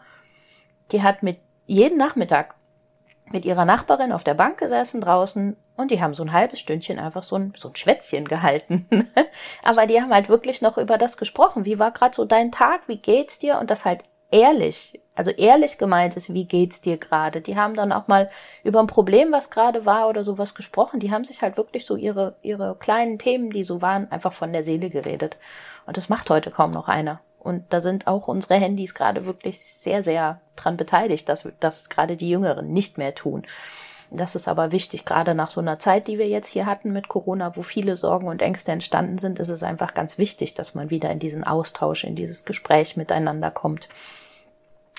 die 0.93 1.03
hat 1.03 1.23
mit 1.23 1.39
jeden 1.67 1.99
Nachmittag 1.99 2.55
mit 3.33 3.45
ihrer 3.45 3.65
Nachbarin 3.65 4.13
auf 4.13 4.25
der 4.25 4.35
Bank 4.35 4.59
gesessen 4.59 5.01
draußen 5.01 5.57
und 5.77 5.91
die 5.91 6.01
haben 6.01 6.15
so 6.15 6.23
ein 6.23 6.33
halbes 6.33 6.61
Stündchen 6.61 6.99
einfach 6.99 7.23
so 7.23 7.37
ein, 7.37 7.53
so 7.57 7.69
ein 7.69 7.77
Schwätzchen 7.77 8.27
gehalten. 8.27 8.89
Aber 9.63 9.87
die 9.87 10.01
haben 10.01 10.13
halt 10.13 10.29
wirklich 10.29 10.63
noch 10.63 10.79
über 10.79 10.99
das 10.99 11.17
gesprochen. 11.17 11.65
Wie 11.65 11.79
war 11.79 11.91
gerade 11.91 12.15
so 12.15 12.25
dein 12.25 12.51
Tag? 12.51 12.89
Wie 12.89 12.99
geht's 12.99 13.39
dir? 13.39 13.59
Und 13.59 13.71
das 13.71 13.85
halt 13.85 14.03
ehrlich, 14.31 15.01
also 15.15 15.31
ehrlich 15.31 15.79
gemeint 15.79 16.17
ist, 16.17 16.33
wie 16.33 16.47
geht's 16.47 16.81
dir 16.81 16.97
gerade? 16.97 17.41
Die 17.41 17.57
haben 17.57 17.75
dann 17.75 17.93
auch 17.93 18.09
mal 18.09 18.31
über 18.65 18.81
ein 18.81 18.87
Problem, 18.87 19.33
was 19.33 19.51
gerade 19.51 19.85
war 19.85 20.09
oder 20.09 20.25
sowas 20.25 20.55
gesprochen. 20.55 21.01
Die 21.01 21.11
haben 21.11 21.25
sich 21.25 21.43
halt 21.43 21.57
wirklich 21.57 21.85
so 21.85 21.97
ihre, 21.97 22.37
ihre 22.43 22.77
kleinen 22.77 23.19
Themen, 23.19 23.51
die 23.51 23.65
so 23.65 23.83
waren, 23.83 24.11
einfach 24.11 24.33
von 24.33 24.53
der 24.53 24.65
Seele 24.65 24.91
geredet. 24.91 25.37
Und 25.87 25.97
das 25.97 26.09
macht 26.09 26.31
heute 26.31 26.51
kaum 26.51 26.71
noch 26.71 26.89
einer. 26.89 27.21
Und 27.39 27.65
da 27.71 27.81
sind 27.81 28.09
auch 28.09 28.27
unsere 28.27 28.55
Handys 28.55 28.95
gerade 28.95 29.25
wirklich 29.25 29.61
sehr, 29.61 30.03
sehr 30.03 30.41
dran 30.57 30.77
beteiligt, 30.77 31.29
dass, 31.29 31.47
dass 31.61 31.89
gerade 31.89 32.17
die 32.17 32.29
Jüngeren 32.29 32.73
nicht 32.73 32.99
mehr 32.99 33.15
tun. 33.15 33.47
Das 34.11 34.37
ist 34.37 34.47
aber 34.47 34.71
wichtig, 34.71 35.05
gerade 35.05 35.35
nach 35.35 35.51
so 35.51 35.61
einer 35.61 35.79
Zeit, 35.79 36.07
die 36.07 36.19
wir 36.19 36.29
jetzt 36.29 36.49
hier 36.49 36.67
hatten 36.67 36.93
mit 36.93 37.09
Corona, 37.09 37.57
wo 37.57 37.63
viele 37.63 37.97
Sorgen 37.97 38.29
und 38.29 38.41
Ängste 38.41 38.73
entstanden 38.73 39.19
sind, 39.19 39.39
ist 39.39 39.49
es 39.49 39.63
einfach 39.63 39.95
ganz 39.95 40.17
wichtig, 40.17 40.55
dass 40.55 40.75
man 40.75 40.91
wieder 40.91 41.11
in 41.11 41.19
diesen 41.19 41.45
Austausch, 41.45 42.05
in 42.05 42.15
dieses 42.15 42.45
Gespräch 42.45 42.97
miteinander 42.97 43.51
kommt. 43.51 43.89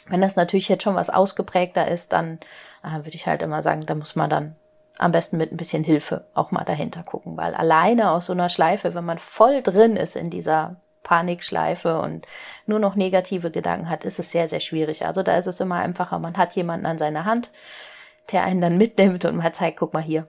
Wenn 0.09 0.21
das 0.21 0.35
natürlich 0.35 0.69
jetzt 0.69 0.83
schon 0.83 0.95
was 0.95 1.09
ausgeprägter 1.09 1.87
ist, 1.87 2.11
dann 2.13 2.39
äh, 2.83 2.97
würde 2.97 3.15
ich 3.15 3.27
halt 3.27 3.41
immer 3.41 3.63
sagen, 3.63 3.85
da 3.85 3.95
muss 3.95 4.15
man 4.15 4.29
dann 4.29 4.55
am 4.97 5.11
besten 5.11 5.37
mit 5.37 5.51
ein 5.51 5.57
bisschen 5.57 5.83
Hilfe 5.83 6.25
auch 6.33 6.51
mal 6.51 6.63
dahinter 6.63 7.03
gucken, 7.03 7.37
weil 7.37 7.53
alleine 7.53 8.11
aus 8.11 8.25
so 8.25 8.33
einer 8.33 8.49
Schleife, 8.49 8.95
wenn 8.95 9.05
man 9.05 9.19
voll 9.19 9.61
drin 9.61 9.95
ist 9.95 10.15
in 10.15 10.29
dieser 10.29 10.77
Panikschleife 11.03 11.99
und 11.99 12.25
nur 12.65 12.79
noch 12.79 12.95
negative 12.95 13.51
Gedanken 13.51 13.89
hat, 13.89 14.03
ist 14.03 14.19
es 14.19 14.31
sehr, 14.31 14.47
sehr 14.47 14.59
schwierig. 14.59 15.05
Also 15.05 15.23
da 15.23 15.37
ist 15.37 15.47
es 15.47 15.59
immer 15.59 15.75
einfacher, 15.75 16.19
man 16.19 16.35
hat 16.35 16.53
jemanden 16.53 16.85
an 16.85 16.97
seiner 16.97 17.25
Hand, 17.25 17.51
der 18.31 18.43
einen 18.43 18.61
dann 18.61 18.77
mitnimmt 18.77 19.25
und 19.25 19.37
mal 19.37 19.53
zeigt, 19.53 19.79
guck 19.79 19.93
mal 19.93 20.03
hier, 20.03 20.27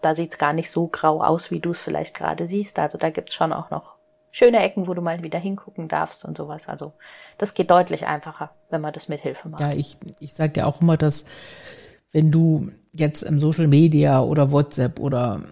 da 0.00 0.14
sieht's 0.14 0.38
gar 0.38 0.52
nicht 0.52 0.70
so 0.70 0.86
grau 0.86 1.22
aus, 1.22 1.50
wie 1.50 1.60
du 1.60 1.70
es 1.70 1.80
vielleicht 1.80 2.14
gerade 2.14 2.46
siehst. 2.46 2.78
Also 2.78 2.98
da 2.98 3.10
gibt's 3.10 3.34
schon 3.34 3.52
auch 3.52 3.70
noch 3.70 3.96
schöne 4.30 4.58
Ecken, 4.58 4.86
wo 4.86 4.94
du 4.94 5.02
mal 5.02 5.22
wieder 5.22 5.38
hingucken 5.38 5.88
darfst 5.88 6.24
und 6.24 6.36
sowas. 6.36 6.68
Also 6.68 6.92
das 7.38 7.54
geht 7.54 7.70
deutlich 7.70 8.06
einfacher, 8.06 8.50
wenn 8.70 8.80
man 8.80 8.92
das 8.92 9.08
mit 9.08 9.20
Hilfe 9.20 9.48
macht. 9.48 9.60
Ja, 9.60 9.72
ich, 9.72 9.96
ich 10.20 10.34
sage 10.34 10.60
ja 10.60 10.66
auch 10.66 10.80
immer, 10.80 10.96
dass 10.96 11.24
wenn 12.12 12.30
du 12.30 12.70
jetzt 12.94 13.22
im 13.22 13.38
Social 13.38 13.66
Media 13.66 14.20
oder 14.20 14.52
WhatsApp 14.52 15.00
oder 15.00 15.42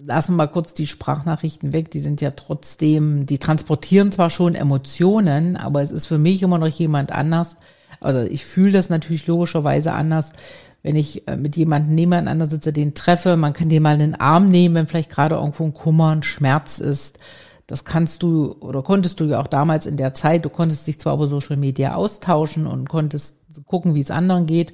lassen 0.00 0.32
wir 0.32 0.36
mal 0.36 0.46
kurz 0.48 0.74
die 0.74 0.86
Sprachnachrichten 0.86 1.72
weg, 1.72 1.90
die 1.90 2.00
sind 2.00 2.20
ja 2.20 2.30
trotzdem, 2.30 3.26
die 3.26 3.38
transportieren 3.38 4.12
zwar 4.12 4.30
schon 4.30 4.54
Emotionen, 4.54 5.56
aber 5.56 5.82
es 5.82 5.90
ist 5.90 6.06
für 6.06 6.18
mich 6.18 6.42
immer 6.42 6.58
noch 6.58 6.68
jemand 6.68 7.12
anders, 7.12 7.56
also 8.00 8.20
ich 8.20 8.44
fühle 8.44 8.72
das 8.72 8.90
natürlich 8.90 9.26
logischerweise 9.26 9.92
anders, 9.92 10.32
wenn 10.82 10.96
ich 10.96 11.26
äh, 11.26 11.36
mit 11.36 11.56
jemandem 11.56 11.94
nebeneinander 11.94 12.46
sitze, 12.46 12.72
den 12.72 12.94
treffe. 12.94 13.36
Man 13.36 13.52
kann 13.52 13.68
den 13.68 13.82
mal 13.82 13.94
in 13.94 14.12
den 14.12 14.14
Arm 14.14 14.50
nehmen, 14.50 14.74
wenn 14.74 14.86
vielleicht 14.86 15.10
gerade 15.10 15.36
irgendwo 15.36 15.64
ein 15.64 15.74
Kummer, 15.74 16.10
ein 16.14 16.22
Schmerz 16.22 16.78
ist. 16.78 17.18
Das 17.66 17.84
kannst 17.84 18.22
du 18.22 18.56
oder 18.60 18.82
konntest 18.82 19.20
du 19.20 19.24
ja 19.24 19.40
auch 19.40 19.46
damals 19.46 19.86
in 19.86 19.96
der 19.96 20.14
Zeit. 20.14 20.44
Du 20.44 20.48
konntest 20.48 20.86
dich 20.86 20.98
zwar 20.98 21.14
über 21.14 21.28
Social 21.28 21.56
Media 21.56 21.94
austauschen 21.94 22.66
und 22.66 22.88
konntest 22.88 23.42
gucken, 23.66 23.94
wie 23.94 24.00
es 24.00 24.10
anderen 24.10 24.46
geht. 24.46 24.72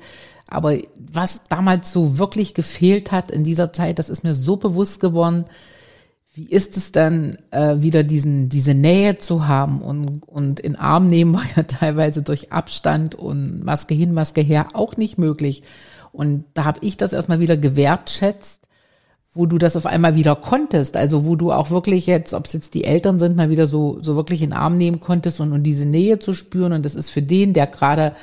Aber 0.48 0.76
was 0.96 1.44
damals 1.48 1.90
so 1.90 2.18
wirklich 2.18 2.54
gefehlt 2.54 3.10
hat 3.10 3.30
in 3.30 3.42
dieser 3.42 3.72
Zeit, 3.72 3.98
das 3.98 4.10
ist 4.10 4.22
mir 4.22 4.34
so 4.34 4.56
bewusst 4.56 5.00
geworden, 5.00 5.46
wie 6.34 6.46
ist 6.46 6.76
es 6.76 6.90
dann, 6.90 7.36
äh, 7.52 7.76
wieder 7.78 8.02
diesen, 8.02 8.48
diese 8.48 8.74
Nähe 8.74 9.18
zu 9.18 9.46
haben 9.46 9.80
und, 9.80 10.22
und 10.26 10.58
in 10.58 10.74
Arm 10.74 11.08
nehmen 11.08 11.34
war 11.34 11.44
ja 11.56 11.62
teilweise 11.68 12.22
durch 12.22 12.52
Abstand 12.52 13.14
und 13.14 13.64
Maske 13.64 13.94
hin, 13.94 14.12
Maske 14.12 14.40
her 14.40 14.66
auch 14.74 14.96
nicht 14.96 15.16
möglich. 15.16 15.62
Und 16.10 16.44
da 16.54 16.64
habe 16.64 16.80
ich 16.82 16.96
das 16.96 17.12
erstmal 17.12 17.40
wieder 17.40 17.56
gewertschätzt, 17.56 18.62
wo 19.32 19.46
du 19.46 19.58
das 19.58 19.76
auf 19.76 19.86
einmal 19.86 20.16
wieder 20.16 20.34
konntest. 20.34 20.96
Also 20.96 21.24
wo 21.24 21.36
du 21.36 21.52
auch 21.52 21.70
wirklich 21.70 22.06
jetzt, 22.06 22.34
ob 22.34 22.46
es 22.46 22.52
jetzt 22.52 22.74
die 22.74 22.84
Eltern 22.84 23.18
sind, 23.18 23.36
mal 23.36 23.50
wieder 23.50 23.66
so, 23.66 23.98
so 24.00 24.16
wirklich 24.16 24.42
in 24.42 24.52
Arm 24.52 24.76
nehmen 24.76 25.00
konntest 25.00 25.40
und, 25.40 25.52
und 25.52 25.62
diese 25.62 25.86
Nähe 25.86 26.18
zu 26.18 26.34
spüren. 26.34 26.72
Und 26.72 26.84
das 26.84 26.94
ist 26.96 27.10
für 27.10 27.22
den, 27.22 27.52
der 27.52 27.66
gerade 27.66 28.14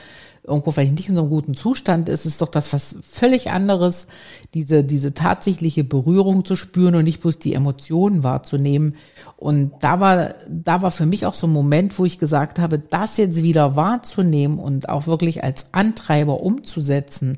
irgendwo 0.43 0.71
vielleicht 0.71 0.93
nicht 0.93 1.09
in 1.09 1.15
so 1.15 1.21
einem 1.21 1.29
guten 1.29 1.53
Zustand 1.53 2.09
ist, 2.09 2.25
ist 2.25 2.41
doch 2.41 2.47
das 2.47 2.73
was 2.73 2.97
völlig 3.07 3.51
anderes, 3.51 4.07
diese, 4.53 4.83
diese 4.83 5.13
tatsächliche 5.13 5.83
Berührung 5.83 6.45
zu 6.45 6.55
spüren 6.55 6.95
und 6.95 7.03
nicht 7.03 7.21
bloß 7.21 7.37
die 7.39 7.53
Emotionen 7.53 8.23
wahrzunehmen. 8.23 8.95
Und 9.37 9.73
da 9.81 9.99
war, 9.99 10.35
da 10.49 10.81
war 10.81 10.91
für 10.91 11.05
mich 11.05 11.25
auch 11.25 11.35
so 11.35 11.47
ein 11.47 11.53
Moment, 11.53 11.97
wo 11.99 12.05
ich 12.05 12.17
gesagt 12.17 12.59
habe, 12.59 12.79
das 12.79 13.17
jetzt 13.17 13.43
wieder 13.43 13.75
wahrzunehmen 13.75 14.57
und 14.57 14.89
auch 14.89 15.07
wirklich 15.07 15.43
als 15.43 15.73
Antreiber 15.73 16.41
umzusetzen, 16.41 17.37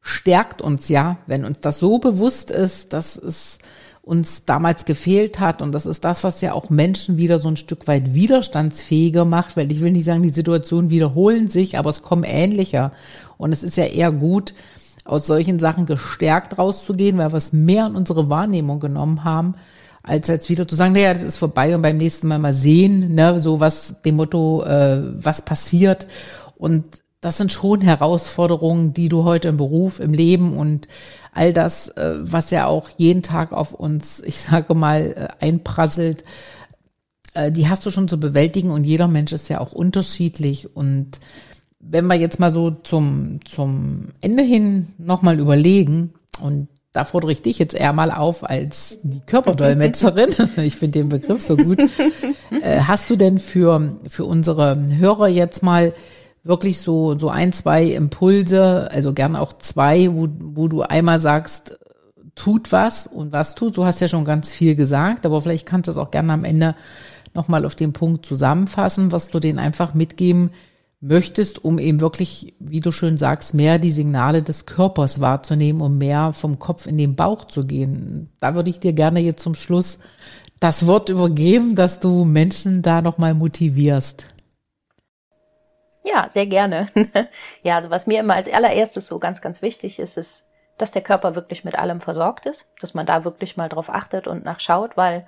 stärkt 0.00 0.62
uns 0.62 0.88
ja, 0.88 1.18
wenn 1.26 1.44
uns 1.44 1.60
das 1.60 1.78
so 1.78 1.98
bewusst 1.98 2.50
ist, 2.50 2.94
dass 2.94 3.16
es 3.16 3.58
uns 4.08 4.46
damals 4.46 4.86
gefehlt 4.86 5.38
hat. 5.38 5.60
Und 5.60 5.72
das 5.72 5.84
ist 5.84 6.02
das, 6.02 6.24
was 6.24 6.40
ja 6.40 6.54
auch 6.54 6.70
Menschen 6.70 7.18
wieder 7.18 7.38
so 7.38 7.50
ein 7.50 7.58
Stück 7.58 7.86
weit 7.88 8.14
widerstandsfähiger 8.14 9.26
macht, 9.26 9.54
weil 9.58 9.70
ich 9.70 9.82
will 9.82 9.92
nicht 9.92 10.06
sagen, 10.06 10.22
die 10.22 10.30
Situationen 10.30 10.88
wiederholen 10.88 11.48
sich, 11.48 11.76
aber 11.76 11.90
es 11.90 12.02
kommen 12.02 12.24
ähnlicher. 12.24 12.92
Und 13.36 13.52
es 13.52 13.62
ist 13.62 13.76
ja 13.76 13.84
eher 13.84 14.10
gut, 14.10 14.54
aus 15.04 15.26
solchen 15.26 15.58
Sachen 15.58 15.84
gestärkt 15.84 16.56
rauszugehen, 16.56 17.18
weil 17.18 17.32
wir 17.32 17.36
es 17.36 17.52
mehr 17.52 17.86
in 17.86 17.96
unsere 17.96 18.30
Wahrnehmung 18.30 18.80
genommen 18.80 19.24
haben, 19.24 19.56
als 20.02 20.28
jetzt 20.28 20.48
wieder 20.48 20.66
zu 20.66 20.74
sagen, 20.74 20.94
naja, 20.94 21.12
das 21.12 21.22
ist 21.22 21.36
vorbei 21.36 21.76
und 21.76 21.82
beim 21.82 21.98
nächsten 21.98 22.28
Mal 22.28 22.38
mal 22.38 22.54
sehen, 22.54 23.14
ne, 23.14 23.40
so 23.40 23.60
was 23.60 24.00
dem 24.06 24.16
Motto, 24.16 24.64
äh, 24.64 25.02
was 25.22 25.42
passiert. 25.42 26.06
Und 26.56 27.02
das 27.20 27.36
sind 27.36 27.52
schon 27.52 27.80
Herausforderungen, 27.80 28.94
die 28.94 29.08
du 29.08 29.24
heute 29.24 29.48
im 29.48 29.56
Beruf, 29.56 29.98
im 29.98 30.12
Leben 30.12 30.56
und 30.56 30.88
all 31.32 31.52
das, 31.52 31.88
äh, 31.88 32.16
was 32.20 32.50
ja 32.50 32.66
auch 32.66 32.88
jeden 32.96 33.22
Tag 33.22 33.52
auf 33.52 33.74
uns, 33.74 34.20
ich 34.24 34.40
sage 34.40 34.74
mal, 34.74 35.14
äh, 35.40 35.44
einprasselt, 35.44 36.24
äh, 37.34 37.50
die 37.50 37.68
hast 37.68 37.84
du 37.86 37.90
schon 37.90 38.08
zu 38.08 38.20
bewältigen 38.20 38.70
und 38.70 38.84
jeder 38.84 39.08
Mensch 39.08 39.32
ist 39.32 39.48
ja 39.48 39.60
auch 39.60 39.72
unterschiedlich 39.72 40.74
und 40.76 41.20
wenn 41.80 42.06
wir 42.06 42.16
jetzt 42.16 42.40
mal 42.40 42.50
so 42.50 42.70
zum, 42.70 43.40
zum 43.44 44.08
Ende 44.20 44.42
hin 44.42 44.88
nochmal 44.98 45.38
überlegen 45.38 46.12
und 46.42 46.68
da 46.92 47.04
fordere 47.04 47.30
ich 47.30 47.42
dich 47.42 47.58
jetzt 47.58 47.74
eher 47.74 47.92
mal 47.92 48.10
auf 48.10 48.48
als 48.48 48.98
die 49.02 49.20
Körperdolmetscherin. 49.20 50.30
ich 50.56 50.74
finde 50.74 50.98
den 50.98 51.08
Begriff 51.08 51.40
so 51.40 51.56
gut. 51.56 51.80
Hast 52.64 53.08
du 53.10 53.16
denn 53.16 53.38
für, 53.38 53.96
für 54.08 54.24
unsere 54.24 54.84
Hörer 54.98 55.28
jetzt 55.28 55.62
mal 55.62 55.92
wirklich 56.44 56.80
so, 56.80 57.18
so 57.18 57.28
ein, 57.28 57.52
zwei 57.52 57.84
Impulse, 57.84 58.90
also 58.90 59.12
gern 59.12 59.36
auch 59.36 59.52
zwei, 59.52 60.12
wo, 60.12 60.28
wo 60.38 60.68
du 60.68 60.82
einmal 60.82 61.18
sagst, 61.18 61.78
tut 62.34 62.72
was 62.72 63.06
und 63.06 63.32
was 63.32 63.54
tut. 63.54 63.76
Du 63.76 63.84
hast 63.84 64.00
ja 64.00 64.08
schon 64.08 64.24
ganz 64.24 64.52
viel 64.52 64.74
gesagt, 64.74 65.26
aber 65.26 65.40
vielleicht 65.40 65.66
kannst 65.66 65.88
du 65.88 65.90
es 65.90 65.98
auch 65.98 66.10
gerne 66.10 66.32
am 66.32 66.44
Ende 66.44 66.74
nochmal 67.34 67.66
auf 67.66 67.74
den 67.74 67.92
Punkt 67.92 68.24
zusammenfassen, 68.24 69.12
was 69.12 69.28
du 69.28 69.40
denen 69.40 69.58
einfach 69.58 69.94
mitgeben 69.94 70.50
möchtest, 71.00 71.64
um 71.64 71.78
eben 71.78 72.00
wirklich, 72.00 72.54
wie 72.58 72.80
du 72.80 72.90
schön 72.90 73.18
sagst, 73.18 73.54
mehr 73.54 73.78
die 73.78 73.92
Signale 73.92 74.42
des 74.42 74.66
Körpers 74.66 75.20
wahrzunehmen, 75.20 75.80
um 75.80 75.98
mehr 75.98 76.32
vom 76.32 76.58
Kopf 76.58 76.86
in 76.86 76.98
den 76.98 77.14
Bauch 77.14 77.44
zu 77.44 77.64
gehen. 77.64 78.30
Da 78.40 78.54
würde 78.54 78.70
ich 78.70 78.80
dir 78.80 78.92
gerne 78.92 79.20
jetzt 79.20 79.42
zum 79.42 79.54
Schluss 79.54 79.98
das 80.58 80.86
Wort 80.86 81.08
übergeben, 81.08 81.76
dass 81.76 82.00
du 82.00 82.24
Menschen 82.24 82.82
da 82.82 83.00
nochmal 83.00 83.34
motivierst. 83.34 84.26
Ja, 86.08 86.28
sehr 86.28 86.46
gerne. 86.46 86.88
ja, 87.62 87.76
also 87.76 87.90
was 87.90 88.06
mir 88.06 88.20
immer 88.20 88.34
als 88.34 88.50
allererstes 88.50 89.06
so 89.06 89.18
ganz, 89.18 89.40
ganz 89.40 89.62
wichtig 89.62 89.98
ist, 89.98 90.16
ist, 90.16 90.46
dass 90.78 90.92
der 90.92 91.02
Körper 91.02 91.34
wirklich 91.34 91.64
mit 91.64 91.78
allem 91.78 92.00
versorgt 92.00 92.46
ist, 92.46 92.70
dass 92.80 92.94
man 92.94 93.04
da 93.04 93.24
wirklich 93.24 93.56
mal 93.56 93.68
drauf 93.68 93.90
achtet 93.90 94.26
und 94.26 94.44
nachschaut, 94.44 94.96
weil 94.96 95.26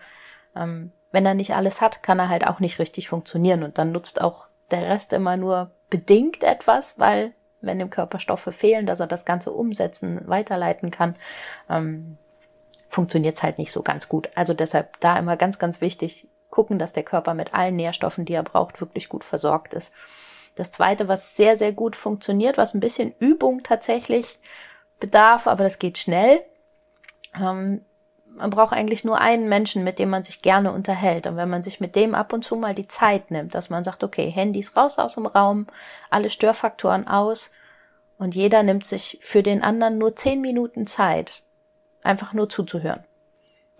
ähm, 0.56 0.92
wenn 1.12 1.26
er 1.26 1.34
nicht 1.34 1.54
alles 1.54 1.80
hat, 1.80 2.02
kann 2.02 2.18
er 2.18 2.28
halt 2.28 2.46
auch 2.46 2.60
nicht 2.60 2.78
richtig 2.78 3.08
funktionieren 3.08 3.62
und 3.62 3.78
dann 3.78 3.92
nutzt 3.92 4.20
auch 4.20 4.46
der 4.70 4.88
Rest 4.88 5.12
immer 5.12 5.36
nur 5.36 5.72
bedingt 5.90 6.44
etwas, 6.44 6.98
weil 6.98 7.32
wenn 7.60 7.78
dem 7.78 7.90
Körper 7.90 8.20
Stoffe 8.20 8.52
fehlen, 8.52 8.86
dass 8.86 9.00
er 9.00 9.06
das 9.06 9.24
Ganze 9.24 9.50
umsetzen, 9.50 10.22
weiterleiten 10.26 10.90
kann, 10.90 11.16
ähm, 11.68 12.16
funktioniert 12.88 13.42
halt 13.42 13.58
nicht 13.58 13.72
so 13.72 13.82
ganz 13.82 14.08
gut. 14.08 14.30
Also 14.34 14.54
deshalb 14.54 14.98
da 15.00 15.18
immer 15.18 15.36
ganz, 15.36 15.58
ganz 15.58 15.80
wichtig, 15.80 16.28
gucken, 16.48 16.78
dass 16.78 16.92
der 16.92 17.02
Körper 17.02 17.34
mit 17.34 17.52
allen 17.52 17.76
Nährstoffen, 17.76 18.24
die 18.24 18.32
er 18.32 18.42
braucht, 18.42 18.80
wirklich 18.80 19.08
gut 19.08 19.24
versorgt 19.24 19.74
ist. 19.74 19.92
Das 20.60 20.72
zweite, 20.72 21.08
was 21.08 21.36
sehr, 21.36 21.56
sehr 21.56 21.72
gut 21.72 21.96
funktioniert, 21.96 22.58
was 22.58 22.74
ein 22.74 22.80
bisschen 22.80 23.14
Übung 23.18 23.62
tatsächlich 23.62 24.38
bedarf, 25.00 25.46
aber 25.46 25.64
das 25.64 25.78
geht 25.78 25.96
schnell. 25.96 26.42
Ähm, 27.34 27.80
man 28.26 28.50
braucht 28.50 28.74
eigentlich 28.74 29.02
nur 29.02 29.18
einen 29.18 29.48
Menschen, 29.48 29.84
mit 29.84 29.98
dem 29.98 30.10
man 30.10 30.22
sich 30.22 30.42
gerne 30.42 30.72
unterhält. 30.72 31.26
Und 31.26 31.36
wenn 31.36 31.48
man 31.48 31.62
sich 31.62 31.80
mit 31.80 31.96
dem 31.96 32.14
ab 32.14 32.34
und 32.34 32.44
zu 32.44 32.56
mal 32.56 32.74
die 32.74 32.88
Zeit 32.88 33.30
nimmt, 33.30 33.54
dass 33.54 33.70
man 33.70 33.84
sagt, 33.84 34.04
okay, 34.04 34.28
Handys 34.30 34.76
raus 34.76 34.98
aus 34.98 35.14
dem 35.14 35.24
Raum, 35.24 35.66
alle 36.10 36.28
Störfaktoren 36.28 37.08
aus 37.08 37.50
und 38.18 38.34
jeder 38.34 38.62
nimmt 38.62 38.84
sich 38.84 39.18
für 39.22 39.42
den 39.42 39.62
anderen 39.62 39.96
nur 39.96 40.14
zehn 40.14 40.42
Minuten 40.42 40.86
Zeit, 40.86 41.42
einfach 42.02 42.34
nur 42.34 42.50
zuzuhören 42.50 43.04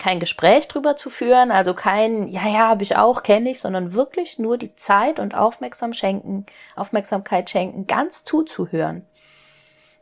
kein 0.01 0.19
Gespräch 0.19 0.67
drüber 0.67 0.97
zu 0.97 1.11
führen, 1.11 1.53
also 1.53 1.75
kein, 1.75 2.27
ja, 2.27 2.49
ja, 2.49 2.69
habe 2.69 2.83
ich 2.83 2.97
auch, 2.97 3.23
kenne 3.23 3.51
ich, 3.51 3.61
sondern 3.61 3.93
wirklich 3.93 4.39
nur 4.39 4.59
die 4.59 4.75
Zeit 4.75 5.21
und 5.21 5.35
Aufmerksam 5.35 5.93
schenken, 5.93 6.47
Aufmerksamkeit 6.75 7.51
schenken, 7.51 7.87
ganz 7.87 8.25
zuzuhören. 8.25 9.07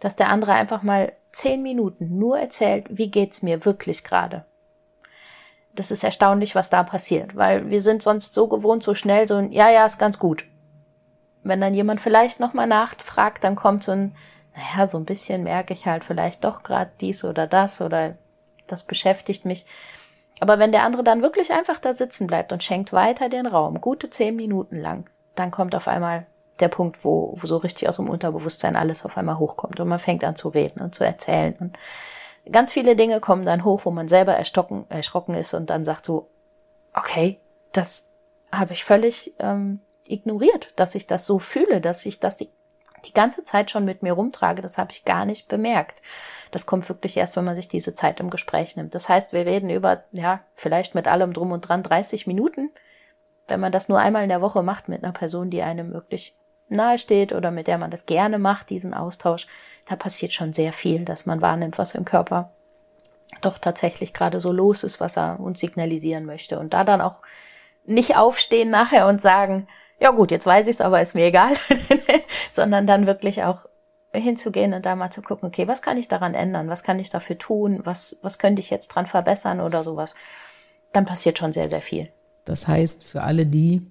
Dass 0.00 0.14
der 0.14 0.28
andere 0.30 0.52
einfach 0.52 0.82
mal 0.82 1.12
zehn 1.32 1.62
Minuten 1.62 2.16
nur 2.16 2.38
erzählt, 2.38 2.86
wie 2.88 3.10
geht's 3.10 3.42
mir 3.42 3.64
wirklich 3.64 4.04
gerade. 4.04 4.44
Das 5.74 5.90
ist 5.90 6.04
erstaunlich, 6.04 6.54
was 6.54 6.70
da 6.70 6.84
passiert, 6.84 7.36
weil 7.36 7.68
wir 7.68 7.80
sind 7.80 8.02
sonst 8.02 8.34
so 8.34 8.46
gewohnt, 8.48 8.84
so 8.84 8.94
schnell 8.94 9.26
so 9.26 9.34
ein, 9.34 9.52
ja, 9.52 9.68
ja, 9.68 9.84
ist 9.84 9.98
ganz 9.98 10.18
gut. 10.18 10.44
Wenn 11.42 11.60
dann 11.60 11.74
jemand 11.74 12.00
vielleicht 12.00 12.40
nochmal 12.40 12.68
nachfragt, 12.68 13.42
dann 13.42 13.56
kommt 13.56 13.82
so 13.82 13.92
ein, 13.92 14.14
naja, 14.54 14.86
so 14.86 14.96
ein 14.96 15.04
bisschen 15.04 15.42
merke 15.42 15.72
ich 15.72 15.86
halt 15.86 16.04
vielleicht 16.04 16.44
doch 16.44 16.62
gerade 16.62 16.92
dies 17.00 17.24
oder 17.24 17.48
das 17.48 17.80
oder 17.80 18.16
das 18.72 18.84
beschäftigt 18.84 19.44
mich. 19.44 19.66
Aber 20.40 20.58
wenn 20.58 20.72
der 20.72 20.84
andere 20.84 21.02
dann 21.02 21.22
wirklich 21.22 21.52
einfach 21.52 21.78
da 21.78 21.94
sitzen 21.94 22.26
bleibt 22.26 22.52
und 22.52 22.62
schenkt 22.62 22.92
weiter 22.92 23.28
den 23.28 23.46
Raum, 23.46 23.80
gute 23.80 24.08
zehn 24.10 24.36
Minuten 24.36 24.80
lang, 24.80 25.08
dann 25.34 25.50
kommt 25.50 25.74
auf 25.74 25.88
einmal 25.88 26.26
der 26.60 26.68
Punkt, 26.68 27.04
wo, 27.04 27.36
wo 27.40 27.46
so 27.46 27.56
richtig 27.56 27.88
aus 27.88 27.96
dem 27.96 28.08
Unterbewusstsein 28.08 28.76
alles 28.76 29.04
auf 29.04 29.16
einmal 29.16 29.38
hochkommt 29.38 29.80
und 29.80 29.88
man 29.88 29.98
fängt 29.98 30.24
an 30.24 30.36
zu 30.36 30.48
reden 30.48 30.80
und 30.80 30.94
zu 30.94 31.04
erzählen 31.04 31.54
und 31.58 31.78
ganz 32.50 32.72
viele 32.72 32.96
Dinge 32.96 33.20
kommen 33.20 33.44
dann 33.44 33.64
hoch, 33.64 33.82
wo 33.84 33.90
man 33.90 34.08
selber 34.08 34.34
erstocken, 34.34 34.86
erschrocken 34.88 35.34
ist 35.34 35.54
und 35.54 35.70
dann 35.70 35.84
sagt 35.84 36.06
so, 36.06 36.28
okay, 36.94 37.40
das 37.72 38.06
habe 38.50 38.72
ich 38.72 38.84
völlig 38.84 39.34
ähm, 39.38 39.80
ignoriert, 40.06 40.72
dass 40.76 40.94
ich 40.94 41.06
das 41.06 41.26
so 41.26 41.38
fühle, 41.38 41.80
dass 41.80 42.06
ich 42.06 42.18
das 42.18 42.38
die 43.08 43.14
ganze 43.14 43.44
Zeit 43.44 43.70
schon 43.70 43.84
mit 43.84 44.02
mir 44.02 44.12
rumtrage, 44.12 44.62
das 44.62 44.78
habe 44.78 44.92
ich 44.92 45.04
gar 45.04 45.24
nicht 45.24 45.48
bemerkt. 45.48 46.02
Das 46.50 46.66
kommt 46.66 46.88
wirklich 46.88 47.16
erst, 47.16 47.36
wenn 47.36 47.44
man 47.44 47.56
sich 47.56 47.68
diese 47.68 47.94
Zeit 47.94 48.20
im 48.20 48.30
Gespräch 48.30 48.76
nimmt. 48.76 48.94
Das 48.94 49.08
heißt, 49.08 49.32
wir 49.32 49.44
reden 49.44 49.70
über, 49.70 50.04
ja, 50.12 50.40
vielleicht 50.54 50.94
mit 50.94 51.08
allem 51.08 51.32
drum 51.32 51.52
und 51.52 51.62
dran 51.62 51.82
30 51.82 52.26
Minuten. 52.26 52.70
Wenn 53.46 53.60
man 53.60 53.72
das 53.72 53.88
nur 53.88 53.98
einmal 53.98 54.22
in 54.22 54.28
der 54.28 54.42
Woche 54.42 54.62
macht 54.62 54.88
mit 54.88 55.02
einer 55.02 55.12
Person, 55.12 55.50
die 55.50 55.62
einem 55.62 55.92
wirklich 55.92 56.34
nahe 56.68 56.98
steht 56.98 57.32
oder 57.32 57.50
mit 57.50 57.66
der 57.66 57.78
man 57.78 57.90
das 57.90 58.06
gerne 58.06 58.38
macht, 58.38 58.70
diesen 58.70 58.94
Austausch, 58.94 59.46
da 59.86 59.96
passiert 59.96 60.32
schon 60.32 60.52
sehr 60.52 60.72
viel, 60.72 61.04
dass 61.04 61.26
man 61.26 61.40
wahrnimmt, 61.40 61.78
was 61.78 61.94
im 61.94 62.04
Körper 62.04 62.50
doch 63.40 63.58
tatsächlich 63.58 64.12
gerade 64.12 64.40
so 64.40 64.52
los 64.52 64.84
ist, 64.84 65.00
was 65.00 65.16
er 65.16 65.40
uns 65.40 65.60
signalisieren 65.60 66.24
möchte. 66.24 66.58
Und 66.58 66.74
da 66.74 66.84
dann 66.84 67.00
auch 67.00 67.20
nicht 67.84 68.16
aufstehen 68.16 68.70
nachher 68.70 69.06
und 69.06 69.20
sagen, 69.20 69.66
ja 70.00 70.10
gut, 70.10 70.30
jetzt 70.30 70.46
weiß 70.46 70.66
ich 70.66 70.76
es, 70.76 70.80
aber 70.80 71.02
ist 71.02 71.14
mir 71.14 71.26
egal, 71.26 71.54
sondern 72.52 72.86
dann 72.86 73.06
wirklich 73.06 73.42
auch 73.42 73.66
hinzugehen 74.12 74.72
und 74.72 74.86
da 74.86 74.96
mal 74.96 75.10
zu 75.10 75.22
gucken, 75.22 75.48
okay, 75.48 75.68
was 75.68 75.82
kann 75.82 75.98
ich 75.98 76.08
daran 76.08 76.34
ändern? 76.34 76.68
Was 76.68 76.82
kann 76.82 76.98
ich 76.98 77.10
dafür 77.10 77.38
tun? 77.38 77.80
Was, 77.84 78.16
was 78.22 78.38
könnte 78.38 78.60
ich 78.60 78.70
jetzt 78.70 78.88
dran 78.88 79.06
verbessern 79.06 79.60
oder 79.60 79.84
sowas? 79.84 80.14
Dann 80.92 81.04
passiert 81.04 81.38
schon 81.38 81.52
sehr, 81.52 81.68
sehr 81.68 81.82
viel. 81.82 82.08
Das 82.44 82.66
heißt, 82.66 83.04
für 83.04 83.22
alle 83.22 83.44
die, 83.44 83.82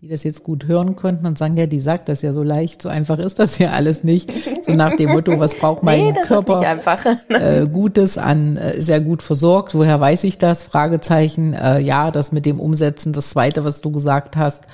die 0.00 0.08
das 0.08 0.24
jetzt 0.24 0.42
gut 0.42 0.66
hören 0.66 0.96
konnten 0.96 1.26
und 1.26 1.38
sagen, 1.38 1.56
ja, 1.56 1.66
die 1.66 1.80
sagt 1.80 2.08
das 2.08 2.22
ja 2.22 2.32
so 2.32 2.42
leicht, 2.42 2.82
so 2.82 2.88
einfach 2.88 3.18
ist 3.18 3.38
das 3.38 3.58
ja 3.58 3.70
alles 3.70 4.02
nicht. 4.02 4.32
So 4.64 4.72
nach 4.72 4.96
dem 4.96 5.10
Motto, 5.10 5.38
was 5.38 5.54
braucht 5.54 5.82
mein 5.84 6.06
nee, 6.06 6.22
Körper 6.22 6.78
äh, 7.28 7.66
Gutes 7.68 8.18
an, 8.18 8.56
äh, 8.56 8.80
sehr 8.82 9.00
gut 9.00 9.22
versorgt, 9.22 9.74
woher 9.74 10.00
weiß 10.00 10.24
ich 10.24 10.38
das? 10.38 10.64
Fragezeichen, 10.64 11.52
äh, 11.52 11.78
ja, 11.80 12.10
das 12.10 12.32
mit 12.32 12.46
dem 12.46 12.58
Umsetzen, 12.58 13.12
das 13.12 13.30
zweite, 13.30 13.64
was 13.64 13.82
du 13.82 13.92
gesagt 13.92 14.36
hast, 14.36 14.64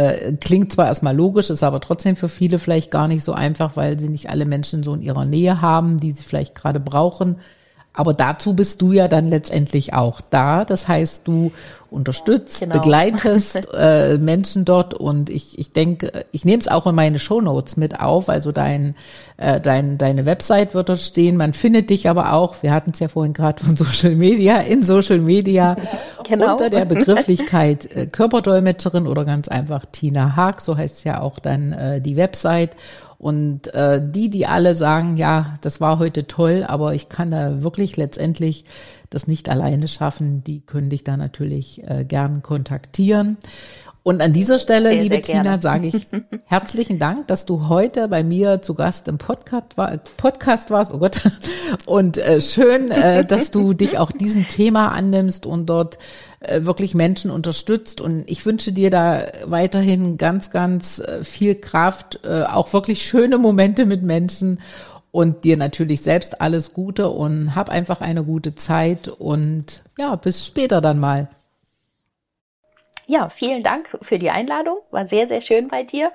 äh, 0.00 0.32
klingt 0.40 0.72
zwar 0.72 0.86
erstmal 0.86 1.14
logisch, 1.14 1.50
ist 1.50 1.62
aber 1.62 1.80
trotzdem 1.80 2.16
für 2.16 2.28
viele 2.28 2.58
vielleicht 2.58 2.90
gar 2.90 3.06
nicht 3.06 3.22
so 3.22 3.32
einfach, 3.32 3.76
weil 3.76 3.98
sie 3.98 4.08
nicht 4.08 4.30
alle 4.30 4.46
Menschen 4.46 4.82
so 4.82 4.94
in 4.94 5.02
ihrer 5.02 5.24
Nähe 5.26 5.60
haben, 5.60 5.98
die 5.98 6.12
sie 6.12 6.24
vielleicht 6.24 6.54
gerade 6.54 6.80
brauchen. 6.80 7.36
Aber 7.92 8.14
dazu 8.14 8.54
bist 8.54 8.80
du 8.82 8.92
ja 8.92 9.08
dann 9.08 9.28
letztendlich 9.28 9.94
auch 9.94 10.20
da. 10.20 10.64
Das 10.64 10.86
heißt, 10.86 11.26
du 11.26 11.50
unterstützt, 11.90 12.60
genau. 12.60 12.76
begleitest 12.76 13.68
äh, 13.74 14.16
Menschen 14.16 14.64
dort 14.64 14.94
und 14.94 15.28
ich, 15.28 15.58
ich 15.58 15.72
denke, 15.72 16.24
ich 16.30 16.44
nehme 16.44 16.60
es 16.60 16.68
auch 16.68 16.86
in 16.86 16.94
meine 16.94 17.18
Shownotes 17.18 17.76
mit 17.76 17.98
auf. 17.98 18.28
Also 18.28 18.52
dein, 18.52 18.94
äh, 19.38 19.60
dein, 19.60 19.98
deine 19.98 20.24
Website 20.24 20.72
wird 20.72 20.88
dort 20.88 21.00
stehen. 21.00 21.36
Man 21.36 21.52
findet 21.52 21.90
dich 21.90 22.08
aber 22.08 22.32
auch, 22.32 22.62
wir 22.62 22.72
hatten 22.72 22.92
es 22.92 23.00
ja 23.00 23.08
vorhin 23.08 23.32
gerade 23.32 23.62
von 23.62 23.76
Social 23.76 24.14
Media, 24.14 24.58
in 24.58 24.84
Social 24.84 25.18
Media 25.18 25.74
genau. 26.28 26.52
unter 26.52 26.70
der 26.70 26.84
Begrifflichkeit 26.84 27.94
äh, 27.96 28.06
Körperdolmetscherin 28.06 29.08
oder 29.08 29.24
ganz 29.24 29.48
einfach 29.48 29.84
Tina 29.90 30.36
Haag, 30.36 30.60
so 30.60 30.76
heißt 30.76 31.04
ja 31.04 31.20
auch 31.20 31.40
dann 31.40 31.72
äh, 31.72 32.00
die 32.00 32.16
Website. 32.16 32.76
Und 33.20 33.74
äh, 33.74 34.00
die, 34.02 34.30
die 34.30 34.46
alle 34.46 34.72
sagen, 34.72 35.18
ja, 35.18 35.56
das 35.60 35.78
war 35.78 35.98
heute 35.98 36.26
toll, 36.26 36.64
aber 36.66 36.94
ich 36.94 37.10
kann 37.10 37.30
da 37.30 37.62
wirklich 37.62 37.98
letztendlich 37.98 38.64
das 39.10 39.26
nicht 39.26 39.50
alleine 39.50 39.88
schaffen, 39.88 40.42
die 40.42 40.60
können 40.60 40.88
dich 40.88 41.04
da 41.04 41.18
natürlich 41.18 41.82
äh, 41.86 42.06
gern 42.06 42.40
kontaktieren. 42.40 43.36
Und 44.02 44.22
an 44.22 44.32
dieser 44.32 44.58
Stelle, 44.58 44.88
sehr, 44.88 45.02
liebe 45.02 45.14
sehr 45.16 45.42
Tina, 45.42 45.60
sage 45.60 45.88
ich 45.88 46.06
herzlichen 46.46 46.98
Dank, 46.98 47.26
dass 47.26 47.44
du 47.44 47.68
heute 47.68 48.08
bei 48.08 48.24
mir 48.24 48.62
zu 48.62 48.72
Gast 48.72 49.06
im 49.08 49.18
Podcast, 49.18 49.76
war, 49.76 49.98
Podcast 50.16 50.70
warst. 50.70 50.90
Oh 50.90 50.98
Gott. 50.98 51.20
Und 51.84 52.16
äh, 52.16 52.40
schön, 52.40 52.90
äh, 52.90 53.26
dass 53.26 53.50
du 53.50 53.74
dich 53.74 53.98
auch 53.98 54.12
diesem 54.12 54.48
Thema 54.48 54.92
annimmst 54.92 55.44
und 55.44 55.66
dort 55.66 55.98
wirklich 56.40 56.94
Menschen 56.94 57.30
unterstützt. 57.30 58.00
Und 58.00 58.24
ich 58.26 58.44
wünsche 58.46 58.72
dir 58.72 58.90
da 58.90 59.26
weiterhin 59.44 60.16
ganz, 60.16 60.50
ganz 60.50 60.98
äh, 60.98 61.22
viel 61.22 61.54
Kraft, 61.54 62.20
äh, 62.24 62.42
auch 62.44 62.72
wirklich 62.72 63.02
schöne 63.02 63.38
Momente 63.38 63.86
mit 63.86 64.02
Menschen 64.02 64.60
und 65.12 65.44
dir 65.44 65.56
natürlich 65.56 66.02
selbst 66.02 66.40
alles 66.40 66.72
Gute 66.72 67.08
und 67.08 67.54
hab 67.54 67.68
einfach 67.68 68.00
eine 68.00 68.24
gute 68.24 68.54
Zeit 68.54 69.08
und 69.08 69.82
ja, 69.98 70.16
bis 70.16 70.46
später 70.46 70.80
dann 70.80 70.98
mal. 70.98 71.28
Ja, 73.06 73.28
vielen 73.28 73.64
Dank 73.64 73.98
für 74.02 74.20
die 74.20 74.30
Einladung. 74.30 74.78
War 74.92 75.06
sehr, 75.06 75.26
sehr 75.26 75.40
schön 75.40 75.66
bei 75.66 75.82
dir. 75.82 76.12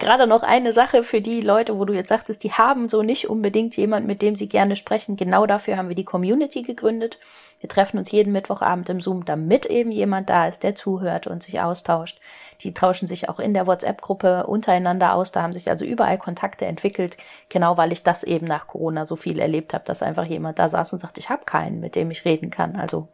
Gerade 0.00 0.26
noch 0.26 0.42
eine 0.42 0.72
Sache 0.72 1.04
für 1.04 1.20
die 1.20 1.40
Leute, 1.40 1.78
wo 1.78 1.84
du 1.84 1.92
jetzt 1.92 2.08
sagtest, 2.08 2.42
die 2.42 2.52
haben 2.52 2.88
so 2.88 3.02
nicht 3.02 3.30
unbedingt 3.30 3.76
jemand, 3.76 4.06
mit 4.06 4.22
dem 4.22 4.34
sie 4.34 4.48
gerne 4.48 4.74
sprechen. 4.74 5.16
Genau 5.16 5.46
dafür 5.46 5.76
haben 5.76 5.88
wir 5.88 5.94
die 5.94 6.04
Community 6.04 6.62
gegründet. 6.62 7.18
Wir 7.60 7.68
treffen 7.68 7.98
uns 7.98 8.10
jeden 8.10 8.32
Mittwochabend 8.32 8.88
im 8.88 9.00
Zoom, 9.00 9.26
damit 9.26 9.66
eben 9.66 9.92
jemand 9.92 10.30
da 10.30 10.48
ist, 10.48 10.62
der 10.62 10.74
zuhört 10.74 11.26
und 11.26 11.42
sich 11.42 11.60
austauscht. 11.60 12.18
Die 12.62 12.74
tauschen 12.74 13.06
sich 13.06 13.28
auch 13.28 13.38
in 13.38 13.54
der 13.54 13.66
WhatsApp-Gruppe 13.66 14.46
untereinander 14.46 15.14
aus. 15.14 15.30
Da 15.30 15.42
haben 15.42 15.52
sich 15.52 15.68
also 15.68 15.84
überall 15.84 16.18
Kontakte 16.18 16.64
entwickelt, 16.64 17.18
genau 17.50 17.76
weil 17.76 17.92
ich 17.92 18.02
das 18.02 18.24
eben 18.24 18.46
nach 18.46 18.66
Corona 18.66 19.06
so 19.06 19.16
viel 19.16 19.38
erlebt 19.38 19.74
habe, 19.74 19.84
dass 19.84 20.02
einfach 20.02 20.24
jemand 20.24 20.58
da 20.58 20.68
saß 20.68 20.92
und 20.94 20.98
sagt, 21.00 21.18
ich 21.18 21.28
habe 21.28 21.44
keinen, 21.44 21.80
mit 21.80 21.94
dem 21.94 22.10
ich 22.10 22.24
reden 22.24 22.50
kann. 22.50 22.76
Also 22.76 23.08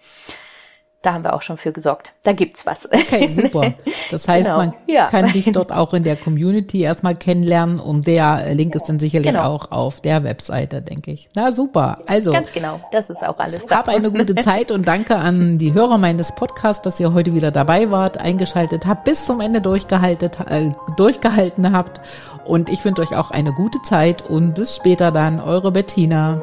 da 1.03 1.13
haben 1.13 1.23
wir 1.23 1.35
auch 1.35 1.43
schon 1.43 1.57
für 1.57 1.73
gesorgt. 1.73 2.13
Da 2.25 2.33
gibt's 2.33 2.67
was. 2.67 2.87
Okay, 2.87 3.33
super. 3.35 3.75
Das 4.11 4.27
heißt, 4.27 4.47
genau. 4.47 4.59
man 4.59 4.75
ja. 4.89 5.07
kann 5.07 5.33
dich 5.33 5.51
dort 5.53 5.73
auch 5.73 5.95
in 5.95 6.03
der 6.03 6.17
Community 6.17 6.83
erstmal 6.83 7.15
kennenlernen 7.15 7.79
und 7.79 8.07
der 8.07 8.55
Link 8.55 8.75
ist 8.75 8.89
dann 8.89 8.99
sicherlich 8.99 9.31
genau. 9.31 9.45
auch 9.45 9.71
auf 9.71 10.01
der 10.01 10.25
Webseite, 10.25 10.83
denke 10.83 11.13
ich. 11.13 11.29
Na 11.37 11.53
super. 11.53 11.99
Also 12.07 12.33
ganz 12.33 12.53
genau. 12.53 12.81
Das 12.91 13.09
ist 13.09 13.25
auch 13.25 13.39
alles. 13.39 13.67
Da. 13.67 13.77
Hab 13.77 13.89
eine 13.89 14.11
gute 14.11 14.35
Zeit 14.37 14.73
und 14.73 14.89
danke 14.89 15.17
an 15.17 15.59
die 15.59 15.75
Hörer 15.75 15.99
meines 15.99 16.35
Podcasts, 16.35 16.83
dass 16.83 16.99
ihr 16.99 17.13
heute 17.13 17.35
wieder 17.35 17.53
dabei 17.53 17.91
wart, 17.91 18.19
eingeschaltet 18.19 18.87
habt, 18.87 19.05
bis 19.05 19.27
zum 19.27 19.41
Ende 19.41 19.61
durchgehalten, 19.61 20.31
äh, 20.49 20.73
durchgehalten 20.97 21.73
habt. 21.73 22.01
Und 22.45 22.69
ich 22.69 22.85
wünsche 22.85 23.03
euch 23.03 23.15
auch 23.15 23.31
eine 23.31 23.53
gute 23.53 23.81
Zeit 23.83 24.23
und 24.23 24.55
bis 24.55 24.77
später 24.77 25.13
dann. 25.13 25.41
Eure 25.41 25.73
Bettina. 25.73 26.43